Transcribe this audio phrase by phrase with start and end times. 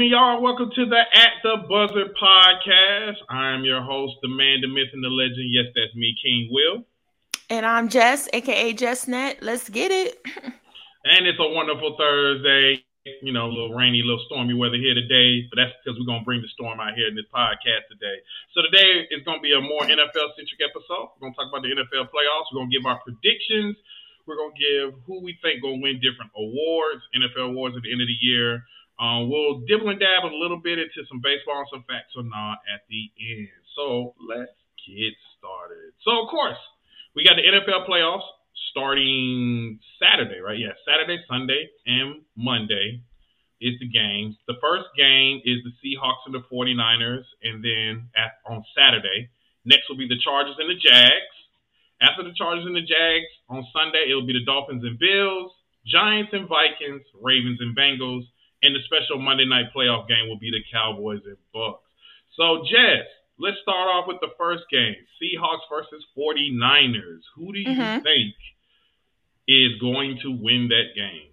[0.00, 0.40] Evening, y'all.
[0.40, 3.20] Welcome to the At the Buzzer podcast.
[3.28, 5.52] I'm your host, the man, the myth, and the legend.
[5.52, 6.88] Yes, that's me, King Will.
[7.52, 9.44] And I'm Jess, aka JessNet.
[9.44, 10.16] Let's get it.
[11.04, 12.80] and it's a wonderful Thursday.
[13.20, 16.08] You know, a little rainy, a little stormy weather here today, but that's because we're
[16.08, 18.24] gonna bring the storm out here in this podcast today.
[18.56, 21.12] So today is gonna be a more NFL centric episode.
[21.20, 22.48] We're gonna talk about the NFL playoffs.
[22.56, 23.76] We're gonna give our predictions.
[24.24, 28.00] We're gonna give who we think gonna win different awards, NFL awards at the end
[28.00, 28.64] of the year.
[29.00, 32.22] Um, we'll dibble and dab a little bit into some baseball and some facts or
[32.22, 33.48] not at the end.
[33.74, 34.52] So let's
[34.84, 35.96] get started.
[36.04, 36.60] So of course,
[37.16, 38.28] we got the NFL playoffs
[38.70, 40.58] starting Saturday, right?
[40.58, 43.00] Yeah, Saturday, Sunday, and Monday
[43.60, 44.36] is the games.
[44.46, 49.28] The first game is the Seahawks and the 49ers, and then at, on Saturday,
[49.64, 51.34] next will be the Chargers and the Jags.
[52.00, 55.52] After the Chargers and the Jags on Sunday, it'll be the Dolphins and Bills,
[55.84, 58.24] Giants and Vikings, Ravens and Bengals,
[58.62, 61.82] and the special Monday night playoff game will be the Cowboys and Bucks.
[62.36, 63.06] So, Jess,
[63.38, 67.22] let's start off with the first game Seahawks versus 49ers.
[67.36, 68.02] Who do you mm-hmm.
[68.02, 68.34] think
[69.48, 71.30] is going to win that game?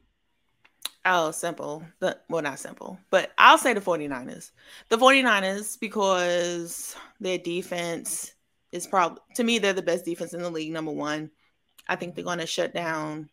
[1.05, 1.85] Oh, simple.
[1.99, 4.51] The, well, not simple, but I'll say the 49ers.
[4.89, 8.33] The 49ers because their defense
[8.73, 11.31] is probably, to me, they're the best defense in the league, number one.
[11.87, 13.29] I think they're going to shut down,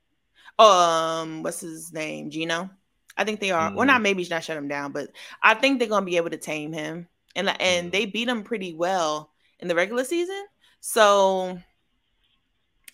[0.58, 2.31] um, what's his name?
[2.31, 2.70] Geno.
[3.17, 3.69] I think they are.
[3.69, 3.77] Mm-hmm.
[3.77, 5.11] Well, not maybe not shut him down, but
[5.43, 7.91] I think they're gonna be able to tame him, and and mm-hmm.
[7.91, 10.45] they beat him pretty well in the regular season.
[10.81, 11.59] So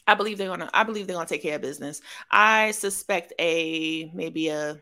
[0.07, 0.71] I believe they're gonna.
[0.75, 2.01] I believe they're gonna take care of business.
[2.31, 4.81] I suspect a maybe a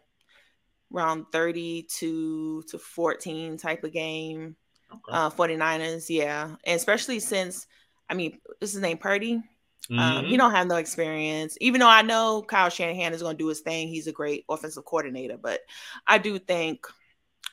[0.90, 4.56] round 32 to 14 type of game.
[4.90, 5.00] Okay.
[5.08, 6.56] Uh 49ers, yeah.
[6.64, 7.66] And especially since
[8.08, 9.42] I mean, this is named Purdy.
[9.90, 9.98] Mm-hmm.
[9.98, 10.38] Um, he mm-hmm.
[10.38, 11.56] don't have no experience.
[11.60, 14.44] Even though I know Kyle Shanahan is going to do his thing, he's a great
[14.48, 15.38] offensive coordinator.
[15.38, 15.60] But
[16.06, 16.86] I do think,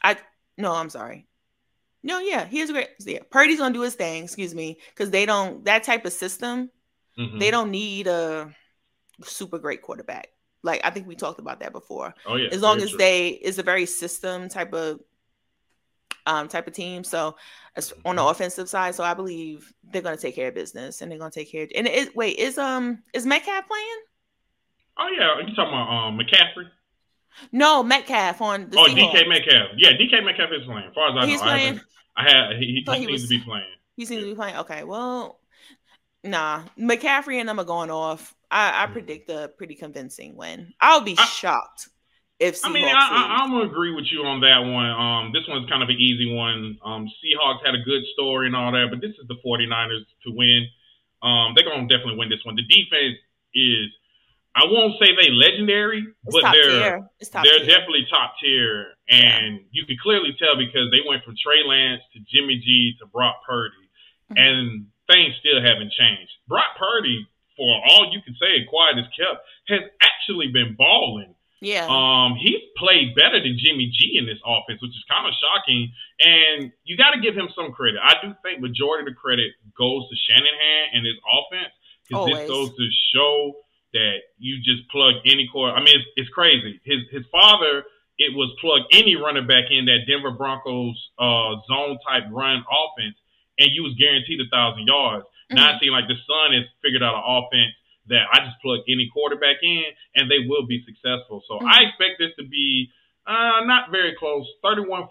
[0.04, 0.18] I
[0.58, 1.28] no, I'm sorry.
[2.04, 2.90] No, yeah, he's a great.
[3.00, 4.24] Yeah, Purdy's going to do his thing.
[4.24, 6.70] Excuse me, because they don't that type of system.
[7.18, 7.40] Mm-hmm.
[7.40, 8.54] They don't need a
[9.24, 10.28] super great quarterback.
[10.62, 12.14] Like I think we talked about that before.
[12.26, 12.50] Oh yeah.
[12.52, 12.98] As long as true.
[12.98, 15.00] they is a very system type of
[16.26, 17.04] um, type of team.
[17.04, 17.36] So
[17.78, 18.30] on the mm-hmm.
[18.30, 21.32] offensive side, so I believe they're going to take care of business and they're going
[21.32, 21.64] to take care.
[21.64, 24.02] Of, and it, wait, is um is Metcalf playing?
[24.98, 26.70] Oh yeah, you talking about um McCaffrey?
[27.52, 28.78] No, Metcalf on the.
[28.78, 29.12] Oh, Seahawks.
[29.12, 29.70] DK Metcalf.
[29.78, 30.88] Yeah, DK Metcalf is playing.
[30.88, 31.82] As far as I He's know, playing.
[32.16, 33.66] I, I had he, he, he seems was, to be playing.
[33.98, 34.56] He seems to be playing.
[34.58, 35.40] Okay, well,
[36.24, 38.34] nah, McCaffrey and them are going off.
[38.50, 38.94] I, I mm-hmm.
[38.94, 40.74] predict a pretty convincing win.
[40.80, 41.90] I'll be I, shocked
[42.46, 44.90] if Seahawks I mean, I, am gonna agree with you on that one.
[44.94, 46.78] Um, this one's kind of an easy one.
[46.86, 50.30] Um, Seahawks had a good story and all that, but this is the 49ers to
[50.30, 50.70] win.
[51.26, 52.56] Um, they're gonna definitely win this one.
[52.56, 53.18] The defense
[53.58, 53.90] is,
[54.54, 57.02] I won't say they legendary, it's but they're
[57.42, 57.74] they're tier.
[57.74, 59.72] definitely top tier, and yeah.
[59.74, 63.42] you can clearly tell because they went from Trey Lance to Jimmy G to Brock
[63.42, 63.90] Purdy,
[64.30, 64.38] mm-hmm.
[64.38, 66.32] and things still haven't changed.
[66.48, 67.26] Brock Purdy,
[67.58, 71.88] for all you can say, quiet as kept, has actually been balling yeah.
[71.88, 75.92] Um, he's played better than Jimmy G in this offense, which is kind of shocking.
[76.20, 78.00] And you got to give him some credit.
[78.04, 81.74] I do think majority of the credit goes to Shanahan and his offense
[82.08, 82.86] because this goes to
[83.16, 83.56] show
[83.94, 85.72] that you just plug any core.
[85.72, 86.80] I mean, it's, it's crazy.
[86.84, 87.84] His his father,
[88.20, 93.16] it was plug any running back in that Denver Broncos uh, zone type run offense,
[93.58, 95.26] and you was guaranteed a thousand yards.
[95.50, 95.56] Mm-hmm.
[95.56, 97.74] Now it seems like the son has figured out an offense
[98.08, 99.84] that I just plug any quarterback in
[100.16, 101.44] and they will be successful.
[101.48, 101.68] So mm-hmm.
[101.68, 102.90] I expect this to be
[103.28, 104.46] uh, not very close.
[104.64, 105.10] 31-14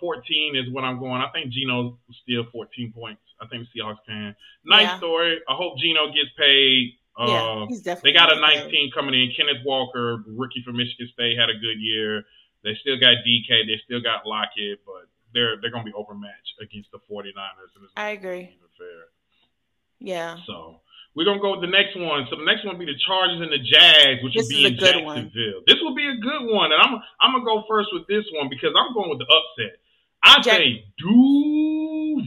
[0.55, 1.21] is what I'm going.
[1.21, 3.23] I think Geno still 14 points.
[3.41, 4.37] I think the Seahawks can.
[4.65, 4.99] Nice yeah.
[4.99, 5.41] story.
[5.49, 6.95] I hope Geno gets paid.
[7.19, 9.31] Uh, yeah, he's definitely they got a nice team coming in.
[9.37, 12.25] Kenneth Walker, rookie from Michigan State, had a good year.
[12.65, 13.67] They still got DK.
[13.67, 17.71] They still got Lockett, but they're they're going to be overmatched against the 49ers.
[17.97, 18.57] I agree.
[18.79, 18.87] Fair.
[20.01, 20.37] Yeah.
[20.47, 20.81] So
[21.15, 22.27] we're gonna go with the next one.
[22.29, 24.67] So the next one will be the Chargers and the Jags, which this will be
[24.67, 25.63] in Jacksonville.
[25.63, 25.67] One.
[25.67, 28.49] This will be a good one, and I'm I'm gonna go first with this one
[28.51, 29.79] because I'm going with the upset.
[30.23, 32.25] I Jack- say Duval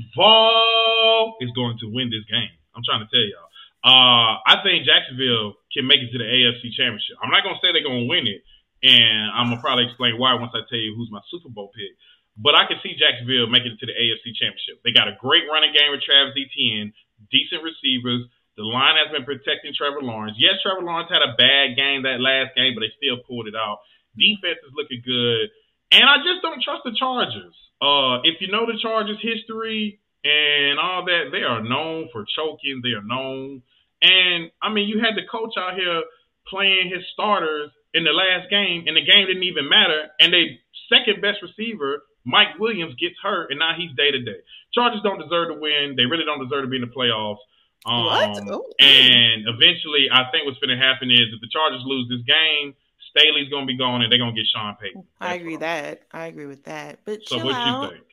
[1.42, 2.50] is going to win this game.
[2.76, 3.50] I'm trying to tell y'all.
[3.84, 7.18] Uh, I think Jacksonville can make it to the AFC Championship.
[7.22, 8.44] I'm not gonna say they're gonna win it,
[8.84, 11.92] and I'm gonna probably explain why once I tell you who's my Super Bowl pick.
[12.38, 14.78] But I can see Jacksonville making it to the AFC Championship.
[14.86, 16.94] They got a great running game with Travis Etienne,
[17.34, 18.30] decent receivers.
[18.58, 20.36] The line has been protecting Trevor Lawrence.
[20.42, 23.54] Yes, Trevor Lawrence had a bad game that last game, but they still pulled it
[23.54, 23.86] out.
[24.18, 25.54] Defense is looking good.
[25.94, 27.54] And I just don't trust the Chargers.
[27.78, 32.82] Uh, if you know the Chargers' history and all that, they are known for choking.
[32.82, 33.62] They are known.
[34.02, 36.02] And, I mean, you had the coach out here
[36.50, 40.10] playing his starters in the last game, and the game didn't even matter.
[40.20, 40.60] And they
[40.90, 44.42] second best receiver, Mike Williams gets hurt, and now he's day to day.
[44.74, 45.94] Chargers don't deserve to win.
[45.96, 47.46] They really don't deserve to be in the playoffs.
[47.86, 48.40] Um, What?
[48.50, 48.66] Oh.
[48.80, 52.76] And eventually, I think what's going to happen is if the Chargers lose this game,
[53.12, 55.06] Staley's going to be gone, and they're going to get Sean Payton.
[55.20, 56.04] I agree that.
[56.12, 57.00] I agree with that.
[57.06, 57.84] But So what out.
[57.84, 58.04] you think?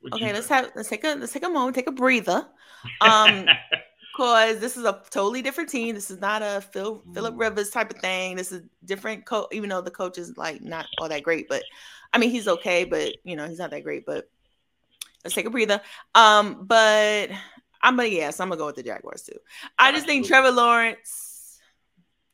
[0.00, 0.48] What Okay, you let's think?
[0.48, 2.46] have let's take a let's take a moment, take a breather.
[3.00, 3.46] Um,
[4.12, 5.94] because this is a totally different team.
[5.94, 7.40] This is not a Phil Philip Mm.
[7.40, 8.36] Rivers type of thing.
[8.36, 11.64] This is different coach, even though the coach is like not all that great, but
[12.12, 14.06] I mean he's okay, but you know, he's not that great.
[14.06, 14.28] But
[15.24, 15.80] let's take a breather.
[16.14, 17.30] Um, but
[17.84, 19.38] I'm gonna yes, I'm gonna go with the Jaguars too.
[19.78, 21.60] I just think Trevor Lawrence,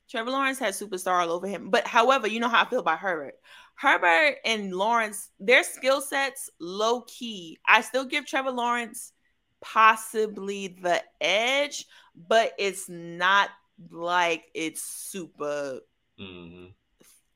[0.08, 1.70] Trevor Lawrence has superstar all over him.
[1.70, 3.35] But however, you know how I feel about Herbert.
[3.75, 7.58] Herbert and Lawrence, their skill sets low key.
[7.67, 9.12] I still give Trevor Lawrence
[9.61, 13.50] possibly the edge, but it's not
[13.91, 15.81] like it's super
[16.19, 16.75] Mhm.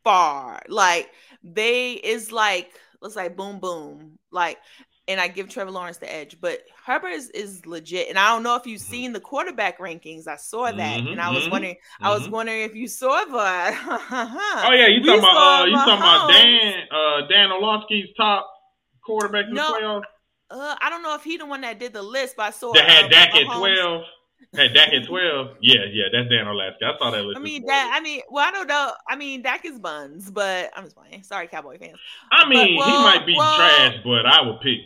[0.05, 0.62] far.
[0.69, 1.11] Like
[1.43, 2.70] they is like
[3.00, 4.19] let's like boom boom.
[4.31, 4.58] Like
[5.06, 8.09] and I give Trevor Lawrence the edge, but Herbert is, is legit.
[8.09, 8.85] And I don't know if you've Mhm.
[8.91, 10.27] seen the quarterback rankings.
[10.27, 12.31] I saw that, Mhm, and I was mhm, wondering, I was mhm.
[12.31, 13.75] wondering if you saw that.
[14.67, 18.49] Oh yeah, you talking about uh, you talking about Dan uh, Dan Orlovsky's top
[19.05, 20.03] quarterback in No, the playoffs?
[20.51, 22.73] Uh, I don't know if he the one that did the list, but I saw
[22.73, 24.03] That had uh, Dak at twelve.
[24.55, 25.57] Had Dak at twelve.
[25.61, 26.85] Yeah, yeah, that's Dan Orlovsky.
[26.85, 27.39] I saw that list.
[27.39, 27.91] I mean, that.
[27.95, 28.93] I mean, well, I don't know.
[29.09, 31.23] I mean, Dak is buns, but I'm just playing.
[31.25, 31.99] Sorry, Cowboy fans.
[32.31, 34.79] I mean, but- he might be well- trash, but I would pick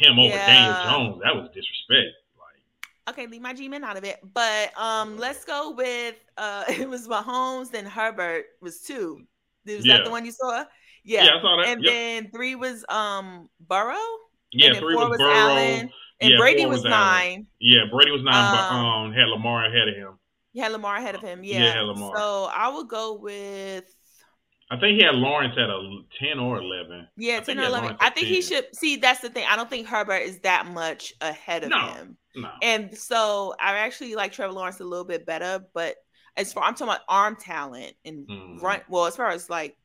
[0.00, 0.46] him over Yeah.
[0.46, 1.22] Daniel Jones.
[1.24, 2.16] That was disrespect.
[2.38, 4.18] Like, Okay, leave my G-man out of it.
[4.34, 9.22] But um, let's go with uh, it was Mahomes, then Herbert was two.
[9.66, 9.98] Was Yeah.
[9.98, 10.64] that the one you saw?
[11.04, 11.30] yeah, Yeah.
[11.38, 11.66] I saw that.
[11.68, 11.92] And yep.
[11.92, 13.94] then three was um Burrow,
[14.52, 15.32] yeah, and three four was was Burrow.
[15.32, 17.46] Allen, and Yeah, Brady was, was nine.
[17.60, 20.18] Yeah, Brady was nine, but Um, um, had Lamar ahead of him.
[20.52, 21.44] You had Lamar ahead of him.
[21.44, 21.60] Yeah.
[21.62, 22.16] Yeah, had Lamar.
[22.16, 23.84] So I would go with
[24.72, 27.08] I think he had Lawrence at a ten or eleven.
[27.16, 27.96] yeah, 10 or 11.
[27.98, 29.44] I think he should see that's the thing.
[29.48, 31.78] I don't think Herbert is that much ahead of No.
[31.88, 32.16] him.
[32.36, 32.50] No.
[32.62, 35.96] And so I actually like Trevor Lawrence a little bit better, but
[36.36, 38.62] as far I'm talking about arm talent and Mhm.
[38.62, 39.76] run well, as far as like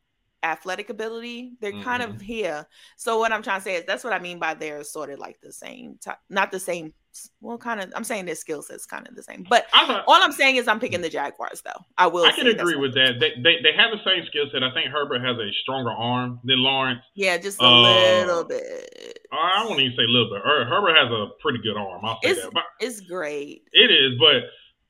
[0.43, 2.19] athletic ability, they're kind of Mm-hmm.
[2.19, 2.67] here.
[2.97, 5.19] So what I'm trying to say is that's what I mean by they're sort of
[5.19, 6.93] like the same type, not the same.
[7.39, 7.93] Well, kind of.
[7.95, 10.67] I'm saying their skill sets kind of the same, but thought, all I'm saying is
[10.67, 11.79] I'm picking the Jaguars though.
[11.97, 12.25] I will.
[12.25, 13.21] I can agree with that.
[13.21, 14.63] They, they they have the same skill set.
[14.63, 16.99] I think Herbert has a stronger arm than Lawrence.
[17.15, 17.81] Yeah, just a Uh,
[18.25, 19.19] little bit.
[19.31, 20.41] I won't even say a little bit.
[20.43, 22.03] Her- Herbert has a pretty good arm.
[22.03, 22.51] I'll say It's that.
[22.53, 23.63] But it's great.
[23.71, 24.19] it is.
[24.19, 24.43] But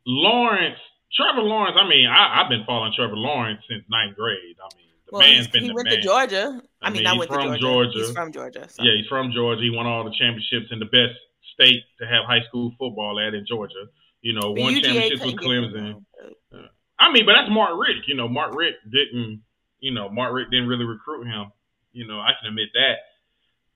[0.08, 0.80] Lawrence,
[1.16, 1.78] Trevor Lawrence.
[1.80, 4.56] I mean, I, I've been following Trevor Lawrence since ninth grade.
[4.60, 5.98] I mean, Well, man's been he the went man.
[5.98, 6.62] to Georgia.
[6.82, 7.92] I, I mean, mean, he's went from to Georgia.
[7.94, 8.68] He's from Georgia.
[8.70, 8.84] so.
[8.84, 9.62] Yeah, he's from Georgia.
[9.62, 11.14] He won all the championships in the best
[11.54, 13.86] state to have high school football at in Georgia.
[14.22, 16.06] You know, But one championship with couldn't get him, Clemson.
[16.52, 16.66] though.
[16.98, 18.08] I mean, but that's Mark Richt.
[18.08, 19.44] You know, Mark Richt didn't.
[19.80, 21.52] You know, Mark Richt didn't really recruit him.
[21.94, 22.96] You know, I can admit that.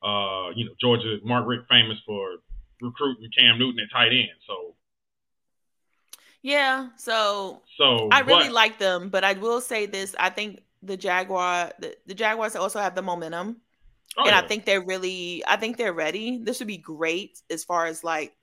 [0.06, 2.38] Uh, you know, Georgia, Mark Richt famous for
[2.82, 4.30] recruiting Cam Newton at tight end.
[4.48, 4.74] So,
[6.42, 10.62] Yeah, so so I really but- like them, but I will say this: I think
[10.82, 13.62] the Jaguar, the, the Jaguars also have the momentum,
[14.18, 14.40] oh, and yeah.
[14.40, 16.40] I think they're really, I think they're ready.
[16.42, 18.34] This would be great as far as like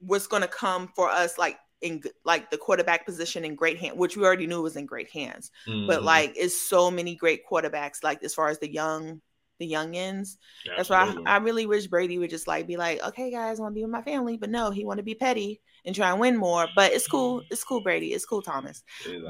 [0.00, 3.96] what's going to come for us, like in like the quarterback position in great hands,
[3.96, 5.50] which we already knew was in great hands.
[5.66, 6.04] But Mhm.
[6.04, 9.20] like, it's so many great quarterbacks, like as far as the young,
[9.58, 10.36] the youngins.
[10.76, 13.62] That's why I, I really wish Brady would just like be like, okay, guys, I
[13.62, 16.10] want to be with my family, but no, he want to be petty and try
[16.10, 16.66] and win more.
[16.74, 17.42] But it's cool.
[17.50, 18.12] It's cool, Brady.
[18.12, 18.82] It's cool, Thomas.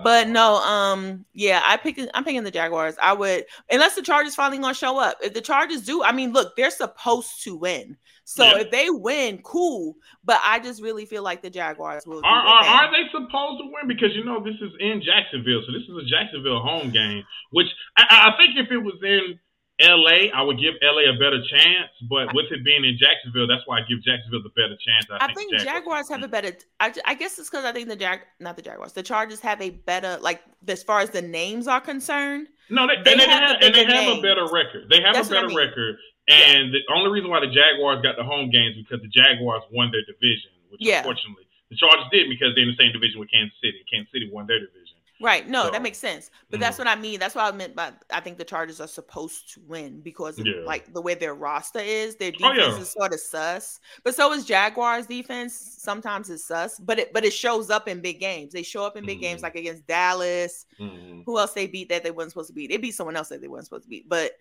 [0.03, 2.01] But no, um, yeah, I pick.
[2.15, 2.97] I'm picking the Jaguars.
[3.01, 5.19] I would, unless the Chargers finally gonna show up.
[5.23, 7.97] If the Chargers do, I mean, look, they're supposed to win.
[8.29, 8.59] So Yeah.
[8.59, 9.95] if they win, cool.
[10.25, 12.21] But I just really feel like the Jaguars will.
[12.25, 13.87] Are, are, are they supposed to win?
[13.87, 17.23] Because you know this is in Jacksonville, so this is a Jacksonville home game.
[17.53, 19.39] Which I I think if it was in
[19.79, 21.05] L.A., I would give L.A.
[21.11, 21.91] a better chance.
[22.09, 25.07] But with it being in Jacksonville, that's why I give Jacksonville the better chance.
[25.11, 26.53] I, I think, think Jaguars have a better.
[26.81, 29.61] I, I guess it's because I think the Jag, not the Jaguars, the Chargers have
[29.61, 32.49] a better, like as far as the names are concerned.
[32.71, 34.89] no, they, they and they have and they have a better record.
[34.89, 35.57] They have That's a what I better mean.
[35.69, 35.97] record,
[36.29, 39.91] and the only reason why the Jaguars got the home games because the Jaguars won
[39.93, 40.99] their division, which Yeah.
[40.99, 43.83] unfortunately the Chargers did because they're in the same division with Kansas City.
[43.93, 44.86] Kansas City won their division.
[45.21, 45.49] Right.
[45.49, 46.31] No, So- that makes sense.
[46.51, 46.61] But Mhm.
[46.61, 47.19] that's what I mean.
[47.19, 50.47] That's what I meant by I think the Chargers are supposed to win because of,
[50.47, 50.61] Yeah.
[50.65, 52.17] like the way their roster is.
[52.17, 52.83] Their Oh, defense yeah.
[52.83, 53.81] is sort of sus.
[54.05, 55.55] But so is Jaguars defense.
[55.79, 58.53] Sometimes it's sus, but it but it shows up in big games.
[58.53, 59.45] They show up in big games Mhm.
[59.45, 60.67] like against Dallas.
[60.79, 61.23] Mm-hmm.
[61.25, 62.69] Who else they beat that they weren't supposed to beat?
[62.71, 64.09] They beat someone else that they weren't supposed to beat.
[64.09, 64.33] But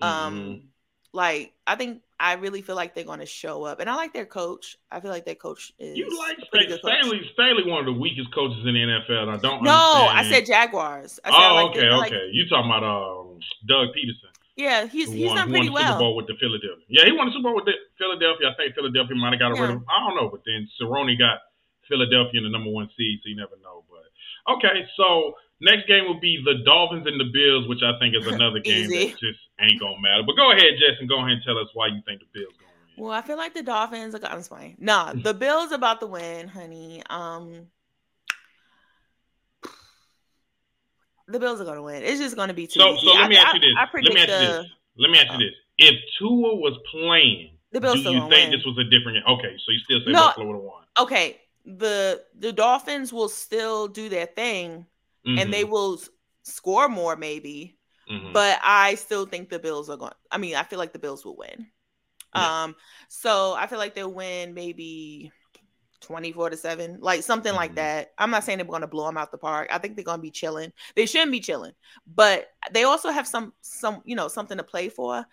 [0.00, 0.66] um Mm-hmm.
[1.12, 3.80] like I think I really feel like they're gonna show up.
[3.80, 4.78] And I like their coach.
[4.92, 6.78] I feel like their coach is You like pretty Staley?
[7.02, 9.28] Staley, Staley, one of the weakest coaches in the NFL.
[9.28, 9.60] I don't.
[9.60, 9.72] Know.
[9.72, 11.18] No, I said Jaguars.
[11.24, 12.30] I said I oh, like okay, the- I like- okay.
[12.30, 14.30] You talking about um, Doug Pederson?
[14.54, 15.98] Yeah, he's he's won, done pretty won the Super.
[15.98, 16.86] Bowl with the Philadelphia.
[16.86, 18.50] Yeah, he won the Super Bowl with the Philadelphia.
[18.50, 19.86] I think Philadelphia might have got rid of him.
[19.90, 21.42] I don't know, but then Sirianni got
[21.88, 23.82] Philadelphia in the number one seed, so you never know.
[23.90, 24.06] But
[24.62, 28.26] okay, so next game will be the Dolphins and the Bills, which I think is
[28.26, 30.22] another game that just ain't gonna matter.
[30.26, 30.66] But go ahead,
[31.00, 33.04] and go ahead and tell us why you think the Bills gonna win.
[33.04, 34.76] Well, I feel like the Dolphins are gonna swing.
[34.78, 37.02] Nah, the Bills about to win, honey.
[37.08, 37.68] Um,
[41.28, 42.02] the Bills are gonna win.
[42.02, 43.06] It's just gonna be too So, easy.
[43.06, 43.74] so let I- me ask you this.
[43.78, 44.66] I let me ask you the this.
[44.98, 45.54] Let me ask you this.
[45.78, 48.50] If Tua was playing, the do Bills still you think win.
[48.50, 49.34] this was a different game?
[49.38, 50.26] Okay, so you still say No.
[50.26, 50.84] Buffalo would have won.
[50.98, 54.84] okay, the the Dolphins will still do their thing,
[55.24, 56.08] and they will s-
[56.42, 57.78] score more maybe.
[58.10, 58.32] Mhm.
[58.32, 60.12] but I still think the Bills are going.
[60.30, 61.70] I mean, I feel like the Bills will win.
[62.34, 62.64] Yeah.
[62.64, 62.76] Um,
[63.08, 65.30] so I feel like they'll win maybe
[66.00, 67.76] twenty-four to seven, like something like Mhm.
[67.76, 68.12] that.
[68.18, 69.68] I'm not saying they're going to blow them out the park.
[69.70, 70.72] I think they're going to be chilling.
[70.96, 71.72] They shouldn't be chilling,
[72.06, 75.24] but they also have some some you know something to play for.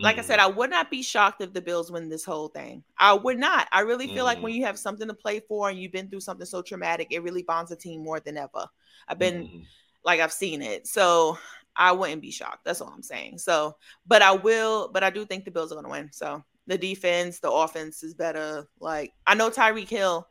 [0.00, 0.24] Like I Mhm.
[0.24, 2.84] said, I would not be shocked if the Bills win this whole thing.
[2.98, 3.68] I would not.
[3.72, 4.56] I really feel like when Mhm.
[4.56, 7.42] you have something to play for and you've been through something so traumatic, it really
[7.42, 8.66] bonds a team more than ever.
[9.08, 9.66] I've been Mhm.
[10.04, 10.86] like I've seen it.
[10.86, 11.38] So
[11.76, 12.64] I wouldn't be shocked.
[12.64, 13.38] That's all I'm saying.
[13.38, 13.76] So,
[14.06, 16.10] but I will, but I do think the Bills are gonna win.
[16.12, 18.68] So the defense, the offense is better.
[18.80, 20.28] Like I know Tyreek Hill,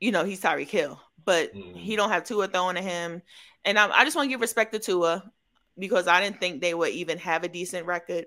[0.00, 3.22] you know, he's Tyreek Hill, but he don't have Tua throwing to him.
[3.64, 5.30] And I, I just want to give respect to Tua
[5.78, 8.26] because I didn't think they would even have a decent record.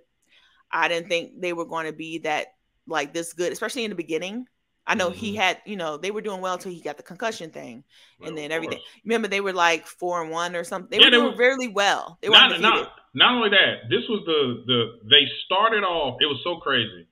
[0.74, 2.48] I didn't think they were going to be that
[2.88, 4.48] like this good, especially in the beginning.
[4.88, 5.38] I know he Mhm.
[5.38, 7.84] had, you know, they were doing well until he got the concussion thing
[8.20, 8.80] Well, and then everything.
[9.06, 10.90] Remember, they were like four and one or something.
[10.90, 12.18] They Yeah, were they doing were- really well.
[12.22, 16.18] They were not, not, not only that, this was the the they started off.
[16.22, 17.06] It was so crazy.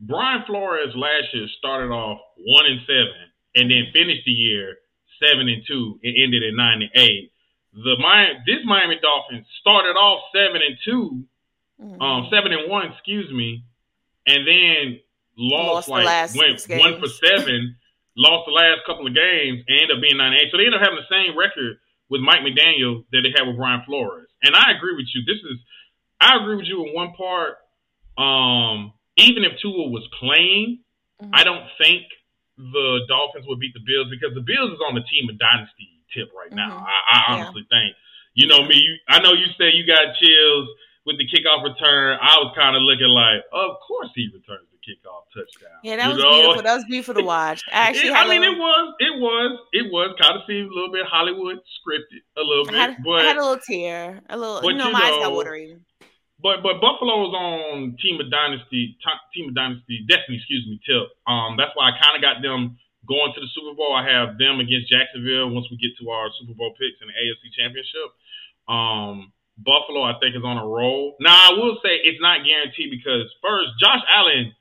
[0.00, 4.78] Brian Flores last year started off one and seven, and then finished the year
[5.22, 7.32] seven and two, and ended at nine and eight.
[7.74, 11.22] The Miami, this Miami Dolphins started off seven and two,
[11.80, 12.00] Mhm.
[12.02, 13.64] um, seven and one, excuse me,
[14.26, 15.00] and then
[15.36, 17.76] Lost lost, like last went six one for seven,
[18.16, 20.50] lost the last couple of games, and ended up being nine and eight.
[20.50, 21.78] So they ended up having the same record
[22.10, 24.28] with Mike McDaniel that they had with Brian Flores.
[24.42, 25.22] And I agree with you.
[25.24, 25.56] This is
[26.20, 27.56] I agree with you in one part.
[28.18, 30.80] Um, even if Tua was playing,
[31.22, 31.30] Mhm.
[31.32, 32.04] I don't think
[32.58, 35.88] the Dolphins would beat the Bills because the Bills is on the team of dynasty
[36.12, 36.68] tip right now.
[36.68, 36.84] Mhm.
[36.84, 37.42] I, I Yeah.
[37.44, 37.96] honestly think.
[38.34, 38.76] You know me.
[38.76, 40.68] You, I know you said you got chills
[41.06, 42.18] with the kickoff return.
[42.20, 45.78] I was kind of looking like, of course he returns the kickoff touchdown.
[45.82, 46.30] Yeah, that you was know?
[46.30, 46.62] beautiful.
[46.62, 47.62] That was beautiful to watch.
[47.72, 50.70] I actually It- I mean, a it was, it was, it was kind of seemed
[50.70, 53.62] a little bit Hollywood scripted, a little I bit, had, but I had a little
[53.64, 54.60] tear, a little.
[54.60, 55.76] but You know, you my eyes got watery.
[56.42, 58.96] but but Buffalo's on Team of Dynasty,
[59.34, 61.08] Team of Dynasty, Destiny, excuse me, tip.
[61.26, 62.76] Um, that's why I kind of got them
[63.08, 63.92] going to the Super Bowl.
[63.96, 67.16] I have them against Jacksonville once we get to our Super Bowl picks in the
[67.16, 68.08] AFC Championship.
[68.68, 69.32] Um,
[69.64, 71.16] Buffalo, I think, is on a roll.
[71.20, 74.54] Now, I will say it's not guaranteed because first, Josh Allen,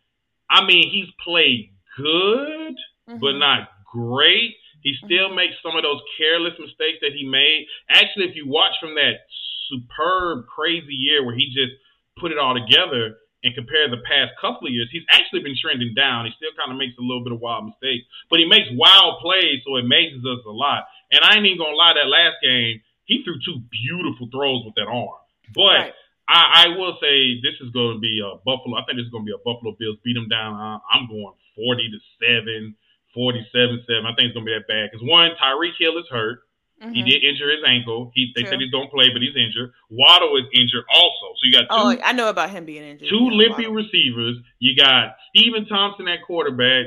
[0.50, 2.76] I mean, he's played good,
[3.08, 3.40] but Mhm.
[3.40, 4.56] not great.
[4.82, 7.68] He still makes some of those careless mistakes that he made.
[7.90, 9.26] Actually, if you watch from that
[9.68, 11.74] superb, crazy year where he just
[12.18, 15.94] put it all together and compare the past couple of years, he's actually been trending
[15.94, 16.26] down.
[16.26, 19.20] He still kind of makes a little bit of wild mistakes, but he makes wild
[19.20, 20.88] plays, so it amazes us a lot.
[21.12, 24.76] And I ain't even gonna lie, that last game, he threw two beautiful throws with
[24.78, 25.18] that arm.
[25.58, 25.94] But Right.
[26.30, 28.78] I, I will say this is going to be a Buffalo.
[28.78, 30.54] I think this is going to be a Buffalo Bills beat them down.
[30.54, 32.76] Uh, I'm going 40 to 7,
[33.18, 34.06] 47 7.
[34.06, 34.90] I think it's going to be that bad.
[34.94, 36.46] Because one, Tyreek Hill is hurt.
[36.94, 37.10] He Mhm.
[37.12, 38.12] did injure his ankle.
[38.16, 38.60] He They said True.
[38.60, 39.74] he's going to play, but he's injured.
[39.90, 41.26] Waddle is injured also.
[41.36, 43.10] So you got two, Oh, I know about him being injured.
[43.10, 43.74] two limpy wow.
[43.74, 44.38] receivers.
[44.60, 46.86] You got Steven Thompson at quarterback.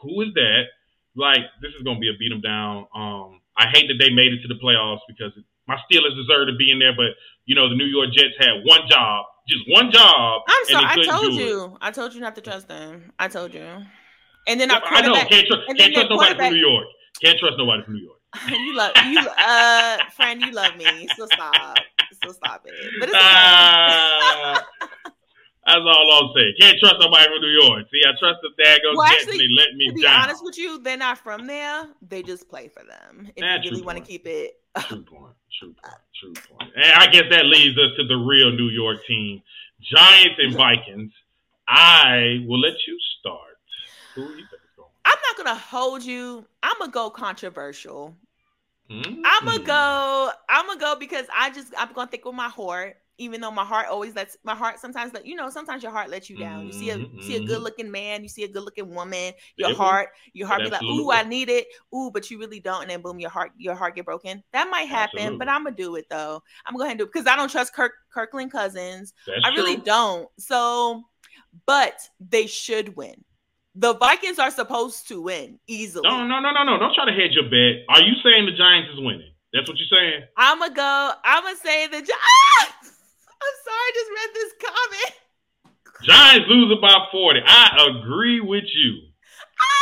[0.00, 0.68] Who is that?
[1.14, 2.86] Like, this is going to be a beat beat 'em down.
[2.94, 5.32] Um, I hate that they made it to the playoffs because
[5.66, 7.12] my Steelers deserve to be in there, but,
[7.46, 10.42] you know, the New York Jets had one job, just one job.
[10.46, 10.86] I'm sorry.
[10.86, 11.76] I told you.
[11.80, 13.12] I told you not to trust them.
[13.18, 13.66] I told you.
[14.46, 15.14] And then Yeah, I know.
[15.14, 16.86] Can't, tr- can't trust nobody from New York.
[17.22, 18.18] Can't trust nobody from New York.
[18.48, 20.40] you love you, uh, friend.
[20.40, 21.06] You love me.
[21.16, 21.76] So stop.
[22.24, 22.74] So stop it.
[22.98, 23.24] But it's okay.
[23.24, 24.66] Ah,
[25.66, 26.52] that's all I'll say.
[26.60, 27.86] Can't trust nobody from New York.
[27.92, 30.22] See, I trust the daggone Well, Jets actually, and they let me to be down.
[30.22, 31.86] honest with you, they're not from there.
[32.02, 33.30] They just play for them.
[33.36, 34.54] If you really want to keep it.
[34.80, 35.34] True point.
[35.58, 36.00] True point.
[36.20, 36.70] True point.
[36.74, 39.42] And I guess that leads us to the real New York team,
[39.80, 41.12] Giants and Vikings.
[41.68, 43.58] I will let you start.
[44.14, 44.88] Who you think is going?
[45.04, 46.44] I'm not gonna hold you.
[46.62, 48.16] I'm gonna go controversial.
[48.90, 49.22] Hmm?
[49.24, 50.30] I'm gonna go.
[50.48, 52.96] I'm gonna go because I just I'm gonna think with my heart.
[53.18, 56.10] Even though my heart always lets my heart sometimes let you know sometimes your heart
[56.10, 56.66] lets you down.
[56.66, 57.46] You see a Mhm, see a mhm.
[57.46, 60.82] good looking man, you see a good looking woman, your heart your heart be like,
[60.82, 63.74] ooh, I need it, ooh, but you really don't, and then boom, your heart your
[63.74, 64.42] heart get broken.
[64.52, 66.42] That might happen, but I'm gonna do it though.
[66.66, 69.14] I'm gonna go ahead and do it because I don't trust Kirk Kirkland Cousins.
[69.26, 69.84] That's I really true.
[69.84, 70.28] don't.
[70.38, 71.04] So,
[71.66, 73.24] but they should win.
[73.76, 76.08] The Vikings are supposed to win easily.
[76.08, 76.78] No, no, no, no, no.
[76.78, 77.84] Don't try to hedge your bet.
[77.88, 79.32] Are you saying the Giants is winning?
[79.52, 80.24] That's what you're saying?
[80.36, 81.12] I'm gonna go.
[81.24, 82.02] I'm gonna say the.
[82.02, 82.74] Gi- Ah!
[83.44, 85.14] I'm sorry, I just read this comment.
[86.02, 87.40] Giants losing by 40.
[87.46, 89.00] I agree with you.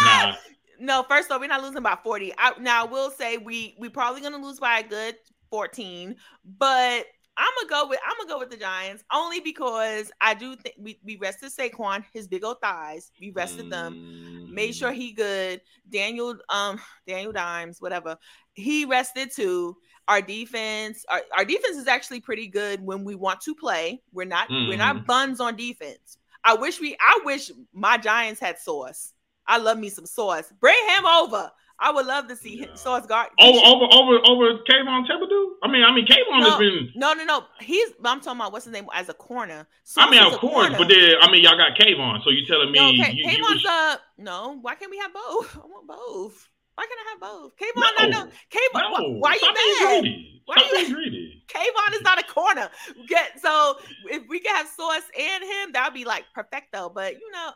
[0.05, 0.35] Nah,
[0.79, 2.33] No, first off, we're not losing by 40.
[2.39, 5.17] I, now I will say we we probably gonna lose by a good
[5.51, 6.17] 14,
[6.59, 10.55] but I'm gonna go with I'm gonna go with the Giants only because I do
[10.57, 13.11] think we, we rested Saquon, his big old thighs.
[13.21, 14.53] We rested them.
[14.53, 15.63] made sure he good.
[15.89, 18.19] Daniel, um, Daniel Dimes, whatever.
[18.55, 19.77] He rested too.
[20.09, 24.03] Our defense, our, our defense is actually pretty good when we want to play.
[24.13, 26.19] We're not we're not buns on defense.
[26.45, 29.13] I wish we I wish my Giants had sauce.
[29.47, 30.53] I love me some sauce.
[30.61, 31.51] Bring him over.
[31.79, 33.31] I would love to see him sauce guard.
[33.41, 35.47] Over, over, over, over Kayvon Thibodeaux?
[35.65, 36.51] I mean, I mean, Kayvon No.
[36.51, 36.91] has been.
[36.95, 37.45] No, no, no.
[37.61, 39.67] He's I'm talking about what's his name as a corner.
[39.97, 40.79] I mean, Sauce of a course, corner.
[40.79, 43.27] but then, I mean, y'all got Kayvon, so you telling me No, you, K- you
[43.27, 44.59] Kayvon's was- uh no.
[44.61, 45.57] Why can't we have both?
[45.63, 46.49] I want both.
[46.75, 47.57] Why can't I have both?
[47.57, 48.09] Kayvon, No.
[48.09, 48.33] not no.
[48.51, 50.41] Kayvon, no, why, why you stop being mad?
[50.47, 51.45] Why Stop you- greedy.
[51.49, 52.71] Kayvon is not a corner.
[53.09, 53.77] Get so
[54.11, 56.89] if we could have Sauce and him, that'd be like perfecto.
[56.89, 57.51] But you know,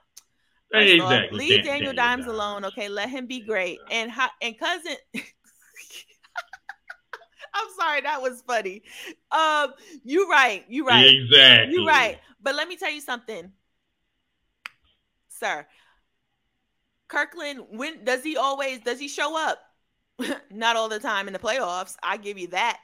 [0.75, 1.39] Exactly.
[1.39, 2.65] leave Dan- Daniel, Dimes alone.
[2.67, 3.79] Okay, let him be great.
[3.91, 4.97] And how and cousin.
[7.55, 8.83] I'm sorry, that was funny.
[9.31, 9.73] Um,
[10.05, 11.07] you right, you right.
[11.07, 11.75] Exactly.
[11.75, 12.19] You're right.
[12.43, 13.51] But let me tell you something,
[15.29, 15.67] sir.
[17.09, 19.59] Kirkland, when does he always does he show up?
[20.51, 21.97] Not all the time in the playoffs.
[22.03, 22.81] I give you that.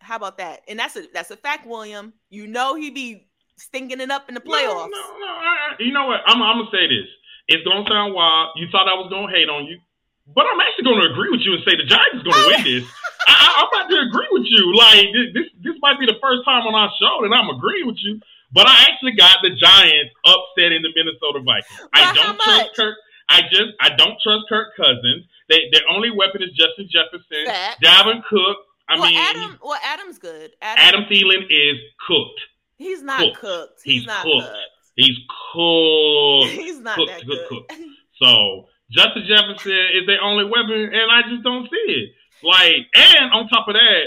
[0.00, 0.62] How about that?
[0.66, 2.12] And that's a that's a fact, William.
[2.30, 4.90] You know he be stinking it up in the playoffs.
[4.90, 5.32] No, no, no.
[5.32, 6.20] I, I- you know what?
[6.26, 7.08] I'm, I'm gonna say this.
[7.48, 8.50] It's gonna sound wild.
[8.56, 9.78] You thought I was gonna hate on you,
[10.26, 12.64] but I'm actually gonna agree with you and say the Giants is gonna win oh.
[12.64, 12.84] this.
[13.26, 14.74] I, I, I'm about to agree with you.
[14.74, 17.98] Like this, this, might be the first time on our show that I'm agreeing with
[18.02, 18.18] you.
[18.52, 21.88] But I actually got the Giants upsetting the Minnesota Vikings.
[21.92, 22.76] I By how don't trust?
[22.76, 22.96] Kirk.
[23.32, 25.24] I just I don't trust Kirk Cousins.
[25.48, 27.82] They, their only weapon is Justin Jefferson, Fact.
[27.82, 28.58] Dalvin Cook.
[28.88, 29.58] I well, mean, Adam.
[29.62, 30.52] Well, Adam's good.
[30.60, 30.84] Adam.
[30.84, 32.40] Adam Thielen is cooked.
[32.76, 33.40] He's not cooked.
[33.40, 33.80] cooked.
[33.84, 34.44] He's, He's not cooked.
[34.44, 34.56] cooked.
[34.96, 35.18] He's
[35.52, 36.50] cooked.
[36.60, 37.68] He's not cooked, that cooked, good.
[37.68, 37.72] cooked.
[38.20, 42.10] So Justin Jefferson is their only weapon, and I just don't see it.
[42.42, 44.04] Like, and on top of that,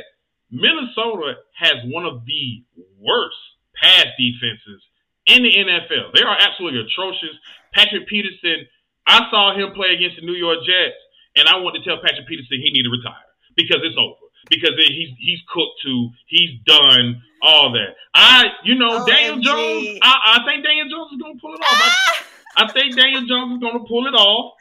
[0.51, 2.63] Minnesota has one of the
[2.99, 3.37] worst
[3.81, 4.81] pass defenses
[5.25, 6.13] in the NFL.
[6.13, 7.35] They are absolutely atrocious.
[7.73, 8.67] Patrick Peterson,
[9.07, 10.97] I saw him play against the New York Jets,
[11.35, 14.15] and I want to tell Patrick Peterson he need to retire because it's over.
[14.49, 16.09] Because he's he's cooked too.
[16.27, 17.95] He's done all that.
[18.13, 19.97] I, you know, Daniel Jones.
[20.03, 22.23] I, I think Daniel Jones is gonna pull it off.
[22.55, 24.53] I, I think Daniel Jones is gonna pull it off.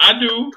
[0.00, 0.52] I do.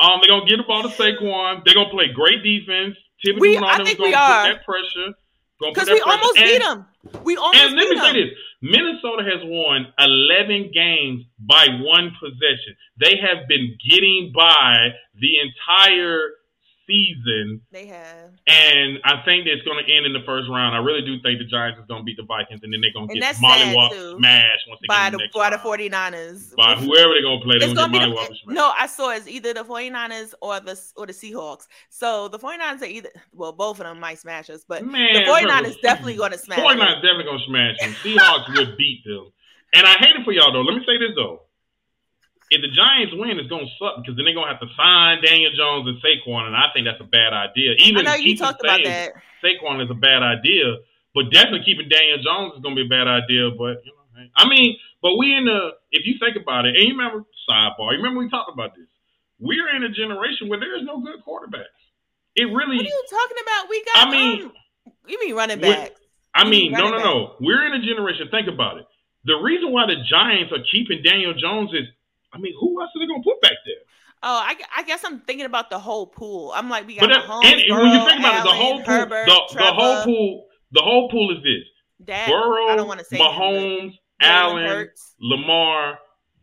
[0.00, 1.64] Um, they're gonna get the ball to Saquon.
[1.66, 2.96] They're gonna play great defense.
[3.24, 4.44] Thibodeaux We- I think we are.
[4.54, 5.12] that pressure.
[5.60, 6.86] Because we almost and, beat them.
[7.24, 8.30] We almost And let me say this:
[8.62, 12.76] Minnesota has won 11 games by one possession.
[12.98, 16.20] They have been getting by the entire
[16.88, 18.30] season, They have.
[18.46, 20.74] and I think it's going to end in the first round.
[20.74, 22.92] I really do think the Giants is going to beat the Vikings, and then they're
[22.92, 25.80] going to get sad, mollywop smashed once they By get the, the by the round.
[26.14, 26.56] 49ers.
[26.56, 28.46] By whoever they're going to play, they're going be get the, mollywop smashed.
[28.48, 28.72] no.
[28.78, 31.68] I saw it's either the 49ers or the or the Seahawks.
[31.90, 35.20] So the 49ers are either well, both of them might smash us, but Man, the
[35.20, 35.72] 49ers bro.
[35.82, 36.58] definitely going to smash.
[36.58, 36.94] 49ers us.
[37.02, 37.90] definitely gonna smash them.
[38.02, 39.30] Seahawks would beat them.
[39.74, 40.62] And I hate it for y'all though.
[40.62, 41.42] Let me say this though.
[42.50, 45.52] If the Giants win, it's gonna suck because then they're gonna have to sign Daniel
[45.52, 47.76] Jones and Saquon, and I think that's a bad idea.
[47.76, 49.12] I Even know you talked about that.
[49.44, 50.80] Saquon is a bad idea,
[51.14, 53.52] but definitely keeping Daniel Jones is gonna be a bad idea.
[53.52, 56.88] But you know, I mean, but we in the if you think about it, and
[56.88, 58.88] you remember sidebar, you remember we talked about this.
[59.38, 61.76] We're in a generation where there is no good quarterbacks.
[62.34, 63.68] It really What are you talking about?
[63.68, 64.06] We got.
[64.06, 64.52] I mean, um,
[65.06, 65.92] you mean running back?
[66.34, 67.34] I mean, no, no, no.
[67.40, 68.28] We're in a generation.
[68.30, 68.86] Think about it.
[69.24, 71.86] The reason why the Giants are keeping Daniel Jones is,
[72.32, 73.82] I mean, who else are they gonna put back there?
[74.22, 76.52] Oh, I, I guess I'm thinking about the whole pool.
[76.54, 78.54] I'm like, we got But that, Mahomes, and, and when you think about it, the
[78.54, 81.64] whole pool, Herbert, the, the whole pool, the whole pool is this:
[82.04, 85.14] Dak, Burrow, I don't want to say Mahomes, Allen, Hurts.
[85.20, 85.98] Lamar,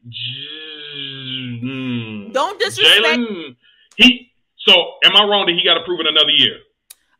[0.08, 3.06] J- mm, Don't disrespect.
[3.06, 3.56] Jalen.
[3.98, 4.32] He.
[4.68, 6.58] So, am I wrong that he got to prove it another year?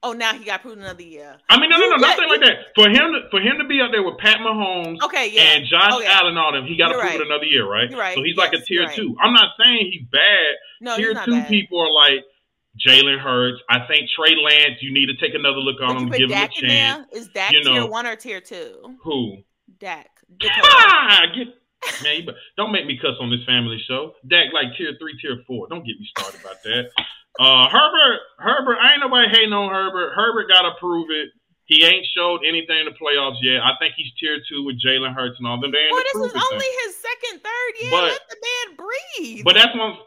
[0.06, 1.36] Oh, now he got proved another year.
[1.50, 2.58] I mean, no, no, no, nothing like that.
[2.76, 5.42] For him, to, for him to be up there with Pat Mahomes, Okay, yeah.
[5.58, 6.20] and Josh Oh, yeah.
[6.22, 7.22] Allen all them, he got to You're prove right.
[7.22, 7.90] it another year, right?
[7.90, 8.14] You're right.
[8.14, 8.96] So he's like a tier right.
[8.96, 9.16] two.
[9.20, 10.54] I'm not saying he's bad.
[10.80, 11.48] No, tier he's not two bad.
[11.48, 12.22] people are like
[12.86, 13.58] Jalen Hurts.
[13.68, 14.78] I think Trey Lance.
[14.82, 17.08] You need to take another look on him, give Dak him a chance.
[17.12, 18.98] Is Dak You tier one or tier two?
[19.02, 19.38] Who?
[19.80, 20.10] Dak.
[20.46, 21.48] Ah, get
[22.04, 24.14] man, you, don't make me cuss on this family show.
[24.28, 25.68] Dak like tier three, tier four.
[25.68, 26.90] Don't get me started about that.
[27.40, 30.14] Uh, Herbert, Herbert, I ain't nobody hating on Herbert.
[30.16, 31.30] Herbert got to prove it.
[31.66, 33.60] He ain't showed anything in the playoffs yet.
[33.60, 35.72] I think he's tier two with Jalen Hurts and all them.
[35.72, 36.86] They Well, this is only though.
[36.86, 37.92] his second, third year.
[37.92, 39.44] But- Let the man breathe.
[39.44, 39.98] But that's one.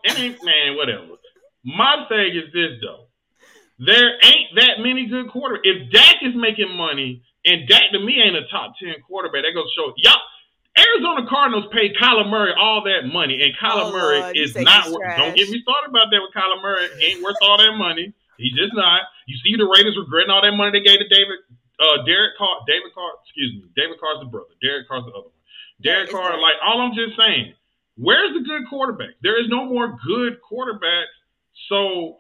[0.45, 0.77] Man.
[0.77, 1.19] Whatever.
[1.65, 3.07] My thing is this though.
[3.81, 5.59] There ain't that many good quarter.
[5.63, 9.53] If Dak is making money, and Dak to me ain't a top ten quarterback, that
[9.55, 10.19] goes to show y'all.
[10.79, 14.85] Arizona Cardinals paid Kyler Murray all that money, and Kyler Oh, Murray Lord, is not.
[14.85, 15.19] he's wor- trash.
[15.19, 16.87] Don't get me started about that with Kyler Murray.
[16.99, 18.13] He ain't worth all that money.
[18.39, 19.03] He's just not.
[19.27, 21.39] You see the Raiders regretting all that money they gave to David,
[21.83, 23.11] uh, Derek Carr, David Carr.
[23.27, 24.55] Excuse me, David Carr's the brother.
[24.63, 25.39] Derek Carr's the other one.
[25.83, 26.39] Derek Carr.
[26.41, 27.55] Like all I'm just saying.
[27.99, 29.19] Where's the good quarterback?
[29.23, 31.11] There is no more good quarterbacks.
[31.69, 32.19] So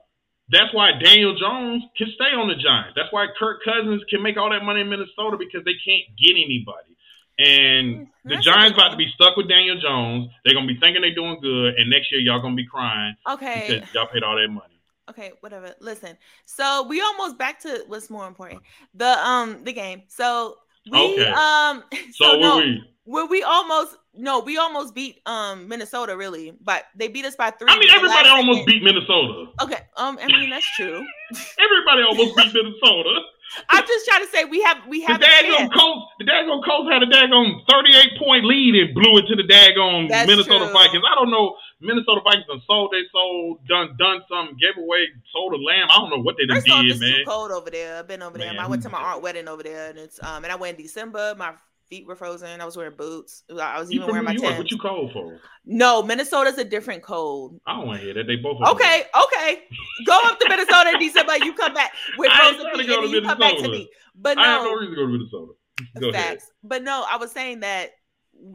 [0.50, 2.94] that's why Daniel Jones can stay on the Giants.
[2.96, 6.34] That's why Kirk Cousins can make all that money in Minnesota because they can't get
[6.34, 6.98] anybody.
[7.38, 10.28] And the Giants about to be stuck with Daniel Jones.
[10.44, 13.66] They're gonna be thinking they're doing good, and next year y'all gonna be crying okay.
[13.68, 14.80] because y'all paid all that money.
[15.08, 15.74] Okay, whatever.
[15.80, 16.18] Listen.
[16.44, 18.62] So we almost back to what's more important.
[18.94, 20.02] The um the game.
[20.08, 20.56] So
[20.90, 21.28] we Okay.
[21.28, 22.82] um So, so, no, we?
[23.04, 27.50] where we almost no, we almost beat um Minnesota really, but they beat us by
[27.50, 27.68] three.
[27.70, 29.46] I mean, everybody almost beat Minnesota.
[29.62, 31.06] Okay, um, I mean that's true.
[31.58, 33.20] Everybody almost beat Minnesota.
[33.68, 35.72] I'm just trying to say we have we The have a daggone.
[35.72, 39.42] Colts, the daggone Colts had a daggone 38 point lead and blew it to the
[39.42, 40.72] daggone That's Minnesota true.
[40.72, 41.04] Vikings.
[41.10, 41.56] I don't know.
[41.80, 45.88] Minnesota Vikings done sold, they sold, done done something, gave away, sold a lamb.
[45.90, 47.10] I don't know what they done First off, did, it's man.
[47.10, 47.98] too cold over there.
[47.98, 48.52] I've been over there.
[48.58, 50.84] I went to my aunt wedding over there, and it's um, and I went in
[50.84, 51.34] December.
[51.38, 51.54] My
[51.88, 52.60] feet were frozen.
[52.60, 53.44] I was wearing boots.
[53.50, 54.58] I was You even wearing New my York?
[54.58, 55.40] What you cold for?
[55.64, 57.60] No, Minnesota's a different cold.
[57.66, 58.26] I don't want to hear that.
[58.26, 58.58] They both.
[58.62, 59.62] are Okay, okay.
[60.06, 61.36] Go up to Minnesota in December.
[61.38, 63.88] You come back with frozen feet, and you come back to me.
[64.14, 65.52] But no, I have no reason to go to Minnesota.
[66.00, 66.24] Go ahead.
[66.24, 66.50] facts.
[66.62, 67.90] But no, I was saying that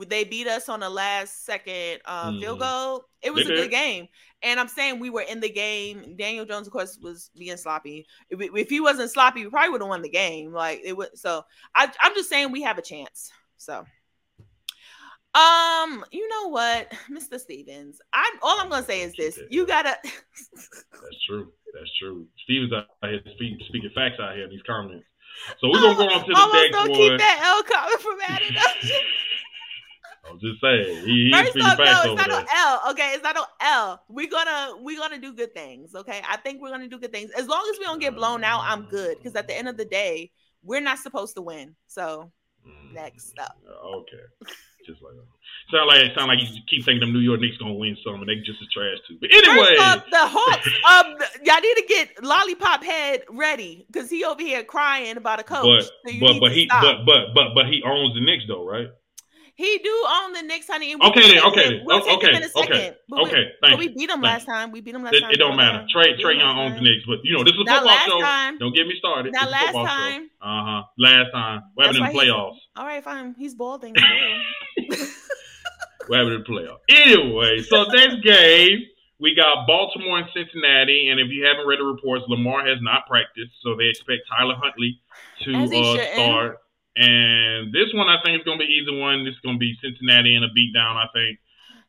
[0.08, 2.62] they beat us on the last second uh, field Mhm.
[2.62, 3.06] goal.
[3.22, 3.64] It was They a did.
[3.64, 4.08] good game,
[4.42, 6.16] and I'm saying we were in the game.
[6.18, 8.06] Daniel Jones, of course, was being sloppy.
[8.30, 10.52] If, if he wasn't sloppy, we probably would have won the game.
[10.54, 11.10] Like it was.
[11.16, 11.44] So
[11.76, 13.32] I, I'm just saying we have a chance.
[13.58, 13.86] So.
[15.36, 17.40] Um, you know what, Mr.
[17.40, 19.98] Stevens, I all I'm gonna say is this: you gotta.
[20.04, 21.52] That's true.
[21.74, 22.28] That's true.
[22.44, 25.06] Steven's out here speaking, speaking facts out here in these comments.
[25.60, 27.00] So we're gonna go on to the Almost next don't one.
[27.00, 29.04] keep that L comment from adding up.
[30.30, 32.40] I'm just saying, he, First off, no, it's not there.
[32.40, 32.82] no L.
[32.92, 34.04] Okay, it's not no L.
[34.08, 35.94] We're gonna we're gonna do good things.
[35.94, 38.44] Okay, I think we're gonna do good things as long as we don't get blown
[38.44, 38.62] out.
[38.64, 40.32] I'm good because at the end of the day,
[40.64, 41.76] we're not supposed to win.
[41.88, 42.32] So
[42.68, 43.58] Mm, next up.
[43.68, 44.24] Okay.
[44.88, 45.14] Just like
[45.72, 48.28] sound like sound like you keep thinking them New York Knicks gonna win some and
[48.28, 49.18] they just as trash too.
[49.20, 49.76] But anyway,
[50.12, 50.68] the Hawks.
[50.92, 55.44] um, y'all need to get Lollipop Head ready because he over here crying about a
[55.44, 55.88] coach.
[56.04, 56.82] but so but but he stop.
[56.82, 58.88] but but but but he owns the Knicks though, right?
[59.56, 60.96] He do own the Knicks, honey.
[60.96, 63.44] Okay then, okay We'll okay, him in a okay, okay.
[63.62, 64.72] but Thank we beat him last time.
[64.72, 65.32] We beat him last It, time.
[65.32, 65.86] it don't matter.
[65.94, 66.82] Trey Trae Young owns the.
[66.82, 68.20] Knicks, but you know this is a football last show.
[68.20, 68.58] time.
[68.58, 69.32] Don't get me started.
[69.32, 70.30] Not last time.
[70.42, 70.82] Uh huh.
[70.98, 71.62] Last time.
[71.76, 72.58] What happened in the playoffs?
[72.76, 73.36] All right, fine.
[73.38, 73.94] He's balding.
[76.08, 76.80] What happened in the playoffs?
[76.90, 78.80] Anyway, so next game
[79.20, 83.08] we got Baltimore and Cincinnati, and if you haven't read the reports, Lamar has not
[83.08, 85.00] practiced, so they expect Tyler Huntley
[85.44, 86.58] to uh, start.
[86.96, 89.26] And this one, I think, is going to be easy one.
[89.26, 90.98] This is going to be Cincinnati in a beatdown.
[90.98, 91.40] I think.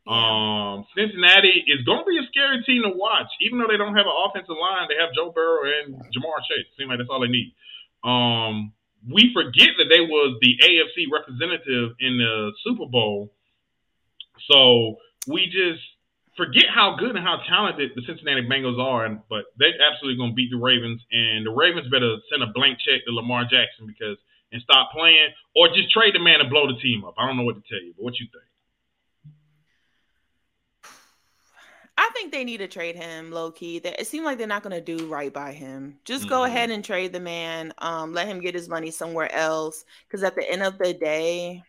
[0.04, 3.96] Um, Cincinnati is going to be a scary team to watch, even though they don't
[3.96, 4.84] have an offensive line.
[4.88, 6.68] They have Joe Burrow and Ja'Marr Chase.
[6.76, 7.56] Seems like that's all they need.
[8.04, 8.76] Um,
[9.08, 13.32] we forget that they was the AFC representative in the Super Bowl,
[14.50, 15.80] so we just
[16.36, 19.04] forget how good and how talented the Cincinnati Bengals are.
[19.04, 22.52] And but they're absolutely going to beat the Ravens, and the Ravens better send a
[22.52, 24.20] blank check to Lamar Jackson because
[24.54, 27.14] and stop playing, or just trade the man and blow the team up.
[27.18, 28.44] I don't know what to tell you, but what you think?
[31.98, 33.80] I think they need to trade him low key.
[33.80, 35.98] That it seems like they're not going to do right by him.
[36.04, 36.46] Just go Mhm.
[36.48, 37.72] ahead and trade the man.
[37.78, 39.84] Um, let him get his money somewhere else.
[40.06, 41.62] Because at the end of the day,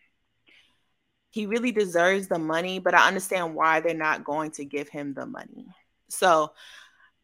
[1.32, 2.80] he really deserves the money.
[2.80, 5.68] But I understand why they're not going to give him the money.
[6.10, 6.54] So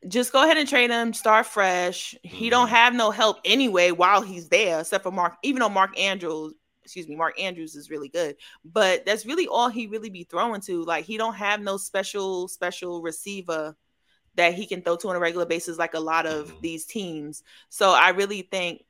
[0.07, 1.13] just go ahead and trade him.
[1.13, 2.15] Start fresh.
[2.23, 2.71] He don't Mhm.
[2.71, 5.37] have no help anyway while he's there, except for Mark.
[5.43, 8.35] Even though Mark Andrews, excuse me, Mark Andrews is really good,
[8.65, 10.83] but that's really all he really be throwing to.
[10.83, 13.75] Like he don't have no special special receiver
[14.35, 16.61] that he can throw to on a regular basis like a lot of Mhm.
[16.61, 17.43] these teams.
[17.69, 18.83] So I really think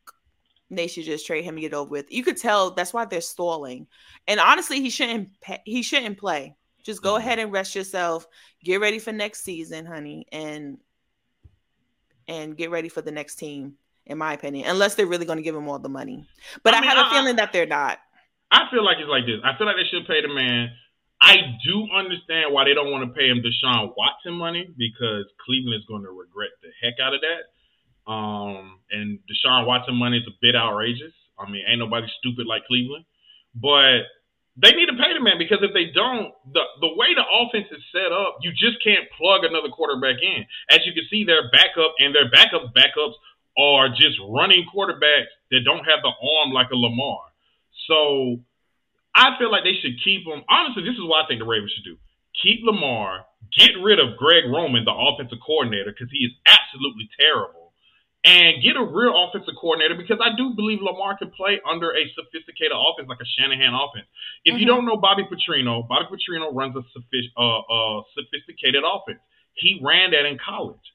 [0.69, 2.12] they should just trade him and get over with.
[2.12, 3.88] You could tell that's why they're stalling.
[4.28, 5.30] And honestly, he shouldn't
[5.65, 6.56] he shouldn't play.
[6.84, 7.17] Just go Mhm.
[7.17, 8.26] ahead and rest yourself.
[8.63, 10.26] Get ready for next season, honey.
[10.32, 10.80] And
[12.32, 15.44] and get ready for the next team, in my opinion, unless they're really going to
[15.44, 16.26] give him all the money.
[16.63, 18.00] But I, I mean, have a I, feeling that they're not.
[18.52, 19.39] I feel like it's like this.
[19.44, 20.70] I feel like they should pay the man.
[21.22, 25.76] I do understand why they don't want to pay him Deshaun Watson money because Cleveland
[25.76, 28.12] is going to regret the heck out of that.
[28.12, 31.13] Um, and Deshaun Watson money is a bit outrageous.
[31.38, 33.06] I mean, ain't nobody stupid like Cleveland,
[33.54, 34.08] but
[34.58, 37.72] they need to pay the man because if they don't, the the way the offense
[37.72, 40.44] is set up, you just can't plug another quarterback in.
[40.70, 43.16] As you can see, their backup and their backup backups
[43.56, 47.32] are just running quarterbacks that don't have the arm like a Lamar.
[47.88, 48.40] So
[49.14, 50.44] I feel like they should keep him.
[50.50, 51.98] Honestly, this is what I think the Ravens should do:
[52.42, 53.24] keep Lamar,
[53.56, 57.61] get rid of Greg Roman, the offensive coordinator, because he is absolutely terrible,
[58.24, 62.04] and get a real offensive coordinator because I do believe Lamar can play under a
[62.14, 64.06] sophisticated offense like a Shanahan offense.
[64.46, 64.60] If mm-hmm.
[64.62, 69.20] you don't know Bobby Petrino, Bobby Petrino runs a uh, uh, sophisticated offense.
[69.54, 70.86] He ran that in college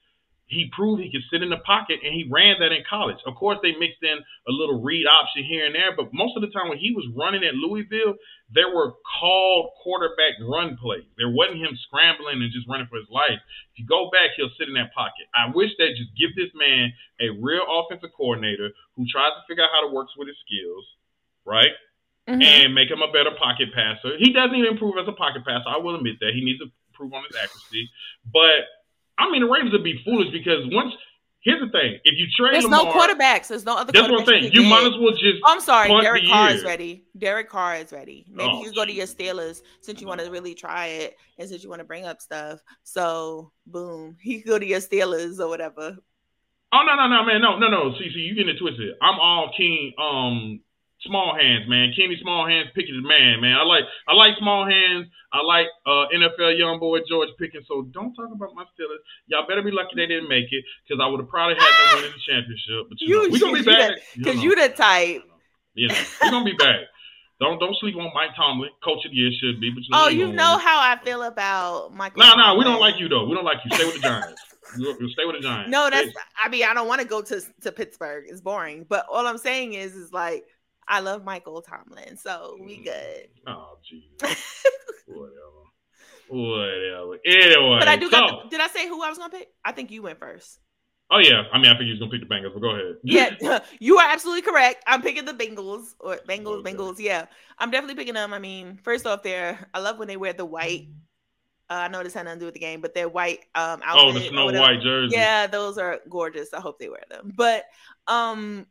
[0.47, 3.19] he proved he could sit in the pocket and he ran that in college.
[3.27, 6.41] Of course, they mixed in a little read option here and there, but most of
[6.41, 8.15] the time when he was running at Louisville,
[8.55, 11.03] there were called quarterback run plays.
[11.19, 13.43] There wasn't him scrambling and just running for his life.
[13.75, 15.27] If you go back, he'll sit in that pocket.
[15.35, 19.67] I wish they just give this man a real offensive coordinator who tries to figure
[19.67, 20.87] out how to work with his skills,
[21.43, 21.75] right?
[22.23, 22.39] Mm-hmm.
[22.39, 24.15] And make him a better pocket passer.
[24.15, 25.67] He doesn't even improve as a pocket passer.
[25.67, 26.31] I will admit that.
[26.35, 27.91] He needs to improve on his accuracy.
[28.31, 28.67] But
[29.17, 30.93] I mean, the Ravens would be foolish because once
[31.41, 33.47] here's the thing: if you trade, there's Lamar, no quarterbacks.
[33.47, 33.91] There's no other.
[33.91, 34.51] That's what I'm saying.
[34.53, 35.41] You might as well just.
[35.45, 37.05] I'm sorry, Derek Carr is ready.
[37.17, 38.25] Derek Carr is ready.
[38.29, 41.49] Maybe oh, you go to your Steelers since you want to really try it and
[41.49, 42.59] since you want to bring up stuff.
[42.83, 45.97] So boom, he could go to your Steelers or whatever.
[46.73, 48.95] Oh no no no man no no no see see you getting it twisted.
[49.01, 50.59] I'm all keen um
[51.07, 51.93] small hands, man.
[51.95, 53.55] Kenny Small Hands Pickens, man, man.
[53.55, 55.07] I like I like small hands.
[55.33, 57.65] I like uh, NFL young boy George Pickens.
[57.67, 59.01] So don't talk about my Steelers.
[59.27, 62.03] Y'all better be lucky they didn't make it because I would have probably had them
[62.03, 62.89] winning the championship.
[62.89, 65.23] But you, you know, we gonna be back because you, the type.
[65.73, 66.87] You know, we gonna be back.
[67.39, 68.71] Don't don't sleep on Mike Tomlin.
[68.83, 69.69] Coach of the year should be.
[69.69, 72.17] But you know, oh, you know how I feel about Mike.
[72.17, 73.25] No, nah, no, nah, we don't like you though.
[73.25, 73.75] We don't like you.
[73.75, 74.41] Stay with the Giants.
[74.77, 75.69] you stay with the Giants.
[75.69, 76.09] No, that's.
[76.43, 78.25] I mean, I don't want to go to to Pittsburgh.
[78.27, 78.87] It's boring.
[78.89, 80.45] But all I'm saying is, is like
[80.87, 82.85] I love Michael Tomlin, so we mm.
[82.85, 83.27] good.
[83.45, 84.63] Oh, Jesus.
[85.07, 85.67] Whatever.
[86.29, 87.17] Whatever.
[87.25, 87.79] Anyway.
[87.79, 88.51] But I do so, got.
[88.51, 89.49] Did I say who I was gonna pick?
[89.63, 90.59] I think you went first.
[91.09, 92.95] Oh yeah, I mean I think he's gonna pick the Bengals, but go ahead.
[93.03, 94.83] Yeah, you are absolutely correct.
[94.85, 96.73] I'm picking the Bengals or Bengals, okay.
[96.73, 96.99] Bengals.
[96.99, 98.33] Yeah, I'm definitely picking them.
[98.33, 100.89] I mean, first off, there I love when they wear the white.
[101.69, 103.81] Uh, I know this had nothing to do with the game, but their white um
[103.83, 104.05] outfit.
[104.05, 105.15] Oh, the snow white jersey.
[105.15, 106.53] Yeah, those are gorgeous.
[106.53, 107.31] I hope they wear them.
[107.35, 107.65] But
[108.07, 108.67] um,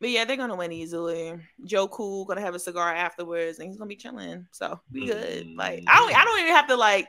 [0.00, 1.34] but yeah, they're gonna win easily.
[1.64, 4.46] Joe Cool gonna have a cigar afterwards, and he's gonna be chilling.
[4.50, 5.48] So we good.
[5.54, 7.08] Like I don't, I don't even have to like.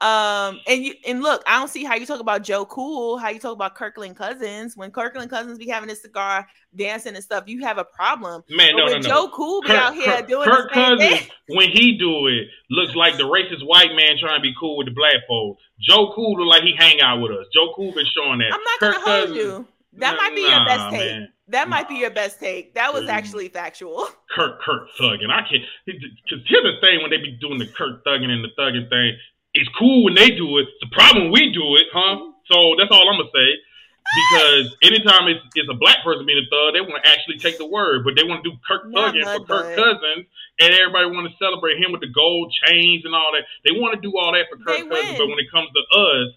[0.00, 3.28] Um and you and look, I don't see how you talk about Joe Cool, how
[3.28, 4.76] you talk about Kirkland Cousins.
[4.76, 8.42] When Kirkland Cousins be having a cigar, dancing and stuff, you have a problem.
[8.50, 10.98] Man, but no, when no, Joe Cool be Kirk, out here Kirk, doing Kirk Cousins,
[10.98, 14.76] thing, when he do it, looks like the racist white man trying to be cool
[14.76, 15.62] with the black folks.
[15.80, 17.46] Joe Cool look like he hang out with us.
[17.54, 18.52] Joe Cool been showing that.
[18.52, 19.68] I'm not Kirk gonna hold Cousins, you.
[19.98, 21.10] That might be nah, your best take.
[21.12, 21.28] Man.
[21.48, 22.74] That might be your best take.
[22.74, 24.08] That was actually factual.
[24.34, 25.30] Kirk Kirk thugging.
[25.30, 28.48] I can't because here's the thing when they be doing the Kirk thugging and the
[28.58, 29.16] thugging thing.
[29.52, 30.66] It's cool when they do it.
[30.80, 32.16] The problem when we do it, huh?
[32.16, 32.30] Mm-hmm.
[32.48, 33.50] So that's all I'm gonna say.
[34.04, 37.56] Because anytime it's, it's a black person being a thug, they want to actually take
[37.58, 40.24] the word, but they want to do Kirk thugging for Kirk Cousins,
[40.60, 43.44] and everybody want to celebrate him with the gold chains and all that.
[43.64, 46.28] They want to do all that for Kirk Cousins, but when it comes to us,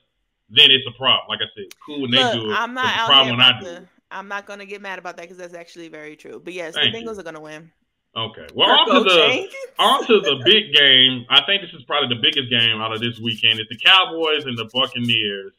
[0.51, 1.27] then it's a problem.
[1.27, 2.55] Like I said, cool when Look, they do it.
[2.55, 3.87] I'm not out problem when I do the, it.
[4.11, 6.41] I'm not gonna get mad about that because that's actually very true.
[6.43, 7.19] But yes, Thank the Bengals you.
[7.19, 7.71] are gonna win.
[8.15, 8.47] Okay.
[8.55, 9.47] Well, on to the
[9.79, 11.25] on to the big game.
[11.29, 13.59] I think this is probably the biggest game out of this weekend.
[13.59, 15.53] It's the Cowboys and the Buccaneers.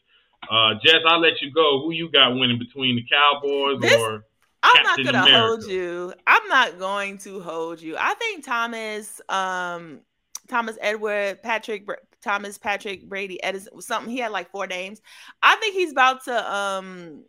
[0.51, 1.83] Uh, Jess, I'll let you go.
[1.83, 4.25] Who you got winning between the Cowboys this, or?
[4.63, 5.47] I'm Captain not gonna America?
[5.47, 6.15] hold you.
[6.27, 7.97] I'm not going to hold you.
[7.99, 10.01] I think Thomas, um,
[10.49, 11.87] Thomas Edward, Patrick,
[12.23, 14.11] Thomas Patrick Brady Edison something.
[14.11, 15.01] He had like four names.
[15.43, 17.25] I think he's about to um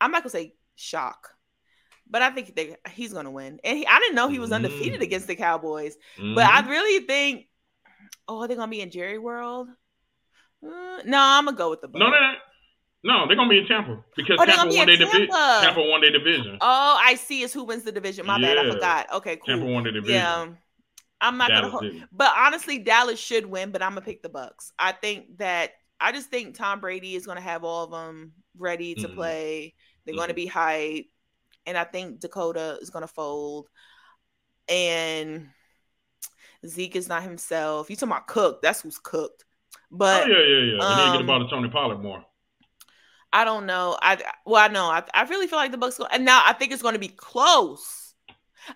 [0.00, 1.30] I'm not gonna say shock,
[2.08, 3.60] but I think they, he's gonna win.
[3.64, 5.04] And he, I didn't know he was undefeated mm.
[5.04, 6.34] against the Cowboys, mm.
[6.34, 6.70] but I mm-hmm.
[6.70, 7.46] really think
[8.28, 9.68] oh are they're gonna be in Jerry World.
[10.64, 11.88] Uh, no, I'm gonna go with the.
[11.88, 12.00] Bucks.
[12.00, 12.36] No, they're
[13.04, 15.28] No, they're gonna be in Tampa because oh, Tampa won their division.
[15.28, 16.58] Tampa won their division.
[16.60, 17.42] Oh, I see.
[17.42, 18.26] Is who wins the division.
[18.26, 18.54] My yeah.
[18.54, 19.12] bad, I forgot.
[19.14, 19.56] Okay, cool.
[19.56, 20.16] Tampa won their division.
[20.16, 20.46] Yeah.
[21.20, 23.70] I'm not Dallas gonna, hold, but honestly, Dallas should win.
[23.70, 24.72] But I'm gonna pick the Bucks.
[24.78, 28.94] I think that I just think Tom Brady is gonna have all of them ready
[28.96, 29.14] to mm-hmm.
[29.14, 29.74] play.
[30.06, 30.22] They're mm-hmm.
[30.22, 31.06] gonna be hype,
[31.66, 33.68] and I think Dakota is gonna fold.
[34.68, 35.48] And
[36.66, 37.90] Zeke is not himself.
[37.90, 38.62] You talking about cooked?
[38.62, 39.44] That's who's cooked.
[39.90, 40.82] But oh, yeah, yeah, yeah.
[40.82, 42.24] Um, need to get about Tony Pollard more.
[43.32, 43.96] I don't know.
[44.00, 44.86] I well, I know.
[44.86, 47.00] I, I really feel like the Bucks go, and now I think it's going to
[47.00, 48.14] be close.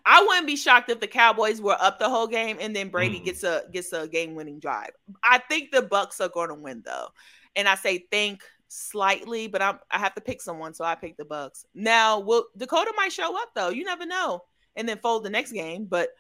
[0.06, 3.18] I wouldn't be shocked if the Cowboys were up the whole game and then Brady
[3.18, 3.24] mm.
[3.24, 4.90] gets a gets a game winning drive.
[5.24, 7.08] I think the Bucks are going to win though,
[7.56, 11.16] and I say think slightly, but I'm I have to pick someone, so I pick
[11.16, 11.66] the Bucks.
[11.74, 13.70] Now, will Dakota might show up though?
[13.70, 14.42] You never know,
[14.76, 15.86] and then fold the next game.
[15.86, 16.10] But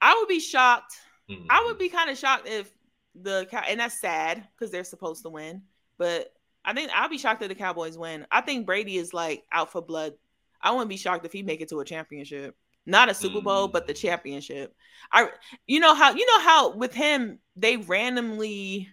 [0.00, 0.94] I would be shocked.
[1.30, 1.46] Mm.
[1.50, 2.70] I would be kind of shocked if
[3.14, 5.62] the Cow and that's sad because they're supposed to win,
[5.96, 6.32] but
[6.64, 8.26] I think I'll be shocked if the Cowboys win.
[8.30, 10.12] I think Brady is like out for blood.
[10.60, 12.56] I wouldn't be shocked if he make it to a championship
[12.88, 13.72] not a Super Bowl, mm.
[13.72, 14.00] but the mm.
[14.00, 14.74] championship.
[15.12, 15.28] I,
[15.66, 18.88] you know how you know how with him they randomly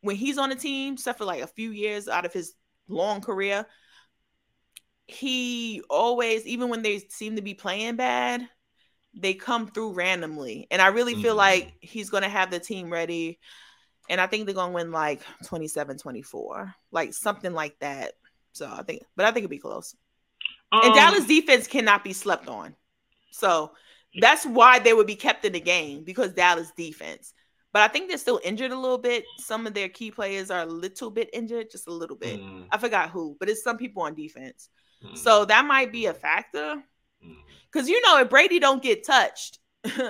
[0.00, 2.54] when he's on a team, except for like a few years out of his
[2.88, 3.66] long career,
[5.06, 8.46] he always, even when they seem to be playing bad,
[9.14, 10.66] they come through randomly.
[10.70, 11.38] And I really feel mm.
[11.38, 13.38] like he's gonna have the team ready.
[14.10, 18.12] And I think they're gonna win like 27 24, like something like that.
[18.52, 19.96] So I think, but I think it'd be close.
[20.70, 22.74] Um, and Dallas defense cannot be slept on.
[23.30, 23.72] So
[24.20, 27.32] that's why they would be kept in the game because Dallas defense.
[27.78, 29.24] But I think they're still injured a little bit.
[29.36, 32.40] Some of their key players are a little bit injured, just a little bit.
[32.40, 32.64] Mm.
[32.72, 34.68] I forgot who, but it's some people on defense.
[35.06, 35.16] Mm.
[35.16, 36.82] So that might be a factor.
[37.70, 37.90] Because mm.
[37.90, 39.60] you know, if Brady don't get touched.
[39.96, 40.02] no,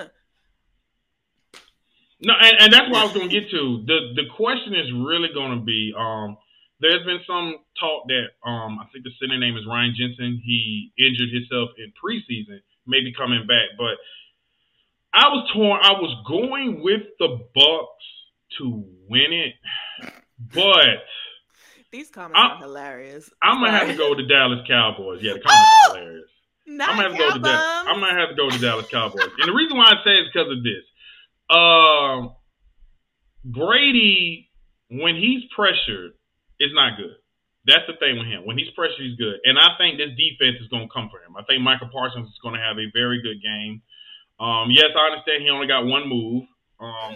[2.41, 3.83] and, and that's what I was going to get to.
[3.85, 6.37] The the question is really going to be um,
[6.79, 10.41] there's been some talk that um, I think the center name is Ryan Jensen.
[10.43, 13.77] He injured himself in preseason maybe coming back.
[13.77, 14.01] But
[15.13, 15.79] I was torn.
[15.81, 18.05] I was going with the Bucks
[18.59, 19.53] to win it,
[20.53, 21.03] but
[21.91, 23.29] these comments I'm, are hilarious.
[23.41, 25.21] I'm gonna have to go with the Dallas Cowboys.
[25.21, 26.29] Yeah, the comments are hilarious.
[26.67, 29.29] I'm gonna have to go to da- I'm gonna have to go to Dallas Cowboys,
[29.39, 30.85] and the reason why I say it is because of this.
[31.49, 32.35] Um,
[33.43, 34.51] Brady,
[34.89, 36.13] when he's pressured,
[36.59, 37.15] is not good.
[37.65, 38.45] That's the thing with him.
[38.45, 39.39] When he's pressured, he's good.
[39.43, 41.35] And I think this defense is going to come for him.
[41.35, 43.81] I think Micah Parsons is going to have a very good game.
[44.39, 46.43] Um, yes, I understand he only got one move.
[46.79, 47.15] Um,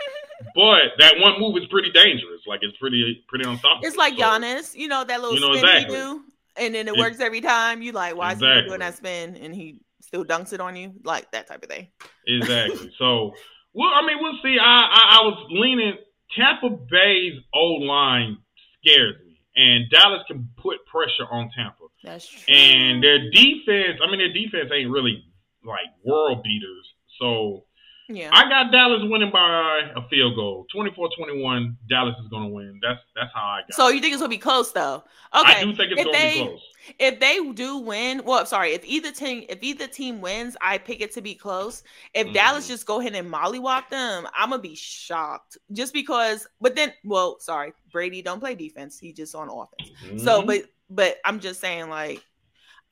[0.54, 2.40] but that one move is pretty dangerous.
[2.46, 3.86] Like it's pretty pretty unstoppable.
[3.86, 5.96] It's like so, Giannis, you know that little you know, spin exactly.
[5.96, 6.22] he do,
[6.56, 7.82] and then it, it works every time.
[7.82, 8.50] You like, why exactly.
[8.50, 9.36] is he doing that spin?
[9.36, 11.88] And he still dunks it on you, like that type of thing.
[12.26, 12.92] Exactly.
[12.98, 13.32] so,
[13.72, 14.58] well, I mean, we'll see.
[14.60, 15.94] I, I I was leaning
[16.36, 18.38] Tampa Bay's old line
[18.80, 21.84] scares me and Dallas can put pressure on Tampa.
[22.02, 22.54] That's true.
[22.54, 25.24] And their defense, I mean, their defense ain't really
[25.64, 26.94] like world beaters.
[27.20, 27.64] So
[28.08, 28.30] yeah.
[28.32, 30.66] I got Dallas winning by a field goal.
[30.74, 32.78] 24-21, Dallas is going to win.
[32.82, 35.04] That's that's how I got So you think it's going to be close though?
[35.34, 35.52] Okay.
[35.52, 36.60] I do think it's going to be close.
[36.98, 41.00] If they do win, well, sorry, if either team if either team wins, I pick
[41.00, 41.82] it to be close.
[42.12, 42.34] If mm.
[42.34, 45.56] Dallas just go ahead and mollywop them, I'm gonna be shocked.
[45.72, 49.96] Just because, but then, well, sorry, Brady don't play defense; he just on offense.
[50.04, 50.18] Mm-hmm.
[50.18, 52.22] So, but but I'm just saying, like,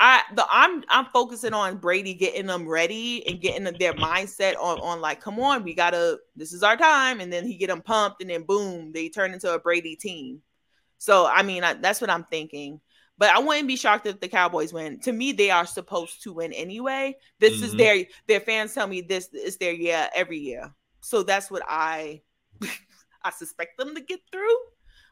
[0.00, 4.81] I the I'm I'm focusing on Brady getting them ready and getting their mindset on
[4.81, 7.83] on like, come on, we gotta this is our time, and then he get them
[7.83, 10.42] pumped, and then boom, they turn into a Brady team.
[10.98, 12.81] So I mean, I, that's what I'm thinking.
[13.18, 14.98] But I wouldn't be shocked if the Cowboys win.
[15.00, 17.16] To me, they are supposed to win anyway.
[17.38, 17.64] This mm-hmm.
[17.64, 20.74] is their their fans tell me this is their year every year.
[21.00, 22.22] So that's what I
[23.24, 24.57] I suspect them to get through.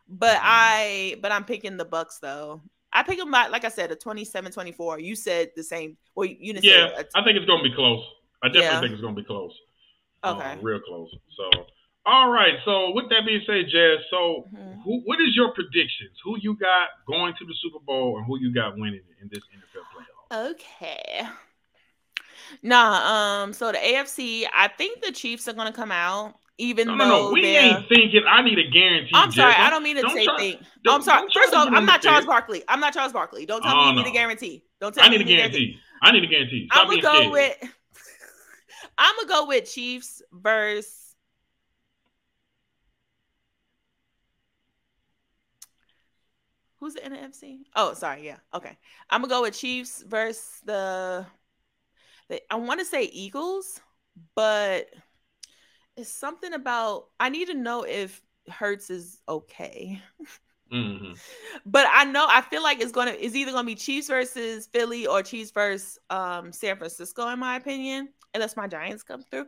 [0.08, 0.46] But mm-hmm.
[0.46, 2.62] I but I'm picking the Bucks though.
[2.92, 4.98] I pick them by, like I said, a 27 24.
[5.00, 5.96] You said the same.
[6.14, 8.04] Well, you didn't Yeah, I think it's going to be close.
[8.42, 8.80] I definitely yeah.
[8.80, 9.52] think it's going to be close.
[10.24, 10.52] Okay.
[10.52, 11.08] Um, real close.
[11.36, 11.66] So,
[12.06, 12.54] all right.
[12.64, 14.80] So, with that being said, Jazz, so mm-hmm.
[14.80, 16.16] who, what is your predictions?
[16.24, 19.42] Who you got going to the Super Bowl and who you got winning in this
[19.54, 20.50] NFL playoff?
[20.50, 21.22] Okay.
[22.62, 26.98] Nah, um, so the AFC, I think the Chiefs are gonna come out even no,
[26.98, 27.32] though no, no.
[27.32, 28.22] we ain't thinking.
[28.28, 29.10] I need a guarantee.
[29.14, 30.66] I'm sorry, I don't mean to don't say thing.
[30.86, 31.26] I'm sorry.
[31.34, 32.62] First of all, I'm not Charles Barkley.
[32.68, 33.46] I'm not Charles Barkley.
[33.46, 34.02] Don't tell oh, me you no.
[34.02, 34.64] need a oh, guarantee.
[34.80, 35.16] Don't tell I me.
[35.16, 35.76] I need a guarantee.
[36.02, 36.68] I need a guarantee.
[36.70, 37.56] Stop I'm gonna go with.
[38.98, 40.96] I'm gonna go with Chiefs versus.
[46.76, 47.60] Who's the NFC?
[47.76, 48.24] Oh, sorry.
[48.24, 48.36] Yeah.
[48.54, 48.76] Okay.
[49.08, 51.26] I'm gonna go with Chiefs versus the.
[52.28, 53.80] the I want to say Eagles,
[54.34, 54.88] but
[56.00, 60.00] it's something about I need to know if Hurts is okay.
[60.72, 61.12] Mm-hmm.
[61.66, 65.06] But I know I feel like it's gonna it's either gonna be Chiefs versus Philly
[65.06, 68.08] or Chiefs versus um, San Francisco, in my opinion.
[68.32, 69.46] Unless my Giants come through,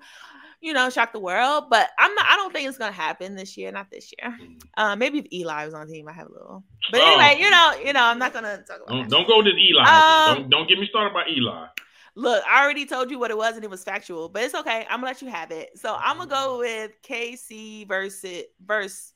[0.60, 1.64] you know, shock the world.
[1.70, 2.26] But I'm not.
[2.28, 3.70] I don't think it's gonna happen this year.
[3.70, 4.30] Not this year.
[4.30, 4.58] Mm-hmm.
[4.76, 6.64] Uh, maybe if Eli was on the team, I have a little.
[6.90, 7.06] But oh.
[7.06, 8.88] anyway, you know, you know, I'm not gonna talk about.
[8.88, 9.82] Don't, don't go to Eli.
[9.82, 11.66] Um, don't, don't get me started by Eli.
[12.14, 14.86] Look, I already told you what it was and it was factual, but it's okay.
[14.90, 15.70] I'm gonna let you have it.
[15.78, 19.14] So I'm gonna go with KC versus versus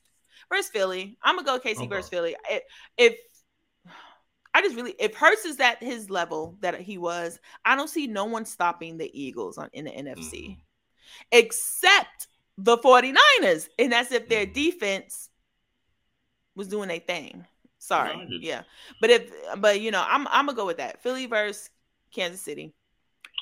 [0.49, 1.17] versus Philly.
[1.21, 1.87] I'm gonna go KC okay.
[1.87, 2.35] versus Philly.
[2.97, 3.13] If
[4.53, 8.07] I just really if Hurts is at his level that he was, I don't see
[8.07, 10.49] no one stopping the Eagles on in the NFC.
[10.49, 10.57] Mhm.
[11.31, 12.27] Except
[12.57, 13.69] the 49ers.
[13.77, 14.53] And that's if their Mhm.
[14.53, 15.29] defense
[16.55, 17.45] was doing a thing.
[17.77, 18.15] Sorry.
[18.15, 18.49] No, I get you.
[18.49, 18.63] yeah.
[18.99, 21.03] But if but you know, I'm I'm gonna go with that.
[21.03, 21.69] Philly versus
[22.11, 22.73] Kansas City.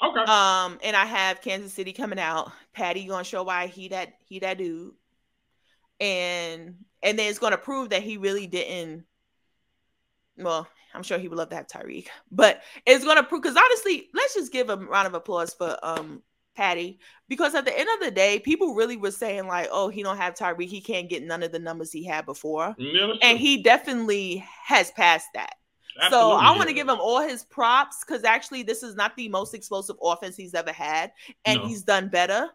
[0.04, 0.20] Okay.
[0.20, 2.52] Um, and I have Kansas City coming out.
[2.74, 4.94] Patty gonna show why he that he that dude,
[6.00, 9.06] and and then it's gonna prove that he really didn't.
[10.38, 14.10] Well, I'm sure he would love to have Tyreek, but it's gonna prove because honestly,
[14.14, 16.22] let's just give a round of applause for um
[16.56, 20.04] Patty because at the end of the day, people really were saying like, oh, he
[20.04, 23.38] don't have Tyreek, he can't get none of the numbers he had before, Yeah, and
[23.38, 23.46] true.
[23.46, 25.56] he definitely has passed that.
[26.10, 29.30] So I want to give him all his props because actually this is not the
[29.30, 31.12] most explosive offense he's ever had,
[31.46, 31.68] and No.
[31.68, 32.50] he's done better.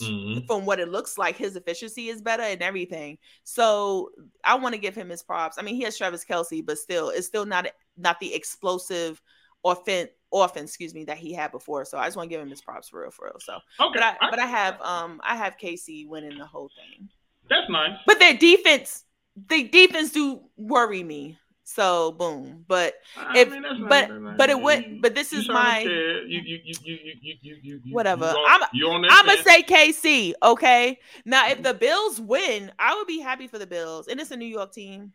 [0.00, 0.46] Mhm.
[0.46, 3.18] From what it looks like, his efficiency is better and everything.
[3.42, 4.10] So
[4.44, 5.58] I want to give him his props.
[5.58, 7.66] I mean, he has Travis Kelce, but still, it's still not
[7.96, 9.20] not the explosive
[9.64, 11.84] offense offense, excuse me, that he had before.
[11.84, 13.40] So I just want to give him his props for real, for real.
[13.40, 13.98] So, Okay.
[13.98, 17.08] but I I- but I have um I have KC winning the whole thing.
[17.50, 17.98] that's nice.
[18.06, 19.04] But their defense,
[19.48, 21.38] the defense do worry me.
[21.70, 22.94] So boom, but
[23.34, 24.08] if mean, but
[24.38, 28.34] but it would but this is my you you you you you you, you whatever.
[28.48, 30.32] I'm I'm gonna say KC.
[30.42, 31.64] Okay, now if mm-hmm.
[31.64, 34.72] the Bills win, I would be happy for the Bills, and it's a New York
[34.72, 35.12] team,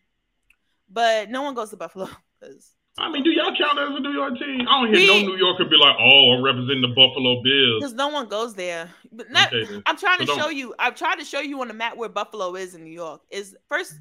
[0.88, 2.08] but no one goes to Buffalo
[2.40, 2.74] because.
[3.00, 4.68] I mean, do y'all count as a New York team?
[4.70, 7.80] I don't hear we, no New Yorker be like, "Oh, I'm representing the Buffalo Bills."
[7.82, 8.92] Because no one goes there.
[9.12, 10.76] But not, okay, I'm trying so to show you.
[10.78, 13.22] I'm trying to show you on the map where Buffalo is in New York.
[13.32, 13.96] Is first,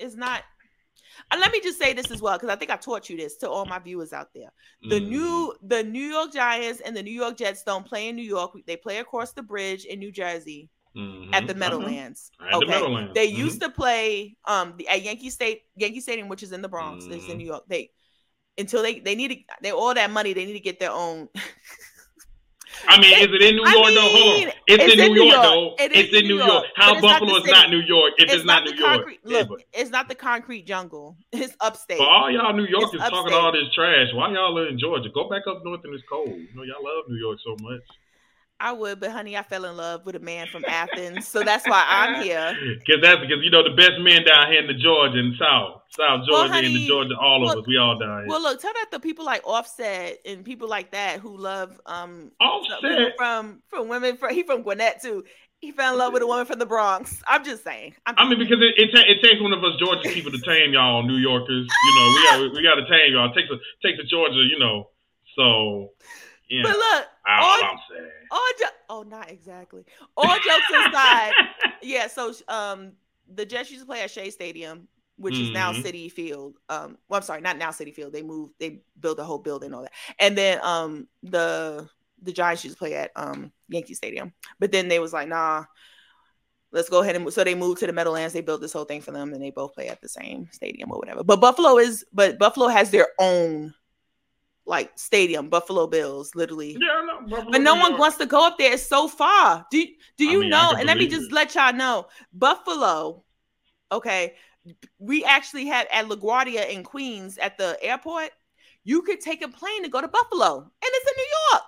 [0.00, 0.42] it's not
[1.30, 3.36] and let me just say this as well, because I think I taught you this
[3.38, 4.50] to all my viewers out there.
[4.82, 5.08] The Mhm.
[5.08, 8.52] new the New York Giants and the New York Jets don't play in New York.
[8.66, 11.34] They play across the bridge in New Jersey Mhm.
[11.34, 11.58] at the Mhm.
[11.58, 12.30] Meadowlands.
[12.40, 12.66] At the okay.
[12.66, 13.14] Meadowlands.
[13.14, 13.36] They Mhm.
[13.36, 17.04] used to play um the, at Yankee State Yankee Stadium, which is in the Bronx.
[17.06, 17.38] It's in.
[17.38, 17.64] New York.
[17.68, 17.90] They
[18.58, 20.32] until they they need to they all that money.
[20.32, 21.28] They need to get their own.
[22.88, 24.08] I mean, is it in New I York though?
[24.08, 24.52] Hold on.
[24.66, 25.74] It's, in, New York, though.
[25.78, 26.64] It it's in New York.
[26.74, 28.92] How but it's not Buffalo is not New York if it's, not, the New York?
[28.92, 29.20] concrete.
[29.24, 31.16] Yeah, Look, but it's not the concrete jungle.
[31.32, 31.98] It's upstate.
[31.98, 35.08] for all y'all New Yorkers talking all this trash, why y'all are in Georgia?
[35.14, 36.28] Go back up north and it's cold.
[36.28, 37.82] You know, y'all love New York so much.
[38.58, 41.68] I would, but honey, I fell in love with a man from Athens, so that's
[41.68, 42.56] why I'm here.
[42.78, 45.82] Because that's because you know the best men down here in the Georgia and South,
[45.90, 48.28] South Georgia and the Georgia, all well- of us, we all down here.
[48.28, 52.30] Well, look, tell that to people like Offset and people like that who love um
[52.40, 53.12] Offset.
[53.18, 54.16] from from women.
[54.16, 55.24] From, he from Gwinnett too.
[55.60, 57.22] He fell in love with a woman from the Bronx.
[57.26, 57.94] I'm just saying.
[58.04, 60.38] I'm I mean, because it, it, ta- it takes one of us Georgia people to
[60.40, 61.66] tame y'all New Yorkers.
[61.66, 63.30] You know, we got we got to tame y'all.
[63.30, 64.90] It takes a takes a Georgia, you know.
[65.34, 65.92] So,
[66.48, 68.10] yeah, but look, all- all I'm saying.
[68.30, 69.84] all jo- oh, not exactly.
[70.16, 71.32] All jokes aside,
[71.82, 72.06] yeah.
[72.08, 72.92] So um,
[73.34, 75.82] the Jets used to play at Shea Stadium, which is now Mhm.
[75.82, 76.56] Citi Field.
[76.68, 78.12] Um, well, I'm sorry, not now Citi Field.
[78.12, 78.54] They moved.
[78.60, 81.88] They built a whole building, all that, and then um, the
[82.22, 85.64] the Giants used to play at um Yankee Stadium, but then they was like, nah.
[86.72, 87.32] Let's go ahead and move.
[87.32, 88.34] so they moved to the Meadowlands.
[88.34, 90.90] They built this whole thing for them, and they both play at the same stadium
[90.90, 91.22] or whatever.
[91.24, 93.72] But Buffalo is, but Buffalo has their own
[94.66, 96.72] like stadium, Buffalo Bills, literally.
[96.72, 98.72] yeah, no, Buffalo, But no New one wants to go up there.
[98.72, 99.64] It's so far.
[99.70, 99.84] Do
[100.18, 100.74] do I you mean, know?
[100.76, 101.32] And let me just it.
[101.32, 103.24] let y'all know, Buffalo.
[103.92, 104.34] Okay,
[104.98, 108.30] we actually have at LaGuardia in Queens at the airport.
[108.84, 111.64] You could take a plane to go to Buffalo, and it's in New York.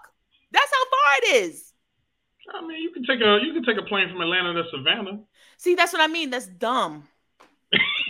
[0.52, 1.72] That's how far it is.
[2.54, 5.20] I mean, you can take a you can take a plane from Atlanta to Savannah.
[5.58, 6.30] See, that's what I mean.
[6.30, 7.04] That's dumb.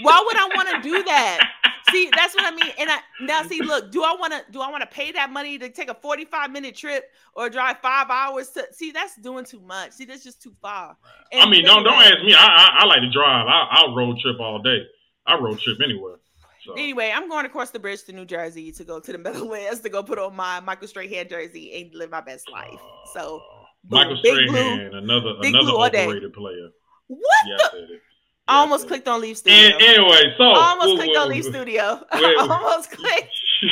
[0.03, 1.41] Why would I want to do that?
[1.93, 2.73] See, that's what I mean.
[2.79, 5.31] And I now see, look, do I want to do I want to pay that
[5.31, 9.45] money to take a 45 minute trip or drive five hours to see that's doing
[9.45, 9.93] too much.
[9.93, 10.97] See, that's just too far.
[11.33, 12.35] I mean, don't don't ask me.
[12.35, 13.47] I I, I like to drive.
[13.47, 14.81] I, I'll road trip all day.
[15.27, 16.17] I road trip anywhere.
[16.65, 19.81] So Anyway, I'm going across the bridge to New Jersey to go to the Meadowlands
[19.81, 22.81] to go put on my Michael Strahan jersey and live my best life.
[23.15, 23.41] So
[23.89, 24.17] Michael.
[24.17, 26.05] Strahan, another Big another Blue all day.
[26.05, 26.69] overrated player.
[27.07, 28.01] what Yeah, the?
[28.49, 28.55] I said it.
[28.55, 29.59] I Yeah, almost clicked on Leave Studio.
[29.59, 31.45] And, anyway, so I almost clicked on Leave.
[31.45, 31.83] Studio.
[32.13, 33.35] I almost clicked.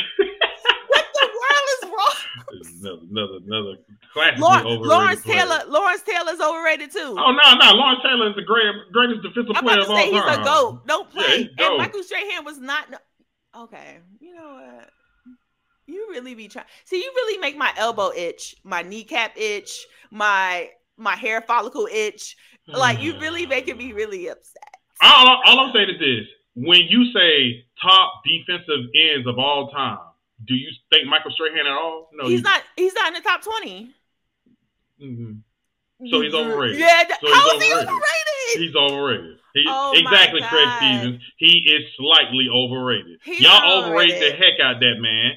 [0.89, 2.17] What the world is wrong?
[2.81, 3.75] another another another
[4.13, 5.23] classically Lawrence.
[5.23, 5.61] Taylor.
[5.69, 7.15] Lawrence Taylor's overrated too.
[7.19, 10.23] Oh no, no, Lawrence Taylor is the great, greatest defensive I'm player of all he's
[10.23, 10.41] time.
[10.41, 10.87] a goat.
[10.87, 11.37] Don't Yeah, play.
[11.39, 11.79] he's and.
[11.79, 12.91] Michael Strahan was not.
[12.91, 12.99] no-
[13.63, 14.91] Okay, you know what?
[15.87, 16.67] You really be trying.
[16.85, 22.37] See, you really make my elbow itch, my kneecap itch, my my hair follicle itch.
[22.69, 24.66] Like you really making me really upset.
[25.01, 29.99] All, all I'm saying is this: when you say top defensive ends of all time,
[30.47, 32.11] do you think Michael Strahan at all?
[32.13, 32.63] No, he's not.
[32.77, 33.91] He's not in the top twenty.
[35.03, 35.41] Mhm.
[36.11, 36.79] So he's overrated.
[36.79, 37.05] Yeah.
[37.05, 38.03] th- So he's how is he overrated.
[38.55, 39.39] He's overrated.
[39.55, 40.69] He, Oh exactly, Craig.
[40.77, 41.23] Stevens.
[41.39, 43.19] He is slightly overrated.
[43.25, 45.33] He's Y'all not overrate the heck out that man.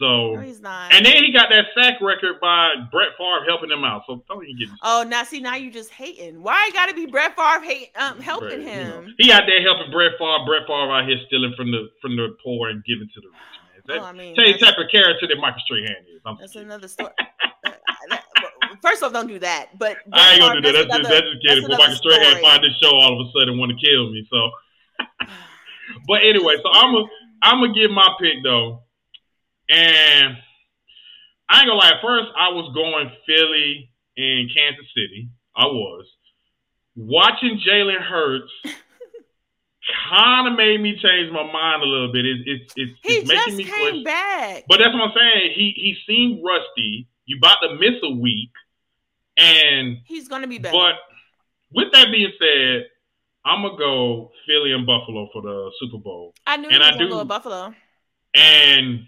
[0.00, 0.92] So, No, he's not.
[0.94, 4.02] and then he got that sack record by Brett Favre helping him out.
[4.08, 6.42] So don't even get me oh, now see, now you just hating.
[6.42, 9.02] Why it got to be Brett Favre hate, um, helping Brett, you know.
[9.02, 9.14] him?
[9.18, 10.44] he out there helping Brett Favre.
[10.46, 13.36] Brett Favre out here stealing from the from the poor and giving to the rich.
[13.36, 13.82] Man.
[13.86, 16.20] That, Oh, I mean, the type of character that Michael Strahan is.
[16.24, 16.68] I'm That's kidding.
[16.68, 17.12] another story.
[18.10, 18.16] Uh,
[18.82, 19.76] First off, don't do that.
[19.78, 20.88] But I ain't gonna do that.
[20.88, 21.62] That's, another- just, that's just kidding.
[21.68, 24.26] But another Michael Strahan find this show all of a sudden want to kill me.
[24.30, 24.50] So,
[26.06, 27.06] but anyway, so I'm gonna
[27.42, 28.82] I'm gonna give my pick though,
[29.70, 30.36] and
[31.48, 31.90] I ain't gonna lie.
[31.90, 35.28] At first, I was going Philly and Kansas City.
[35.56, 36.06] I was
[36.96, 38.52] watching Jalen Hurts.
[40.10, 42.24] Kind of made me change my mind a little bit.
[42.26, 44.04] It's it's it's, He it's making just me came question.
[44.04, 44.64] back.
[44.68, 45.52] But that's what I'm saying.
[45.56, 47.08] He he seemed rusty.
[47.24, 48.50] You about to miss a week,
[49.36, 50.76] and He's gonna be better.
[50.76, 50.94] but
[51.72, 52.86] with that being said,
[53.44, 57.14] I'm gonna go Philly and Buffalo for the Super Bowl, I knew and he was
[57.16, 57.74] I do- Buffalo.
[58.34, 59.06] and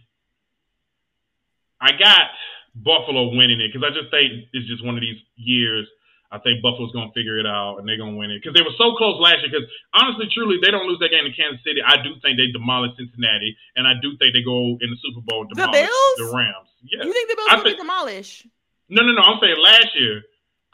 [1.82, 2.30] I got
[2.78, 5.86] Buffalo winning it because I just think it's just one of these years.
[6.32, 8.72] I think Buffalo's gonna figure it out and they're gonna win it because they were
[8.80, 9.52] so close last year.
[9.52, 11.82] Because honestly, truly, they don't lose that game to Kansas City.
[11.84, 15.20] I do think they demolish Cincinnati, and I do think they go in the Super
[15.26, 16.16] Bowl and The demolish Bills?
[16.16, 16.68] the Rams.
[16.88, 17.04] Yeah.
[17.04, 18.46] You think the Bills think- be demolished?
[18.88, 19.22] No, no, no.
[19.26, 20.22] I'm saying last year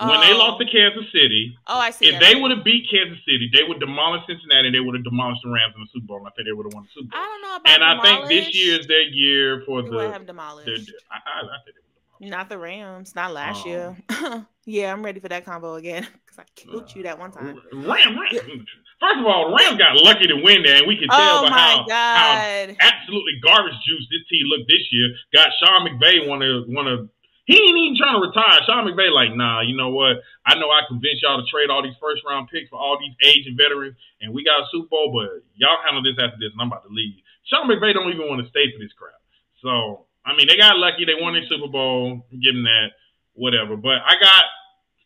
[0.00, 2.06] when they lost to Kansas City, Oh, I see.
[2.06, 2.20] if that.
[2.22, 4.70] they would have beat Kansas City, they would demolish Cincinnati.
[4.70, 6.18] They would have demolished the Rams in the Super Bowl.
[6.18, 7.20] And I think they would have won the Super Bowl.
[7.20, 9.96] I don't know about And I think this year is their year for They the.
[9.96, 10.92] would have their- demolished.
[11.10, 12.30] I, I, I think they would demolish.
[12.30, 13.14] Not the Rams.
[13.14, 13.96] Not last Um, year.
[14.66, 17.58] yeah, I'm ready for that combo again because I killed you that one time.
[17.72, 18.66] Ram, Ram.
[19.00, 21.42] First of all, the Rams got lucky to win there, and we can tell Oh
[21.42, 25.10] by how, how absolutely garbage juice this team looked this year.
[25.32, 27.08] Got Sean McVay one of want to.
[27.48, 28.60] He ain't even trying to retire.
[28.68, 30.20] Sean McVay like, nah, you know what?
[30.44, 33.16] I know I convinced y'all to trade all these first round picks for all these
[33.24, 36.60] aging veterans, and we got a Super Bowl, but y'all handle this after this, and
[36.60, 37.16] I'm about to leave.
[37.48, 39.16] Sean McVay don't even want to stay for this crap.
[39.64, 41.08] So I mean, they got lucky.
[41.08, 42.20] They won the Super Bowl.
[42.30, 42.92] Give them that,
[43.32, 43.80] whatever.
[43.80, 44.44] But I got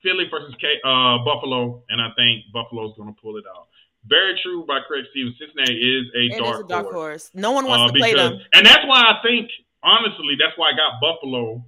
[0.03, 3.69] Philly versus K, uh, Buffalo, and I think Buffalo's going to pull it out.
[4.11, 5.39] Very true by Craig Stevens.
[5.39, 7.31] Cincinnati is a It dark is a dark horse.
[7.31, 7.31] horse.
[7.35, 8.41] No one wants Uh, to play them.
[8.53, 9.47] And that's why I think,
[9.85, 11.63] honestly, that's why I got Buffalo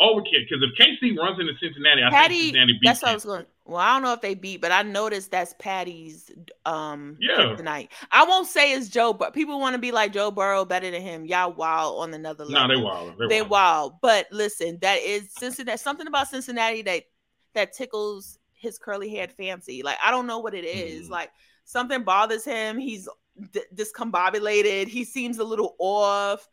[0.00, 0.46] over Kid.
[0.48, 3.24] Because if KC runs into Cincinnati, I Patty, think Cincinnati beats that's what I was
[3.24, 3.46] going.
[3.66, 6.30] Well, I don't know if they beat, but I noticed that's Patty's
[6.66, 7.54] um Yeah.
[7.54, 7.92] tonight.
[8.10, 11.02] I won't say it's Joe, but people want to be like Joe Burrow better than
[11.02, 11.24] him.
[11.26, 12.68] Y'all wild on another No, level.
[12.76, 13.14] they wild.
[13.18, 13.50] They, they wild.
[13.50, 14.00] wild.
[14.02, 15.78] But listen, that is Cincinnati.
[15.78, 17.04] Something about Cincinnati that
[17.54, 19.82] that tickles his curly haired fancy.
[19.82, 21.06] Like I don't know what it is.
[21.08, 21.10] Mhm.
[21.10, 21.30] Like
[21.64, 22.76] something bothers him.
[22.78, 23.08] He's
[23.52, 24.88] d- discombobulated.
[24.88, 26.48] He seems a little off.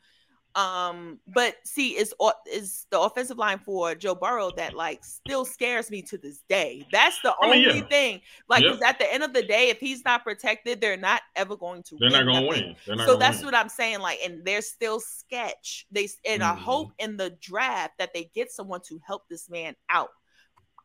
[0.58, 2.14] Um, but see, it's
[2.52, 6.84] is the offensive line for Joe Burrow that like still scares me to this day.
[6.92, 7.82] That's the I only yeah.
[7.88, 8.22] thing.
[8.50, 8.80] Like, Yep.
[8.84, 11.98] at the end of the day, if he's not protected, they're not ever going to.
[12.00, 12.76] They're not win going to win.
[12.88, 13.46] They're not so that's win.
[13.46, 14.00] what I'm saying.
[14.00, 15.86] Like, and they're still sketch.
[15.92, 16.58] They and I Mhm.
[16.58, 20.10] hope in the draft that they get someone to help this man out,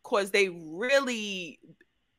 [0.03, 1.59] cause they really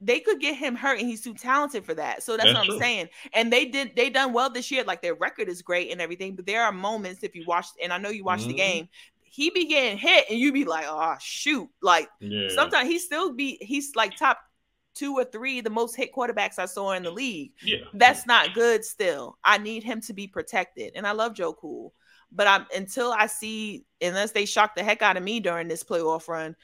[0.06, 2.24] they could get him hurt, and he's too talented for that.
[2.24, 2.80] So that's, That's what I'm true.
[2.80, 3.10] saying.
[3.34, 4.84] And they did they done well this year.
[4.84, 7.94] Like their record is great and everything, but there are moments if you watch, and
[7.94, 8.58] I know you watch the Mhm.
[8.58, 8.90] game.
[9.24, 12.50] He be getting hit, and you be like, "Oh shoot!" Like Yeah.
[12.50, 14.40] sometimes he still be he's like top
[14.96, 17.80] two or three the most hit quarterbacks I saw in the league yeah.
[17.96, 19.40] that's not good still.
[19.44, 20.92] I need him to be protected.
[20.96, 21.94] And I love Joe Cool.
[22.32, 25.84] But I'm until I see unless they shock the heck out of me during this
[25.84, 26.56] playoff run,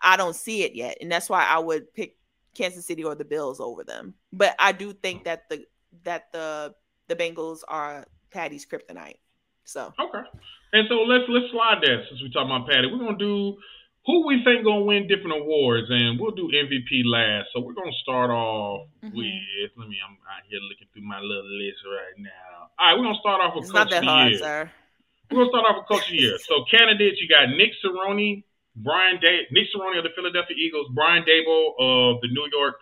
[0.00, 0.98] I don't see it yet.
[1.00, 2.16] And that's why I would pick
[2.54, 4.14] Kansas City or the Bills over them.
[4.32, 5.66] But I do think that the
[6.04, 6.74] that the
[7.08, 9.18] the Bengals are Patty's kryptonite.
[9.64, 10.28] So Okay.
[10.72, 12.88] And so let's let's slide that since we talking about Patty.
[12.90, 13.56] We're gonna do
[14.06, 17.48] who we think gonna win different awards, and we'll do MVP last.
[17.54, 19.14] So we're gonna start off Mhm.
[19.14, 19.70] with.
[19.76, 19.98] Let me.
[20.04, 22.70] I'm out here looking through my little list right now.
[22.78, 24.38] All right, we're gonna start off with it's Coach not that of the hard, Year.
[24.38, 24.70] sir.
[25.30, 26.38] We're gonna start off with Coach of Year.
[26.48, 28.42] So candidates, you got Nick Sirianni,
[28.76, 32.76] Brian Day, Nick Sirianni of the Philadelphia Eagles, Brian Daboll of the New York,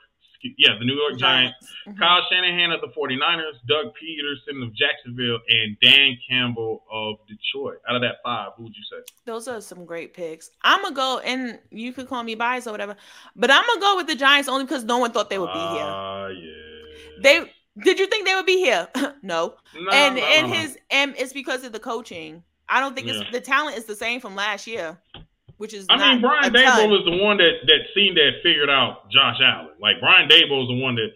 [0.57, 1.57] yeah, the New York Giants.
[1.87, 1.99] Mhm.
[1.99, 7.79] Kyle Shanahan of the 49ers, Doug Pederson of Jacksonville, and Dan Campbell of Detroit.
[7.89, 9.03] Out of that five, who would you say?
[9.27, 10.51] Those are some great picks.
[10.63, 12.97] I'm gonna go, and you could call me biased or whatever,
[13.37, 15.59] but I'm gonna go with the Giants only because no one thought they would be
[15.59, 15.85] here.
[15.85, 16.51] Ah, yeah.
[17.23, 17.53] They
[17.85, 18.89] did you think they would be here?
[19.23, 19.57] no.
[19.75, 20.55] No, and no, and no.
[20.57, 22.43] his and it's because of the coaching.
[22.69, 23.21] I don't think Yeah.
[23.21, 24.99] it's the talent is the same from last year,
[25.61, 26.49] which is I mean, Brian.
[26.57, 29.77] Daboll is the one that that seen that figured out Josh Allen.
[29.77, 31.13] Like Brian Daboll is the one that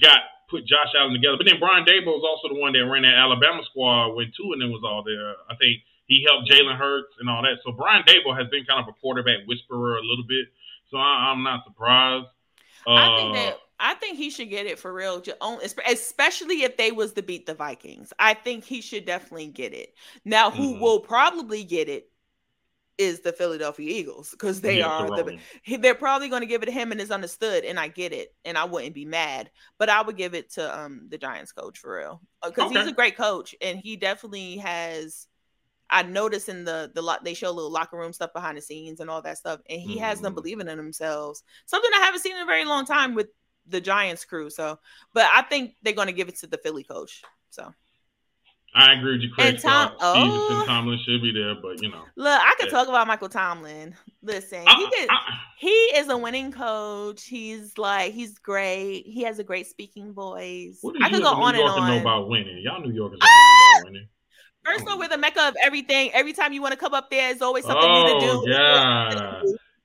[0.00, 1.34] got put Josh Allen together.
[1.34, 4.54] But then Brian Daboll is also the one that ran that Alabama squad when two
[4.54, 5.34] of them was all there.
[5.50, 7.58] I think he helped Jalen Hurts and all that.
[7.66, 10.46] So Brian Daboll has been kind of a quarterback whisperer a little bit.
[10.92, 12.30] So I, I'm not surprised.
[12.86, 15.20] Uh, I think that I think he should get it for real,
[15.84, 18.12] especially if they was to beat the Vikings.
[18.20, 19.94] I think he should definitely get it.
[20.24, 20.80] Now, who mm-hmm.
[20.80, 22.08] will probably get it
[22.98, 25.38] is the Philadelphia Eagles because they yeah, are the,
[25.78, 28.34] they're probably going to give it to him and it's understood and I get it
[28.44, 31.78] and I wouldn't be mad but I would give it to um the Giants coach
[31.78, 32.80] for real because uh, okay.
[32.80, 35.28] he's a great coach and he definitely has
[35.88, 38.98] I notice in the the lot they show little locker room stuff behind the scenes
[38.98, 40.00] and all that stuff and he mm.
[40.00, 40.40] has them mm-hmm.
[40.40, 43.28] believing in themselves something I haven't seen in a very long time with
[43.68, 44.78] the Giants crew so
[45.14, 47.72] but I think they're going to give it to the Philly coach so
[48.74, 49.54] I agree with you, Craig.
[49.54, 52.04] And Tom, oh, Tomlin should be there, but you know.
[52.16, 52.72] Look, I could yeah.
[52.72, 53.94] talk about Michael Tomlin.
[54.22, 55.16] Listen, he uh, could, uh,
[55.58, 57.24] he is a winning coach.
[57.24, 59.04] He's like he's great.
[59.06, 60.80] He has a great speaking voice.
[61.02, 61.90] I could go on and on.
[61.90, 63.26] Know about winning, y'all New Yorkers ah!
[63.26, 64.08] don't know about winning.
[64.64, 66.10] First of all, we're the mecca of everything.
[66.12, 68.50] Every time you want to come up there, there's always something oh, new to do.
[68.50, 69.42] Yeah,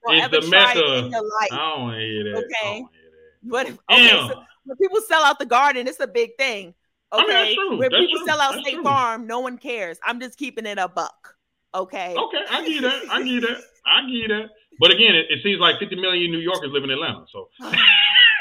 [0.07, 0.79] it's the mecca.
[0.79, 2.43] I don't want to hear that.
[2.43, 2.85] Okay,
[3.43, 6.73] but okay, so when people sell out the garden, it's a big thing.
[7.13, 8.25] Okay, I mean, where that's people true.
[8.25, 8.83] sell out that's State true.
[8.83, 9.99] Farm, no one cares.
[10.03, 11.35] I'm just keeping it a buck.
[11.75, 12.15] Okay.
[12.17, 13.01] Okay, I get that.
[13.11, 13.61] I get that.
[13.85, 14.49] I get that.
[14.79, 17.25] But again, it, it seems like 50 million New Yorkers live in Atlanta.
[17.31, 17.49] So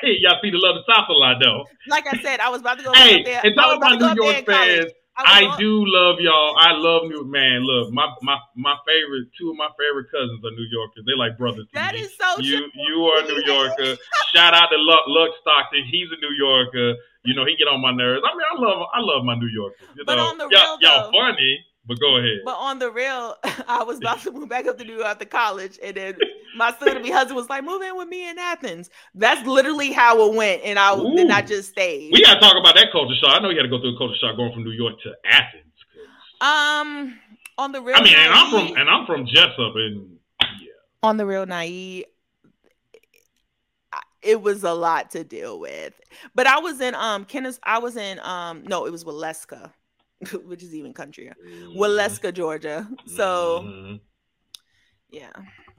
[0.03, 1.65] y'all see the love of the South a lot, though.
[1.89, 2.93] Like I said, I was about to go.
[2.93, 3.41] hey, there.
[3.45, 4.93] and talking about New York fans.
[5.17, 6.57] I, I do love y'all.
[6.57, 7.61] I love New man.
[7.65, 11.05] Look, my my my favorite two of my favorite cousins are New Yorkers.
[11.05, 11.67] They're like brothers.
[11.69, 12.01] To that me.
[12.01, 12.71] is so you true.
[12.89, 14.01] you are a New Yorker.
[14.33, 15.85] Shout out to Luck Luck Stockton.
[15.91, 16.97] He's a New Yorker.
[17.25, 18.23] You know he get on my nerves.
[18.25, 19.87] I mean I love I love my New Yorkers.
[19.97, 21.61] You but know, on the y'all, real, y'all though, funny.
[21.87, 22.41] But go ahead.
[22.45, 23.37] But on the real,
[23.69, 26.17] I was about to move back up to New York after college, and then
[26.57, 29.93] my soon to be husband was like, "Move in with me in Athens." That's literally
[29.93, 31.15] how it went, and I Ooh.
[31.17, 32.13] then I just stayed.
[32.13, 33.31] We gotta talk about that culture shock.
[33.37, 35.13] I know you had to go through a culture shock going from New York to
[35.25, 35.73] Athens.
[36.41, 37.19] Um,
[37.59, 37.97] on the real.
[37.97, 40.19] I mean, naive, and I'm from and I'm from Jesup, and
[40.61, 40.69] yeah.
[41.03, 42.05] On the real naive,
[44.23, 45.95] it was a lot to deal with.
[46.35, 47.59] But I was in um Kenneth.
[47.63, 49.73] I was in um no, it was Waleska,
[50.45, 51.35] which is even countryer.
[51.45, 51.79] Mm-hmm.
[51.79, 52.89] Waleska, Georgia.
[53.07, 53.63] So.
[53.65, 53.97] Mm-hmm.
[55.15, 55.31] Yeah,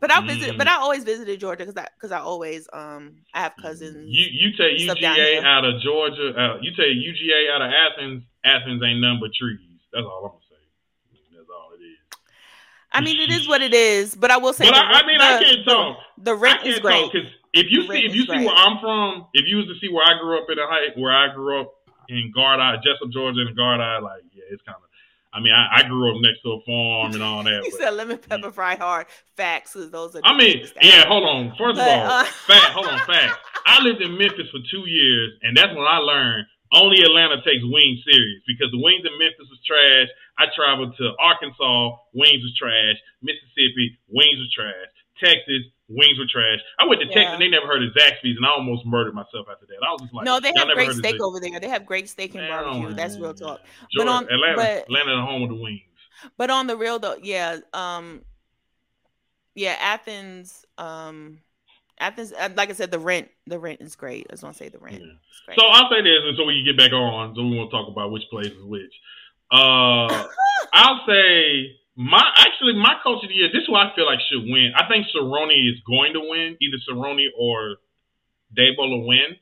[0.04, 0.58] but I visited, mm.
[0.58, 4.10] but I always visited Georgia because I because I always um I have cousins.
[4.10, 6.34] You you take UGA out of Georgia.
[6.38, 8.24] Uh, you take UGA out of Athens.
[8.44, 9.80] Athens ain't nothing but trees.
[9.94, 10.60] That's all I'm gonna say.
[11.32, 12.20] That's all it is.
[12.92, 14.66] I mean, it is what it is, but I will say.
[14.66, 15.98] But I, I, mean, the, I can't talk.
[16.18, 17.10] The, the rent is great.
[17.10, 18.46] Because if you see, if you see great.
[18.46, 20.98] where I'm from, if you was to see where I grew up in a height,
[20.98, 21.72] where I grew up
[22.10, 24.83] in Gardai, Jesup, Georgia, and Gardai, like yeah, it's kind of.
[25.34, 27.62] I mean, I, I, grew up next to a farm and all that.
[27.66, 29.08] you but, said lemon pepper fry hard.
[29.36, 30.22] Facts, those are.
[30.24, 31.08] I mean, yeah.
[31.08, 31.50] Hold on.
[31.58, 32.72] First but, of all, uh, fact.
[32.74, 33.34] Hold on, fact.
[33.66, 37.62] I lived in Memphis for two years, and that's when I learned only Atlanta takes
[37.62, 40.10] wings serious because the wings in Memphis was trash.
[40.42, 42.98] I traveled to Arkansas, wings was trash.
[43.22, 44.90] Mississippi, wings was trash.
[45.22, 46.60] Texas, wings were trash.
[46.80, 47.14] I went to yeah.
[47.14, 49.76] Texas, they never heard of Zaxby's, and I almost murdered myself after that.
[49.86, 51.60] I was just like, no, they have great steak over there.
[51.60, 52.94] They have great steak and barbecue.
[52.94, 53.62] That's real talk.
[53.92, 55.82] Georgia, but on Atlanta, but, Atlanta, the home of the wings.
[56.38, 58.22] But on the real though, yeah, um,
[59.56, 61.40] yeah, Athens, um,
[62.00, 64.28] Athens, uh, like I said, the rent, the rent is great.
[64.30, 65.02] I just want to say the rent.
[65.02, 65.56] Yeah.
[65.56, 67.78] So I'll say this, and so we can get back on, so we want to
[67.78, 68.94] talk about which place is which.
[69.52, 70.26] Uh,
[70.74, 73.50] I'll say my actually my coach of the year.
[73.54, 74.74] This is who I feel like should win.
[74.74, 76.58] I think Sirianni is going to win.
[76.58, 77.78] Either Sirianni or
[78.58, 79.38] Daboll will win.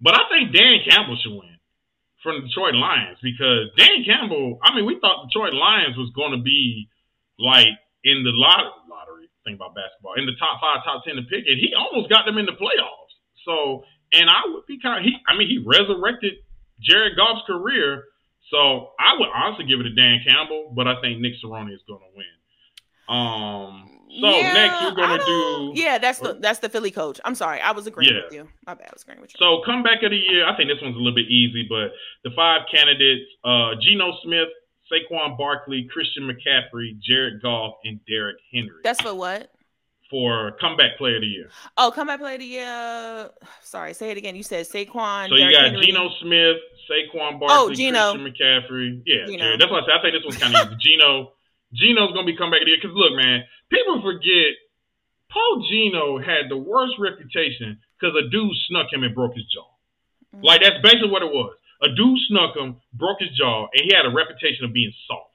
[0.00, 1.58] But I think Dan Campbell should win
[2.22, 4.62] from the Detroit Lions because Dan Campbell.
[4.62, 6.86] I mean, we thought Detroit Lions was going to be
[7.38, 7.74] like
[8.04, 8.70] in the lottery.
[8.86, 12.06] Lottery thing about basketball in the top five, top ten to pick, and he almost
[12.06, 13.14] got them in the playoffs.
[13.42, 13.82] So,
[14.14, 15.18] and I would be kind of he.
[15.26, 16.46] I mean, he resurrected
[16.78, 18.06] Jared Goff's career
[18.50, 21.80] so I would honestly give it to Dan Campbell, but I think Nick Sirianni is
[21.86, 22.26] going to win.
[23.08, 23.90] Um.
[24.20, 25.72] So yeah, next we're gonna do.
[25.74, 27.20] Yeah, that's the that's the Philly coach.
[27.24, 28.20] I'm sorry, I was agreeing yeah.
[28.24, 28.48] with you.
[28.66, 29.36] My bad, I was agreeing with you.
[29.38, 30.46] So comeback of the year.
[30.46, 31.92] I think this one's a little bit easy, but
[32.24, 34.48] the five candidates: uh, Geno Smith,
[34.90, 38.80] Saquon Barkley, Christian McCaffrey, Jared Goff, and Derek Henry.
[38.82, 39.50] That's for what?
[40.10, 41.50] For comeback player of the year.
[41.76, 43.30] Oh, comeback player of the year.
[43.62, 44.36] Sorry, say it again.
[44.36, 45.28] You said Saquon.
[45.28, 45.86] So you got Henry.
[45.86, 46.56] Geno Smith,
[46.88, 48.12] Saquon Barkley, oh, Geno.
[48.14, 49.02] Christian McCaffrey.
[49.04, 50.96] Yeah, that's why I said I think this one's kind of easy.
[50.96, 51.32] Geno.
[51.74, 54.56] Geno's gonna be comeback of the year because look, man, people forget
[55.30, 59.68] Paul Geno had the worst reputation because a dude snuck him and broke his jaw.
[60.34, 60.44] Mm-hmm.
[60.44, 61.52] Like that's basically what it was.
[61.82, 65.27] A dude snuck him, broke his jaw, and he had a reputation of being soft.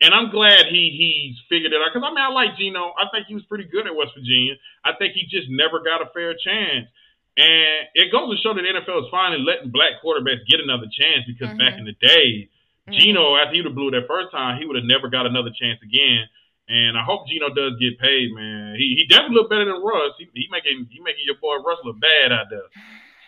[0.00, 2.92] And I'm glad he he's figured it out because I mean I like Geno.
[3.00, 4.60] I think he was pretty good at West Virginia.
[4.84, 6.92] I think he just never got a fair chance.
[7.36, 10.88] And it goes to show that the NFL is finally letting black quarterbacks get another
[10.88, 11.64] chance because mm-hmm.
[11.64, 12.48] back in the day,
[12.88, 12.92] mm-hmm.
[12.92, 15.52] Geno after he would have blew that first time, he would have never got another
[15.52, 16.28] chance again.
[16.68, 18.76] And I hope Geno does get paid, man.
[18.76, 20.12] He he definitely look better than Russ.
[20.20, 22.68] He, he making he making your boy Russ look bad out there.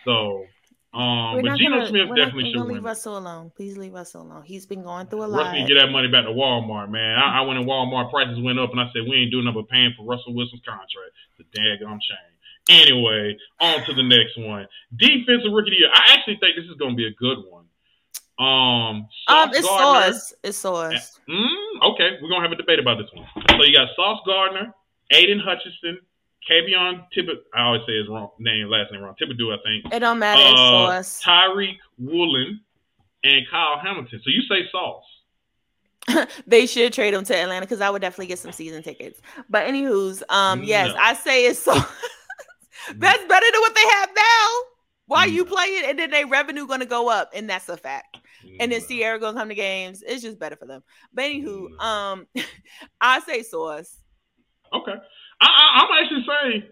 [0.05, 0.45] So
[0.91, 2.83] um, but Geno Smith definitely should leave win.
[2.83, 3.51] Russell alone.
[3.55, 4.43] Please leave Russell alone.
[4.43, 5.53] He's been going through a lot.
[5.53, 7.17] Need to get that money back to Walmart, man.
[7.19, 9.61] I, I went in Walmart, prices went up, and I said we ain't doing nothing
[9.61, 11.13] but paying for Russell Wilson's contract.
[11.39, 12.33] A daggum shame.
[12.69, 14.67] Anyway, on to the next one.
[14.95, 15.89] Defensive rookie of the year.
[15.93, 17.65] I actually think this is going to be a good one.
[18.39, 20.13] Um, um, it's Gardner.
[20.13, 20.33] Sauce.
[20.43, 21.19] It's Sauce.
[21.29, 23.27] Mm, okay, we're gonna have a debate about this one.
[23.49, 24.73] So you got Sauce Gardner,
[25.11, 25.99] Aidan Hutchinson,
[26.49, 27.43] Kayvon Tibbet.
[27.53, 29.15] I always say his wrong name, last name wrong.
[29.21, 29.93] Thibodeaux, I think.
[29.93, 30.41] It don't matter.
[30.41, 31.23] Uh, Sauce.
[31.23, 32.61] Tariq Woolen
[33.23, 34.21] and Kyle Hamilton.
[34.23, 36.27] So you say Sauce.
[36.47, 39.21] they should trade him to Atlanta because I would definitely get some season tickets.
[39.49, 40.95] But anywho's, um, yes, no.
[40.99, 41.73] I say it's so.
[42.95, 44.47] that's better than what they have now.
[45.05, 45.85] Why you playing?
[45.87, 48.19] and then their revenue gonna go up, and that's a fact.
[48.59, 50.03] And then Sierra gonna come to games.
[50.05, 50.83] It's just better for them.
[51.13, 52.27] But anywho, um,
[53.01, 53.97] I say Sauce.
[54.73, 54.93] Okay.
[55.47, 56.63] I, am actually saying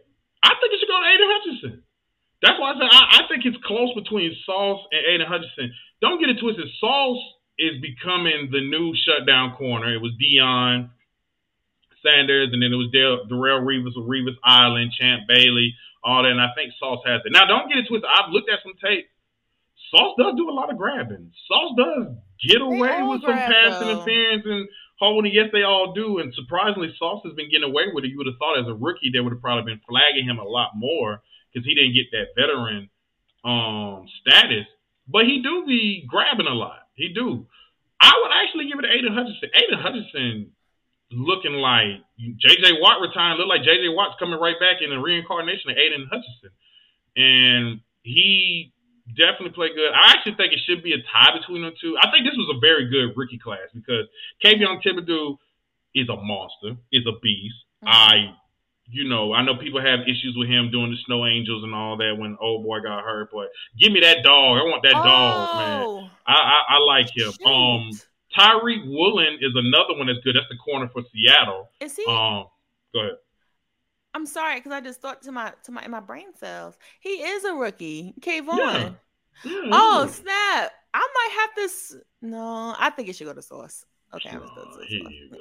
[0.44, 1.84] I think it should go to Aidan Hutchinson.
[2.42, 5.74] That's why I say I, I think it's close between Sauce and Aidan Hutchinson.
[6.02, 6.68] Don't get it twisted.
[6.80, 7.24] Sauce
[7.58, 9.94] is becoming the new shutdown corner.
[9.94, 10.90] It was Deion
[12.06, 16.32] Sanders, and then it was Dale, Darrelle Revis with Revis Island, Champ Bailey, all that.
[16.32, 17.34] And I think Sauce has it.
[17.34, 18.06] Now, don't get it twisted.
[18.06, 19.10] I've looked at some tape.
[19.90, 21.32] Sauce does do a lot of grabbing.
[21.48, 22.08] Sauce does
[22.46, 24.68] get away with some pass interference and
[25.00, 25.34] holding.
[25.34, 26.20] Yes, they all do.
[26.20, 28.10] And surprisingly, Sauce has been getting away with it.
[28.10, 30.44] You would have thought as a rookie they would have probably been flagging him a
[30.44, 31.22] lot more
[31.52, 32.90] because he didn't get that veteran
[33.44, 34.66] um, status.
[35.08, 36.88] But he do be grabbing a lot.
[36.96, 37.48] He do.
[38.00, 39.50] I would actually give it to Aidan Hutchinson.
[39.56, 40.52] Aidan Hutchinson
[41.12, 42.78] looking like J.J.
[42.82, 43.90] Watt retiring, look like J.J.
[43.90, 46.52] Watt's coming right back in the reincarnation of Aidan Hutchinson.
[47.16, 48.74] And he
[49.16, 49.92] definitely play good.
[49.94, 51.98] I actually think it should be a tie between the two.
[52.02, 54.06] I think this was a very good rookie class because
[54.44, 55.38] Kayvon Thibodeaux
[55.96, 57.56] is a monster, is a beast.
[57.84, 57.88] Mm-hmm.
[57.88, 58.36] I,
[58.90, 61.98] you know, I know people have issues with him doing the Snow Angels and all
[61.98, 63.48] that when old boy got hurt, but
[63.80, 64.58] give me that dog.
[64.60, 66.12] I want that oh, dog, man.
[66.26, 67.32] I, I, I like him.
[67.32, 67.46] Shoot.
[67.46, 67.92] Um,
[68.38, 70.36] Tariq Woolen is another one that's good.
[70.36, 71.70] That's the corner for Seattle.
[71.80, 72.06] Is he?
[72.06, 72.46] Um,
[72.94, 73.18] go ahead.
[74.18, 76.76] I'm sorry because I just thought to my to my my brain cells.
[77.00, 78.58] He is a rookie, Kayvon.
[78.58, 78.90] Yeah.
[79.72, 80.72] Oh snap!
[80.92, 81.96] I might have this.
[82.24, 83.86] No, I think it should go to Sauce.
[84.16, 85.38] Okay, oh, here you go.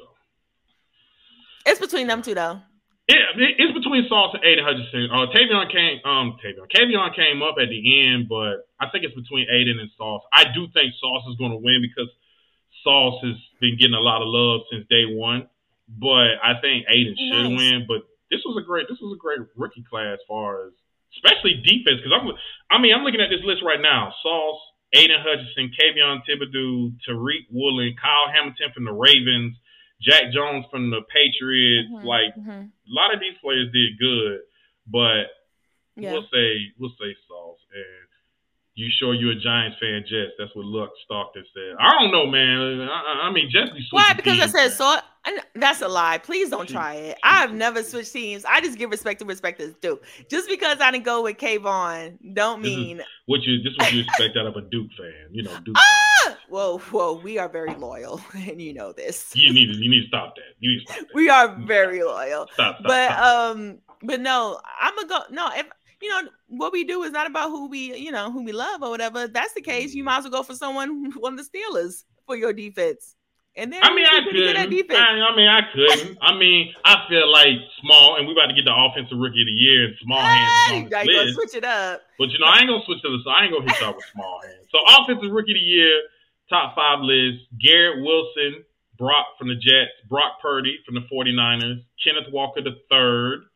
[1.64, 2.60] It's between them two though.
[3.08, 5.08] Yeah, it's between Sauce and Aidan Hutchinson.
[5.10, 9.14] Uh, Tavion came, um, Tavion, Tavion came up at the end, but I think it's
[9.14, 10.22] between Aidan and Sauce.
[10.34, 12.10] I do think Sauce is going to win because
[12.84, 15.48] Sauce has been getting a lot of love since day one,
[15.88, 17.86] but I think Aidan should win.
[17.88, 20.72] But this was a great this was a great rookie class as far as
[21.16, 22.26] especially defense because I'm
[22.70, 24.12] I mean I'm looking at this list right now.
[24.22, 24.60] Sauce,
[24.94, 29.56] Aidan Hutchinson, Kayvon Thibodeaux, Tariq Woolen, Kyle Hamilton from the Ravens,
[30.02, 31.90] Jack Jones from the Patriots.
[31.92, 32.70] Mm-hmm, like mm-hmm.
[32.70, 34.40] a lot of these players did good,
[34.86, 35.30] but
[35.96, 36.12] yeah.
[36.12, 38.05] we'll say we'll say Sauce and
[38.76, 40.32] you sure you're a Giants fan, Jess?
[40.38, 41.76] That's what Luck Stockton said.
[41.80, 42.86] I don't know, man.
[42.86, 44.12] I, I mean, Jess be Why?
[44.12, 44.96] Because teams, I said so.
[45.54, 46.18] That's a lie.
[46.18, 47.18] Please don't try it.
[47.24, 48.44] I've never switched teams.
[48.44, 49.98] I just give respect to respect is due.
[50.30, 53.62] Just because I didn't go with Kayvon, don't mean what you.
[53.62, 55.30] This what you expect out of a Duke fan.
[55.32, 55.76] You know, Duke.
[55.78, 56.36] Ah!
[56.50, 57.14] Whoa, whoa.
[57.14, 59.32] We are very loyal, and you know this.
[59.34, 59.78] You need to.
[59.78, 60.54] You need to stop that.
[60.60, 61.14] You need to stop that.
[61.14, 62.46] We are very loyal.
[62.52, 62.76] Stop.
[62.76, 63.56] stop but stop.
[63.56, 65.20] um, but no, I'm gonna go.
[65.30, 65.66] No, if
[66.00, 68.82] you know what we do is not about who we you know who we love
[68.82, 69.24] or whatever.
[69.24, 70.06] If that's the case, you mm-hmm.
[70.06, 73.14] might as well go for someone one of the Steelers for your defense.
[73.58, 74.56] And then I mean, I could.
[74.56, 76.18] I, I, mean, I couldn't.
[76.20, 79.48] I mean, I feel like small, and we about to get the offensive rookie of
[79.48, 81.34] the year, and small hey, hands is on the list.
[81.34, 82.02] switch it up.
[82.18, 83.30] But you know, I ain't gonna switch to the.
[83.30, 84.68] I ain't gonna hit y'all with small hands.
[84.68, 85.88] So offensive rookie of the year,
[86.50, 88.60] top five list: Garrett Wilson,
[88.98, 93.48] Brock from the Jets, Brock Purdy from the 49ers, Kenneth Walker the third,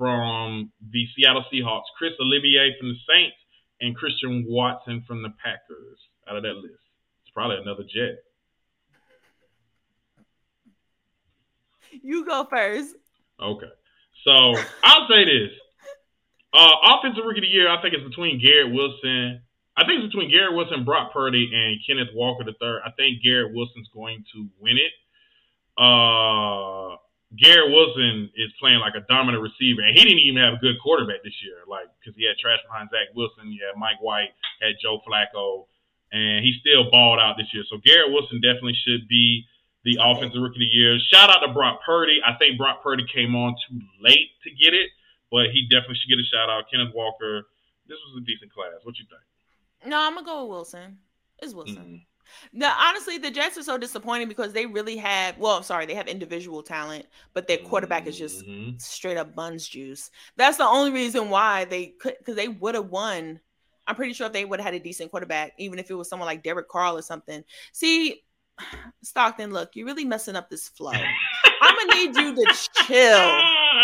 [0.00, 3.36] from the Seattle Seahawks, Chris Olave from the Saints,
[3.82, 6.80] and Christian Watson from the Packers out of that list.
[7.22, 8.24] It's probably another Jet.
[12.02, 12.96] You go first.
[13.38, 13.66] Okay.
[14.24, 15.52] So I'll say this.
[16.54, 19.42] Uh, offensive rookie of the year, I think it's between Garrett Wilson.
[19.76, 22.80] I think it's between Garrett Wilson, Brock Purdy, and Kenneth Walker the third.
[22.86, 24.92] I think Garrett Wilson's going to win it.
[25.76, 26.96] Uh,
[27.38, 30.74] Garrett Wilson is playing like a dominant receiver, and he didn't even have a good
[30.82, 34.34] quarterback this year, like because he had trash behind Zach Wilson, he had Mike White,
[34.58, 35.70] had Joe Flacco,
[36.10, 37.62] and he still balled out this year.
[37.70, 39.46] So Garrett Wilson definitely should be
[39.86, 40.98] the offensive rookie of the year.
[41.14, 42.18] Shout out to Brock Purdy.
[42.26, 44.90] I think Brock Purdy came on too late to get it,
[45.30, 46.66] but he definitely should get a shout out.
[46.66, 47.46] Kenneth Walker,
[47.86, 48.82] this was a decent class.
[48.82, 49.22] What you think?
[49.86, 50.98] No, I'm gonna go with Wilson.
[51.38, 51.76] It's Wilson.
[51.76, 52.09] Mm-hmm.
[52.52, 55.38] No, honestly, the Jets are so disappointing because they really have.
[55.38, 58.78] Well, I'm sorry, they have individual talent, but their quarterback is just mm-hmm.
[58.78, 60.10] straight up buns juice.
[60.36, 63.40] That's the only reason why they could, because they would have won
[63.90, 66.08] I'm pretty sure if they would have had a decent quarterback, even if it was
[66.08, 67.42] someone like Derek Carr or something.
[67.72, 68.22] See,
[69.02, 70.92] Stockton, look, you're really messing up this flow.
[70.92, 73.40] I'm gonna need you to chill.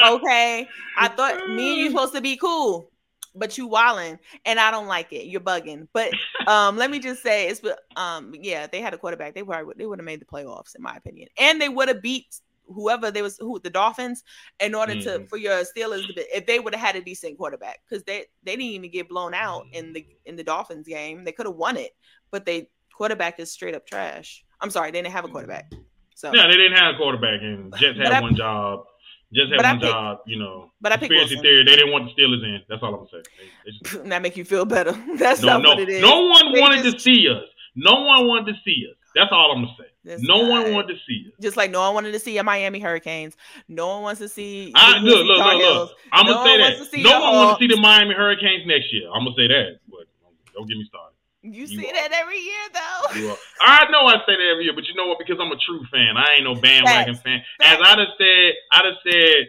[0.06, 0.68] Okay.
[0.96, 2.90] I thought me and you supposed to be cool,
[3.36, 5.26] but you walling and I don't like it.
[5.26, 5.88] You're bugging.
[5.92, 6.12] But
[6.46, 7.62] um, let me just say it's
[7.96, 9.34] um yeah, they had a quarterback.
[9.34, 11.28] They probably they would have made the playoffs, in my opinion.
[11.38, 12.40] And they would have beat
[12.74, 14.24] whoever they was who the Dolphins
[14.60, 15.22] in order mm-hmm.
[15.22, 18.52] to for your Steelers if they would have had a decent quarterback because they they
[18.52, 21.76] didn't even get blown out in the in the Dolphins game they could have won
[21.76, 21.94] it
[22.30, 25.72] but they quarterback is straight up trash I'm sorry they didn't have a quarterback
[26.14, 28.84] so yeah they didn't have a quarterback and Jets had I, one job
[29.32, 32.44] just had one job you know but I conspiracy theory they didn't want the Steelers
[32.44, 35.42] in that's all I'm gonna say they, they just, that make you feel better that's
[35.42, 38.02] no, not no, what it is no one they wanted just, to see us no
[38.02, 40.18] one wanted to see us that's all I'm gonna say.
[40.20, 40.48] No guy.
[40.48, 41.40] one wanted to see us.
[41.40, 43.34] Just like no one wanted to see a Miami Hurricanes.
[43.66, 44.72] No one wants to see.
[44.74, 45.90] I, look, look, look, look.
[46.12, 47.02] I'm gonna say that.
[47.02, 49.08] No one wants to see the Miami Hurricanes next year.
[49.08, 50.04] I'm gonna say that, but
[50.52, 51.15] don't get me started.
[51.52, 51.94] You, you see are.
[51.94, 53.36] that every year, though.
[53.60, 55.18] I know I say that every year, but you know what?
[55.18, 56.16] Because I'm a true fan.
[56.16, 57.42] I ain't no bandwagon fan.
[57.60, 59.46] As I just said, I just said,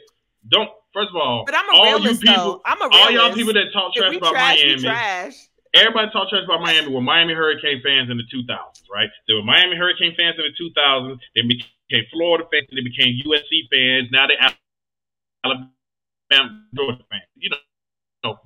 [0.50, 0.70] don't.
[0.94, 2.62] First of all, but I'm a all realist, you people, though.
[2.66, 3.04] I'm a realist.
[3.04, 6.90] all y'all people that talk trash about trash, Miami, trash everybody talked trash about Miami
[6.94, 9.10] were Miami Hurricane fans in the 2000s, right?
[9.28, 11.20] They were Miami Hurricane fans in the 2000s.
[11.36, 12.68] They became Florida fans.
[12.72, 14.10] They became USC fans.
[14.12, 14.38] Now they
[15.44, 17.30] Alabama, Georgia fans.
[17.36, 17.58] You know,
[18.24, 18.40] no,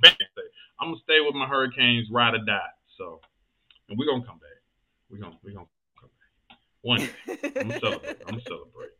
[0.80, 2.74] I'm gonna stay with my Hurricanes, ride or die.
[2.97, 3.22] So,
[3.92, 4.58] and we're gonna come back.
[5.12, 5.68] We're gonna we're gonna
[6.00, 7.12] come back one day.
[7.60, 8.18] I'm gonna celebrate.
[8.24, 8.96] I'm gonna celebrate.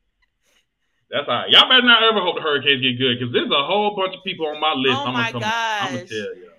[1.10, 1.50] That's all right.
[1.50, 4.24] Y'all better not ever hope the Hurricanes get good because there's a whole bunch of
[4.24, 5.00] people on my list.
[5.00, 5.42] Oh I'm my gonna come.
[5.48, 5.82] Gosh.
[5.82, 6.52] I'm gonna tell you.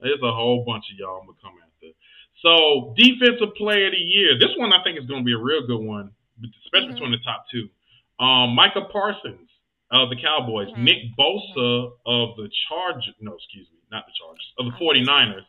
[0.00, 1.92] There's a whole bunch of y'all I'm gonna come after.
[2.40, 4.40] So defensive player of the year.
[4.40, 6.16] This one I think is gonna be a real good one,
[6.64, 7.12] especially mm-hmm.
[7.12, 7.68] between the top two.
[8.16, 9.48] Um, Micah Parsons
[9.92, 10.84] of the Cowboys, mm-hmm.
[10.84, 13.16] Nick Bosa of the Chargers.
[13.20, 15.44] No, excuse me, not the Chargers of the 49ers.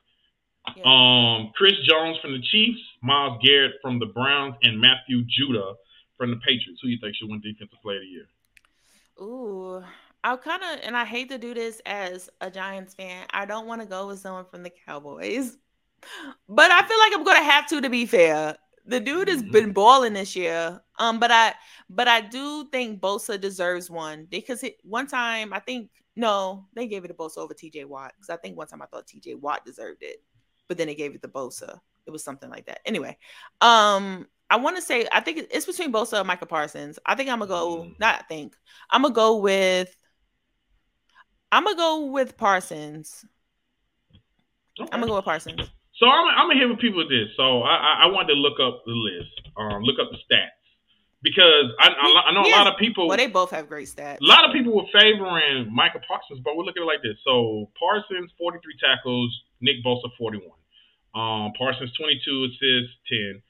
[0.76, 0.84] Yeah.
[0.86, 5.76] Um, Chris Jones from the Chiefs, Myles Garrett from the Browns, and Matthew Judon
[6.18, 6.80] from the Patriots.
[6.82, 8.28] Who do you think should win Defensive Player of the Year?
[9.20, 9.84] Ooh,
[10.24, 13.26] I'll kind of, and I hate to do this as a Giants fan.
[13.32, 15.58] I don't want to go with someone from the Cowboys,
[16.50, 17.82] but I feel like I'm gonna have to.
[17.82, 18.56] To be fair,
[18.86, 19.52] the dude has mm-hmm.
[19.52, 20.82] been balling this year.
[21.00, 21.54] Um, but I,
[21.90, 26.88] but I do think Bosa deserves one because it, one time I think no, they
[26.88, 27.86] gave it to Bosa over T.J.
[27.86, 29.36] Watt because I think one time I thought T.J.
[29.36, 30.22] Watt deserved it,
[30.72, 31.82] but then they gave it to Bosa.
[32.08, 32.80] It was something like that.
[32.86, 33.18] Anyway,
[33.60, 36.98] um, I want to say I think it's between Bosa and Micah Parsons.
[37.06, 37.84] I think I'm gonna go.
[37.84, 38.00] Mm.
[38.00, 38.56] Not think
[38.90, 39.94] I'm gonna go with
[41.52, 43.26] I'm gonna go with Parsons.
[44.80, 44.90] Okay.
[44.94, 45.60] I'm gonna go with Parsons.
[45.98, 47.28] So I'm, I'm gonna hit with people with this.
[47.36, 50.56] So I, I, I wanted to look up the list, um, look up the stats
[51.22, 53.10] because I, I, I know a lot of people.
[53.10, 54.22] Well, they both have great stats.
[54.22, 57.18] A lot of people were favoring Micah Parsons, but we're looking at it like this.
[57.26, 60.61] So Parsons 43 tackles, Nick Bosa 41.
[61.14, 63.42] Um, Parsons 22 assists, 10.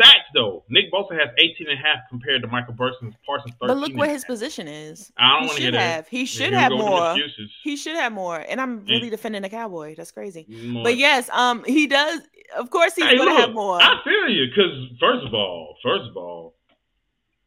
[0.00, 3.14] Sacks though, Nick Bosa has 18 and a half compared to Micah Parsons.
[3.26, 3.66] Parsons 13.
[3.66, 5.10] But look what his position is.
[5.18, 6.04] I don't want to hear have.
[6.04, 6.08] that.
[6.08, 7.16] He should have more.
[7.62, 8.38] He should have more.
[8.38, 9.96] And I'm really defending the Cowboy.
[9.96, 10.46] That's crazy.
[10.48, 10.84] More.
[10.84, 12.20] But yes, um, he does.
[12.56, 13.82] Of course, he's hey, gonna look, have more.
[13.82, 16.54] I feel you because first of all, first of all,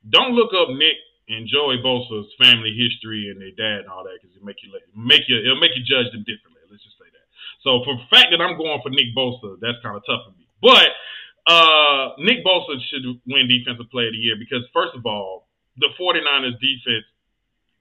[0.09, 0.99] don't look up Nick
[1.29, 4.71] and Joey Bosa's family history and their dad and all that because it make you
[4.95, 6.59] make you it'll make you judge them differently.
[6.69, 7.25] Let's just say that.
[7.63, 10.33] So for the fact that I'm going for Nick Bosa, that's kind of tough for
[10.33, 10.45] me.
[10.61, 10.89] But
[11.45, 15.47] uh, Nick Bosa should win Defensive Player of the Year because, first of all,
[15.77, 17.07] the 49ers defense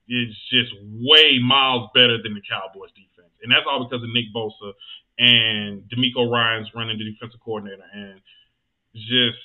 [0.09, 3.33] is just way miles better than the Cowboys defense.
[3.41, 4.73] And that's all because of Nick Bosa
[5.17, 7.85] and DeMeco Ryans running the defensive coordinator.
[7.93, 8.21] And
[8.93, 9.39] just,